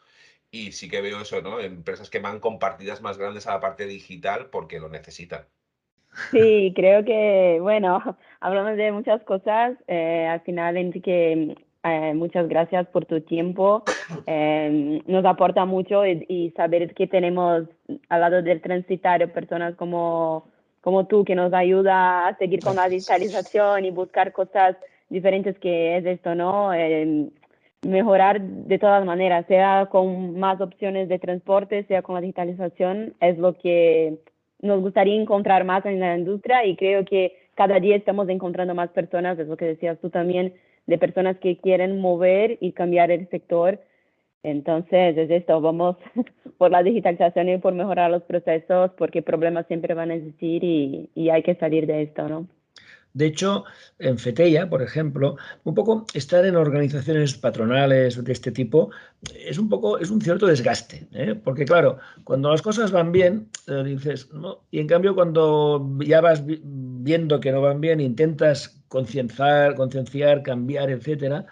y 0.54 0.72
sí 0.72 0.88
que 0.88 1.02
veo 1.02 1.20
eso, 1.20 1.42
¿no? 1.42 1.60
Empresas 1.60 2.12
que 2.12 2.20
van 2.20 2.40
compartidas 2.40 3.02
más 3.02 3.18
grandes 3.18 3.48
a 3.48 3.56
la 3.56 3.60
parte 3.60 3.88
digital 3.88 4.50
porque 4.52 4.80
lo 4.80 4.88
necesitan. 4.88 5.46
Sí, 6.30 6.72
creo 6.76 7.04
que, 7.04 7.58
bueno, 7.60 8.00
hablamos 8.40 8.78
de 8.78 8.92
muchas 8.92 9.24
cosas. 9.24 9.76
Eh, 9.88 10.28
al 10.30 10.42
final, 10.42 10.78
Enrique, 10.78 11.56
eh, 11.84 12.14
muchas 12.14 12.48
gracias 12.48 12.88
por 12.88 13.06
tu 13.06 13.22
tiempo. 13.22 13.84
Eh, 14.28 15.02
nos 15.08 15.26
aporta 15.26 15.66
mucho 15.66 16.06
y, 16.06 16.26
y, 16.28 16.52
saber 16.52 16.94
que 16.94 17.08
tenemos 17.08 17.64
al 18.10 18.22
lado 18.22 18.42
del 18.42 18.62
transitario 18.62 19.32
personas 19.32 19.76
como, 19.76 20.50
como 20.82 21.08
tú 21.08 21.24
que 21.24 21.36
nos 21.36 21.54
ayuda 21.54 22.28
a 22.28 22.38
seguir 22.38 22.60
con 22.60 22.76
la 22.76 22.90
digitalización 22.90 23.86
y 23.86 23.92
buscar 23.92 24.34
cosas 24.34 24.76
diferentes 25.10 25.58
que 25.58 25.98
es 25.98 26.06
esto, 26.06 26.36
¿no? 26.36 26.72
Mejorar 27.88 28.42
de 28.42 28.80
todas 28.80 29.06
maneras, 29.06 29.46
sea 29.48 29.88
con 29.92 30.40
más 30.40 30.62
opciones 30.62 31.10
de 31.10 31.20
transporte, 31.20 31.84
sea 31.84 32.02
con 32.02 32.16
la 32.16 32.22
digitalización, 32.22 33.14
es 33.20 33.38
lo 33.38 33.58
que 33.58 34.20
nos 34.62 34.82
gustaría 34.82 35.20
encontrar 35.20 35.66
más 35.66 35.86
en 35.86 36.00
la 36.00 36.18
industria 36.18 36.66
y 36.66 36.76
creo 36.78 37.04
que 37.04 37.36
cada 37.56 37.80
día 37.80 37.96
estamos 37.96 38.30
encontrando 38.30 38.74
más 38.74 38.90
personas, 38.90 39.38
es 39.38 39.48
lo 39.48 39.58
que 39.58 39.66
decías 39.66 40.00
tú 40.00 40.10
también, 40.10 40.54
de 40.88 40.98
personas 40.98 41.38
que 41.38 41.58
quieren 41.58 42.00
mover 42.00 42.58
y 42.62 42.72
cambiar 42.72 43.12
el 43.12 43.30
sector. 43.30 43.80
Entonces, 44.42 45.18
es 45.18 45.30
esto, 45.30 45.62
vamos 45.62 45.98
por 46.58 46.72
la 46.72 46.84
digitalización 46.84 47.50
y 47.50 47.58
por 47.58 47.74
mejorar 47.74 48.12
los 48.12 48.24
procesos, 48.24 48.92
porque 48.98 49.22
problemas 49.22 49.68
siempre 49.68 49.94
van 49.94 50.12
a 50.12 50.16
existir 50.16 50.64
y, 50.64 51.10
y 51.16 51.30
hay 51.30 51.44
que 51.44 51.56
salir 51.56 51.86
de 51.88 52.04
esto, 52.04 52.28
¿no? 52.28 52.48
De 53.14 53.28
hecho, 53.28 53.64
en 54.00 54.18
FETEIA, 54.18 54.70
por 54.70 54.82
ejemplo, 54.82 55.38
un 55.64 55.76
poco 55.76 56.06
estar 56.16 56.44
en 56.46 56.56
organizaciones 56.56 57.36
patronales 57.36 58.24
de 58.24 58.32
este 58.32 58.52
tipo 58.52 58.90
es 59.36 59.60
un 59.60 59.70
poco, 59.70 60.00
es 60.00 60.10
un 60.10 60.20
cierto 60.20 60.48
desgaste, 60.48 61.08
¿eh? 61.14 61.36
porque 61.36 61.66
claro, 61.66 62.00
cuando 62.24 62.50
las 62.50 62.64
cosas 62.64 62.92
van 62.92 63.12
bien, 63.12 63.50
eh, 63.68 63.84
dices, 63.86 64.32
no, 64.34 64.64
y 64.72 64.80
en 64.80 64.88
cambio 64.88 65.14
cuando 65.14 65.98
ya 66.04 66.22
vas 66.22 66.44
viendo 66.46 67.40
que 67.40 67.52
no 67.52 67.62
van 67.62 67.82
bien, 67.82 68.00
intentas 68.00 68.82
concienciar, 68.88 69.76
concienciar, 69.76 70.42
cambiar, 70.42 70.90
etcétera, 70.90 71.46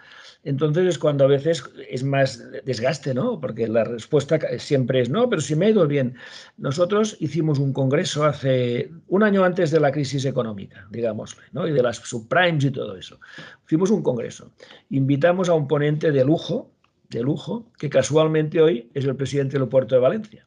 entonces 0.44 0.86
es 0.86 0.98
cuando 0.98 1.24
a 1.24 1.28
veces 1.28 1.62
es 1.88 2.02
más 2.02 2.42
desgaste, 2.64 3.14
¿no? 3.14 3.40
Porque 3.40 3.68
la 3.68 3.84
respuesta 3.84 4.40
siempre 4.58 5.00
es 5.00 5.08
no, 5.08 5.28
pero 5.28 5.40
si 5.40 5.54
me 5.54 5.66
ha 5.66 5.70
ido 5.70 5.86
bien. 5.86 6.16
Nosotros 6.56 7.16
hicimos 7.20 7.60
un 7.60 7.72
congreso 7.72 8.24
hace 8.24 8.90
un 9.06 9.22
año 9.22 9.44
antes 9.44 9.70
de 9.70 9.78
la 9.78 9.92
crisis 9.92 10.24
económica, 10.24 10.86
digámosle, 10.90 11.42
¿no? 11.52 11.68
Y 11.68 11.72
de 11.72 11.82
las 11.82 11.98
subprimes 11.98 12.64
y 12.64 12.70
todo 12.72 12.96
eso. 12.96 13.20
Hicimos 13.66 13.90
un 13.90 14.02
congreso. 14.02 14.50
Invitamos 14.90 15.48
a 15.48 15.54
un 15.54 15.68
ponente 15.68 16.10
de 16.10 16.24
lujo, 16.24 16.72
de 17.08 17.22
lujo, 17.22 17.70
que 17.78 17.88
casualmente 17.88 18.60
hoy 18.60 18.90
es 18.94 19.04
el 19.04 19.14
presidente 19.14 19.58
del 19.58 19.68
puerto 19.68 19.94
de 19.94 20.00
Valencia, 20.00 20.44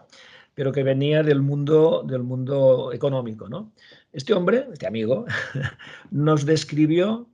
pero 0.55 0.73
que 0.73 0.83
venía 0.83 1.23
del 1.23 1.41
mundo, 1.41 2.03
del 2.05 2.23
mundo 2.23 2.91
económico, 2.91 3.47
¿no? 3.47 3.71
Este 4.11 4.33
hombre, 4.33 4.67
este 4.73 4.87
amigo, 4.87 5.25
nos 6.11 6.45
describió 6.45 7.29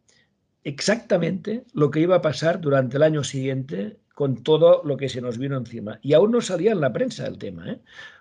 exactamente 0.64 1.64
lo 1.74 1.92
que 1.92 2.02
iba 2.02 2.16
a 2.16 2.22
pasar 2.22 2.62
durante 2.62 2.98
el 2.98 3.04
año 3.04 3.24
siguiente 3.24 3.98
con 4.14 4.44
todo 4.44 4.84
lo 4.84 4.98
que 4.98 5.10
se 5.10 5.22
nos 5.22 5.38
vino 5.38 5.58
encima. 5.58 6.00
Y 6.02 6.14
aún 6.14 6.32
no 6.32 6.42
salía 6.42 6.72
en 6.72 6.82
la 6.82 6.94
prensa 6.94 7.26
el 7.26 7.38
tema. 7.38 7.72
¿eh? 7.72 7.80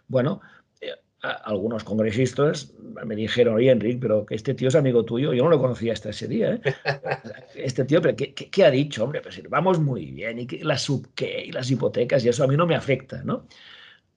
Bueno, 0.09 0.41
eh, 0.81 0.93
algunos 1.23 1.85
congresistas 1.85 2.73
me 3.05 3.15
dijeron, 3.15 3.57
oye, 3.57 3.71
Enrique, 3.71 3.99
pero 4.01 4.25
que 4.25 4.35
este 4.35 4.55
tío 4.55 4.69
es 4.69 4.75
amigo 4.75 5.05
tuyo. 5.05 5.35
Yo 5.35 5.45
no 5.45 5.51
lo 5.51 5.61
conocía 5.61 5.93
hasta 5.93 6.11
ese 6.11 6.29
día. 6.29 6.55
¿eh? 6.55 6.61
Este 7.55 7.85
tío, 7.85 8.01
pero 8.01 8.17
¿qué, 8.17 8.65
ha 8.65 8.71
dicho? 8.71 9.05
Hombre, 9.05 9.21
pues 9.21 9.43
vamos 9.49 9.79
muy 9.79 10.11
bien. 10.13 10.39
Y 10.39 10.47
que, 10.47 10.65
la 10.65 10.79
subqué 10.79 11.45
y 11.47 11.53
las 11.53 11.71
hipotecas 11.71 12.25
y 12.25 12.29
eso 12.29 12.45
a 12.45 12.47
mí 12.47 12.57
no 12.57 12.67
me 12.67 12.75
afecta, 12.75 13.23
¿no? 13.23 13.47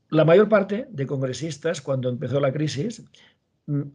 La 0.09 0.25
mayor 0.25 0.47
parte 0.47 0.85
de 0.89 1.07
congresistas, 1.07 1.81
cuando 1.81 2.07
empezó 2.07 2.39
la 2.39 2.53
crisis, 2.53 3.03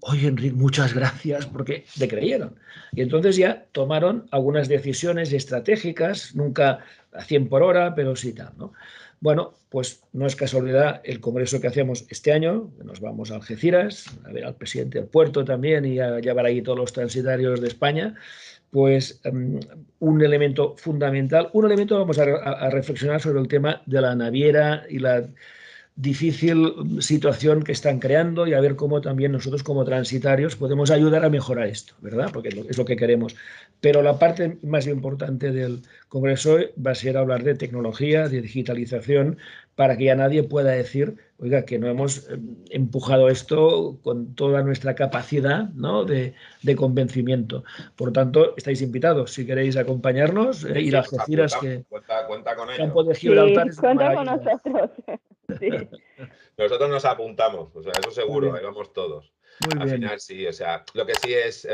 oye 0.00 0.28
Enrique, 0.28 0.54
muchas 0.54 0.94
gracias, 0.94 1.46
porque 1.46 1.84
le 1.98 2.08
creyeron. 2.08 2.56
Y 2.92 3.02
entonces 3.02 3.36
ya 3.36 3.66
tomaron 3.72 4.26
algunas 4.30 4.68
decisiones 4.68 5.32
estratégicas, 5.32 6.34
nunca 6.34 6.80
a 7.12 7.24
100 7.24 7.48
por 7.48 7.62
hora, 7.62 7.94
pero 7.94 8.16
sí 8.16 8.32
tal, 8.32 8.52
¿no? 8.56 8.72
Bueno, 9.20 9.54
pues 9.68 10.04
no 10.12 10.26
es 10.26 10.36
casualidad 10.36 11.00
el 11.02 11.20
congreso 11.20 11.60
que 11.60 11.66
hacemos 11.66 12.06
este 12.08 12.32
año, 12.32 12.70
nos 12.84 13.00
vamos 13.00 13.30
a 13.30 13.34
Algeciras, 13.34 14.06
a 14.24 14.32
ver 14.32 14.44
al 14.44 14.54
presidente 14.54 15.00
del 15.00 15.08
puerto 15.08 15.44
también 15.44 15.84
y 15.84 15.98
a 15.98 16.20
llevar 16.20 16.46
ahí 16.46 16.62
todos 16.62 16.78
los 16.78 16.92
transitarios 16.92 17.60
de 17.60 17.66
España, 17.66 18.14
pues 18.70 19.20
mm, 19.24 19.58
un 19.98 20.22
elemento 20.22 20.76
fundamental, 20.76 21.50
un 21.52 21.66
elemento 21.66 21.98
vamos 21.98 22.18
a 22.18 22.70
reflexionar 22.70 23.20
sobre 23.20 23.40
el 23.40 23.48
tema 23.48 23.82
de 23.86 24.00
la 24.00 24.14
naviera 24.14 24.84
y 24.88 25.00
la 25.00 25.28
difícil 25.98 26.74
situación 27.00 27.64
que 27.64 27.72
están 27.72 27.98
creando 27.98 28.46
y 28.46 28.54
a 28.54 28.60
ver 28.60 28.76
cómo 28.76 29.00
también 29.00 29.32
nosotros 29.32 29.64
como 29.64 29.84
transitarios 29.84 30.54
podemos 30.54 30.92
ayudar 30.92 31.24
a 31.24 31.28
mejorar 31.28 31.66
esto, 31.66 31.94
¿verdad? 32.00 32.30
Porque 32.32 32.50
es 32.68 32.78
lo 32.78 32.84
que 32.84 32.96
queremos. 32.96 33.34
Pero 33.80 34.00
la 34.00 34.16
parte 34.16 34.58
más 34.62 34.86
importante 34.86 35.50
del 35.50 35.82
Congreso 36.08 36.58
va 36.84 36.92
a 36.92 36.94
ser 36.94 37.16
hablar 37.16 37.42
de 37.42 37.56
tecnología, 37.56 38.28
de 38.28 38.42
digitalización, 38.42 39.38
para 39.78 39.96
que 39.96 40.06
ya 40.06 40.16
nadie 40.16 40.42
pueda 40.42 40.72
decir, 40.72 41.14
oiga, 41.38 41.64
que 41.64 41.78
no 41.78 41.86
hemos 41.86 42.28
eh, 42.28 42.36
empujado 42.70 43.28
esto 43.28 44.00
con 44.02 44.34
toda 44.34 44.64
nuestra 44.64 44.96
capacidad 44.96 45.68
¿no? 45.68 46.04
de, 46.04 46.34
convencimiento. 46.76 47.62
Por 47.94 48.08
lo 48.08 48.12
tanto, 48.12 48.56
estáis 48.56 48.82
invitados, 48.82 49.34
si 49.34 49.46
queréis 49.46 49.76
acompañarnos, 49.76 50.64
eh, 50.64 50.80
ir 50.80 50.96
a 50.96 51.02
Algeciras, 51.02 51.54
que 51.54 51.84
cuenta, 51.88 52.56
con 52.56 52.70
ello. 52.70 52.76
Campo 52.76 53.04
de 53.04 53.14
Gibraltar 53.14 53.70
sí, 53.70 53.78
cuenta 53.78 54.14
con 54.14 54.26
nosotros. 54.26 54.90
Nosotros 56.58 56.90
nos 56.90 57.04
apuntamos, 57.04 57.68
o 57.76 57.80
sea, 57.80 57.92
eso 58.00 58.10
seguro, 58.10 58.56
ahí 58.56 58.64
vamos 58.64 58.92
todos. 58.92 59.32
Al 59.78 59.90
final 59.90 60.20
sí, 60.20 60.46
o 60.46 60.52
sea, 60.52 60.84
lo 60.94 61.04
que 61.04 61.14
sí 61.14 61.34
es, 61.34 61.66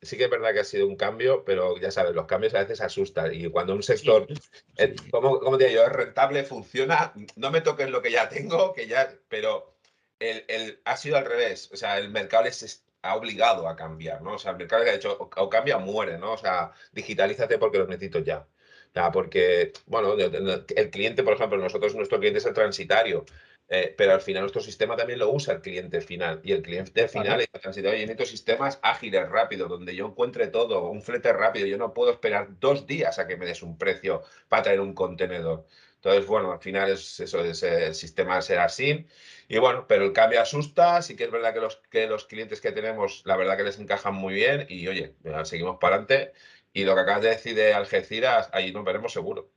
sí 0.00 0.16
que 0.16 0.24
es 0.24 0.30
verdad 0.30 0.52
que 0.52 0.60
ha 0.60 0.64
sido 0.64 0.86
un 0.86 0.96
cambio, 0.96 1.44
pero 1.44 1.76
ya 1.78 1.90
sabes, 1.90 2.14
los 2.14 2.26
cambios 2.26 2.54
a 2.54 2.60
veces 2.60 2.80
asustan 2.80 3.34
y 3.34 3.48
cuando 3.50 3.74
un 3.74 3.82
sector, 3.82 4.26
eh, 4.76 4.94
como, 5.10 5.40
como 5.40 5.58
digo 5.58 5.70
yo, 5.70 5.84
es 5.84 5.92
rentable, 5.92 6.44
funciona, 6.44 7.12
no 7.36 7.50
me 7.50 7.60
toques 7.60 7.90
lo 7.90 8.00
que 8.00 8.12
ya 8.12 8.28
tengo, 8.28 8.72
que 8.72 8.86
ya, 8.86 9.12
pero 9.28 9.74
el, 10.20 10.80
ha 10.84 10.96
sido 10.96 11.16
al 11.16 11.24
revés, 11.24 11.70
o 11.72 11.76
sea, 11.76 11.98
el 11.98 12.10
mercado 12.10 12.44
les 12.44 12.84
ha 13.02 13.16
obligado 13.16 13.68
a 13.68 13.76
cambiar, 13.76 14.22
¿no? 14.22 14.34
O 14.34 14.38
sea, 14.38 14.52
el 14.52 14.58
mercado 14.58 14.82
ha 14.82 14.92
dicho, 14.92 15.16
o, 15.18 15.50
cambia 15.50 15.76
o 15.76 15.80
muere, 15.80 16.18
¿no? 16.18 16.32
O 16.32 16.38
sea, 16.38 16.72
digitalízate 16.92 17.58
porque 17.58 17.78
lo 17.78 17.86
necesito 17.86 18.20
ya. 18.20 18.46
Ya, 18.94 19.10
porque, 19.10 19.72
bueno, 19.86 20.14
el 20.14 20.90
cliente, 20.90 21.22
por 21.22 21.34
ejemplo, 21.34 21.56
nosotros, 21.58 21.94
nuestro 21.94 22.18
cliente 22.18 22.38
es 22.38 22.46
el 22.46 22.52
transitario. 22.52 23.24
Eh, 23.68 23.94
pero 23.96 24.12
al 24.12 24.20
final 24.20 24.42
nuestro 24.42 24.60
sistema 24.60 24.96
también 24.96 25.18
lo 25.18 25.30
usa 25.30 25.54
el 25.54 25.60
cliente 25.60 26.00
final. 26.00 26.40
Y 26.44 26.52
el 26.52 26.62
cliente 26.62 27.08
final 27.08 27.40
es 27.40 27.48
transitorio. 27.50 27.98
Yo 27.98 28.06
necesito 28.06 28.26
sistemas 28.26 28.78
ágiles, 28.82 29.28
rápidos, 29.28 29.68
donde 29.68 29.96
yo 29.96 30.06
encuentre 30.06 30.48
todo, 30.48 30.90
un 30.90 31.02
flete 31.02 31.32
rápido. 31.32 31.66
Yo 31.66 31.78
no 31.78 31.94
puedo 31.94 32.12
esperar 32.12 32.48
dos 32.60 32.86
días 32.86 33.18
a 33.18 33.26
que 33.26 33.36
me 33.36 33.46
des 33.46 33.62
un 33.62 33.78
precio 33.78 34.22
para 34.48 34.64
traer 34.64 34.80
un 34.80 34.94
contenedor. 34.94 35.66
Entonces, 35.96 36.26
bueno, 36.26 36.52
al 36.52 36.58
final 36.58 36.90
es 36.90 37.20
eso, 37.20 37.44
es, 37.44 37.62
el 37.62 37.94
sistema 37.94 38.42
será 38.42 38.64
así. 38.64 39.06
Y 39.48 39.58
bueno, 39.58 39.86
pero 39.86 40.04
el 40.04 40.12
cambio 40.12 40.42
asusta. 40.42 41.00
Sí 41.00 41.16
que 41.16 41.24
es 41.24 41.30
verdad 41.30 41.54
que 41.54 41.60
los, 41.60 41.76
que 41.90 42.06
los 42.06 42.26
clientes 42.26 42.60
que 42.60 42.72
tenemos, 42.72 43.22
la 43.24 43.36
verdad 43.36 43.56
que 43.56 43.64
les 43.64 43.78
encajan 43.78 44.14
muy 44.14 44.34
bien. 44.34 44.66
Y 44.68 44.86
oye, 44.88 45.14
seguimos 45.44 45.78
para 45.80 45.96
adelante. 45.96 46.32
Y 46.74 46.84
lo 46.84 46.94
que 46.94 47.00
acabas 47.00 47.22
de 47.22 47.28
decir 47.30 47.54
de 47.54 47.72
Algeciras, 47.72 48.50
ahí 48.52 48.72
nos 48.72 48.84
veremos 48.84 49.12
seguro. 49.12 49.50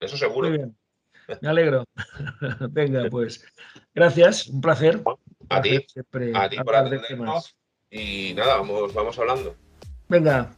Eso 0.00 0.16
seguro. 0.16 0.48
Muy 0.48 0.58
bien. 0.58 0.81
Me 1.40 1.48
alegro. 1.48 1.84
Venga, 2.70 3.08
pues 3.10 3.44
gracias, 3.94 4.48
un 4.48 4.60
placer. 4.60 5.00
A 5.48 5.60
ti, 5.60 5.84
a 6.34 6.48
ti 6.48 6.56
por 6.58 6.74
atendernos. 6.74 7.54
Y 7.90 8.32
nada, 8.34 8.56
vamos, 8.56 8.94
vamos 8.94 9.18
hablando. 9.18 9.54
Venga, 10.08 10.50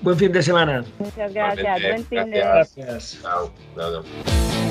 buen 0.00 0.16
fin 0.16 0.32
de 0.32 0.42
semana. 0.42 0.84
Muchas 0.98 1.32
gracias. 1.32 1.82
Buen 1.82 2.04
fin 2.04 2.30
de 2.30 2.36
semana. 2.36 2.54
Gracias. 2.54 3.18
Chao. 3.22 4.63